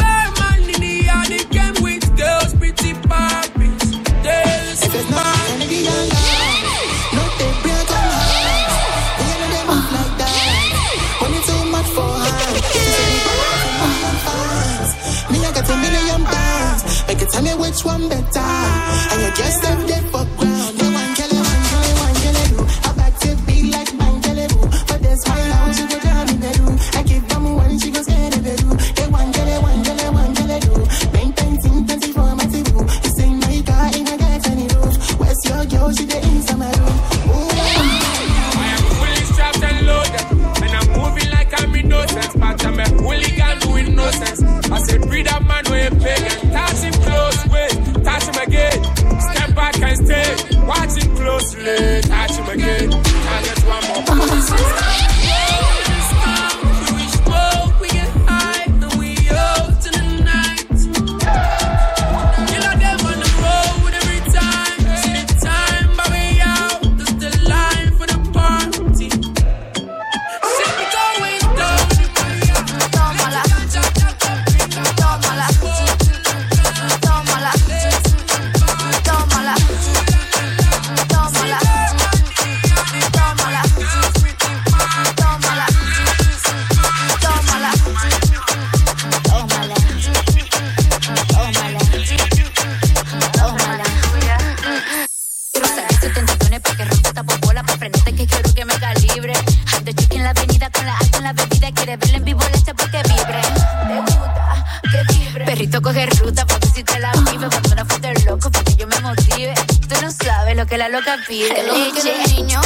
perrito 105.53 105.83
coge 105.83 106.07
ruta 106.07 106.47
pa' 106.47 106.59
que 106.61 106.69
si 106.69 106.83
te 106.83 106.99
la 106.99 107.13
vive. 107.13 107.47
Cuando 107.51 107.73
una 107.73 107.85
foto 107.85 108.09
loco 108.25 108.51
pa' 108.51 108.65
que 108.65 108.75
yo 108.77 108.87
me 108.87 108.99
motive. 109.01 109.55
Tú 109.89 109.95
no 110.01 110.11
sabes 110.11 110.57
lo 110.57 110.65
que 110.65 110.79
la 110.79 110.89
loca 110.89 111.19
pide. 111.29 111.55
Que 111.55 111.63
lo 111.63 111.75
el 111.75 112.35
niño. 112.35 112.61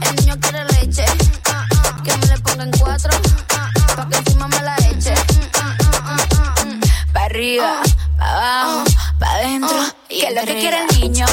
El 0.00 0.16
niño 0.16 0.34
quiere 0.40 0.64
leche. 0.72 1.04
Que 2.02 2.16
me 2.16 2.26
le 2.26 2.38
pongan 2.38 2.70
cuatro. 2.78 3.10
Pa' 3.96 4.08
que 4.08 4.16
encima 4.16 4.48
me 4.48 4.62
la 4.62 4.76
eche. 4.90 5.14
Pa' 7.12 7.24
arriba, 7.24 7.82
pa' 8.18 8.30
abajo, 8.30 8.84
pa' 9.18 9.30
adentro. 9.32 9.78
Ah, 9.78 9.94
que 10.08 10.26
es 10.28 10.34
lo 10.34 10.40
que 10.46 10.54
quiere 10.60 10.78
el 10.84 11.00
niño. 11.00 11.26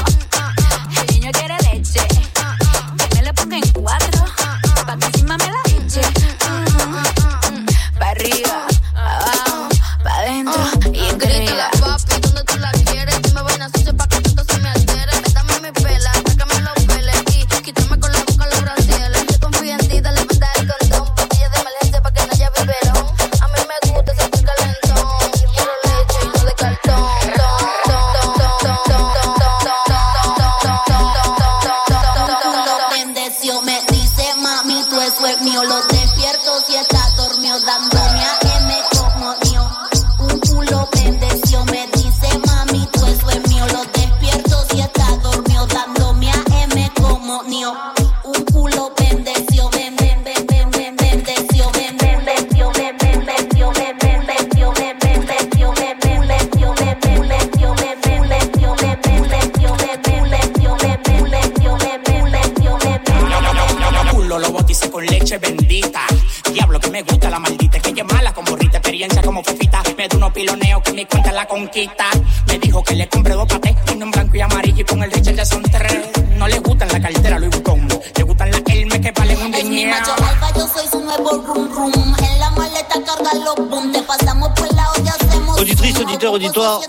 victoire. 86.49 86.81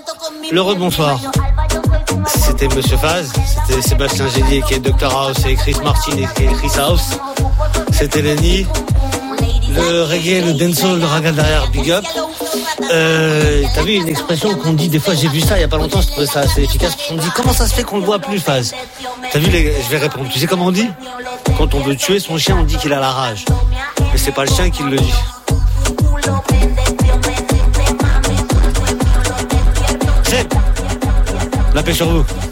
L'heureux 0.51 0.75
bonsoir. 0.75 1.21
C'était 2.27 2.69
Monsieur 2.69 2.97
Faz, 2.97 3.31
c'était 3.67 3.83
Sébastien 3.83 4.27
Gélier 4.29 4.63
qui 4.67 4.75
est 4.75 4.81
Dr 4.81 5.15
House 5.15 5.45
et 5.47 5.55
Chris 5.55 5.77
Martin 5.85 6.13
qui 6.35 6.45
est 6.45 6.53
Chris 6.53 6.79
House. 6.79 7.11
C'était 7.93 8.23
Lenny. 8.23 8.67
Le 9.75 10.03
reggae, 10.05 10.45
le 10.45 10.55
dancehall, 10.55 10.99
le 10.99 11.07
raga 11.07 11.33
derrière, 11.33 11.69
big 11.71 11.91
up. 11.91 12.05
Euh, 12.91 13.63
t'as 13.75 13.83
vu 13.83 13.93
une 13.93 14.09
expression 14.09 14.55
qu'on 14.57 14.73
dit 14.73 14.89
des 14.89 14.99
fois, 14.99 15.15
j'ai 15.15 15.29
vu 15.29 15.41
ça 15.41 15.59
il 15.59 15.61
y 15.61 15.65
a 15.65 15.69
pas 15.69 15.77
longtemps, 15.77 16.01
je 16.01 16.09
trouvais 16.09 16.27
ça 16.27 16.41
assez 16.41 16.63
efficace. 16.63 16.97
On 17.11 17.17
dit 17.17 17.29
comment 17.37 17.53
ça 17.53 17.67
se 17.67 17.75
fait 17.75 17.85
qu'on 17.85 17.99
ne 17.99 18.05
voit 18.05 18.19
plus 18.19 18.41
Faz? 18.41 18.75
T'as 19.31 19.39
vu, 19.39 19.51
les... 19.51 19.75
je 19.83 19.89
vais 19.91 19.99
répondre. 19.99 20.29
Tu 20.33 20.39
sais 20.39 20.47
comment 20.47 20.67
on 20.67 20.73
dit? 20.73 20.89
Quand 21.59 21.75
on 21.75 21.81
veut 21.81 21.97
tuer 21.97 22.19
son 22.19 22.39
chien, 22.39 22.57
on 22.59 22.65
dit 22.65 22.77
qu'il 22.79 22.93
a 22.93 22.99
la 22.99 23.11
rage. 23.11 23.45
Mais 24.01 24.19
c'est 24.19 24.33
pas 24.33 24.45
le 24.45 24.51
chien 24.51 24.71
qui 24.71 24.83
le 24.83 24.97
dit. 24.97 25.15
La 31.81 31.85
paix 31.85 31.95
sur 31.95 32.11
vous. 32.11 32.50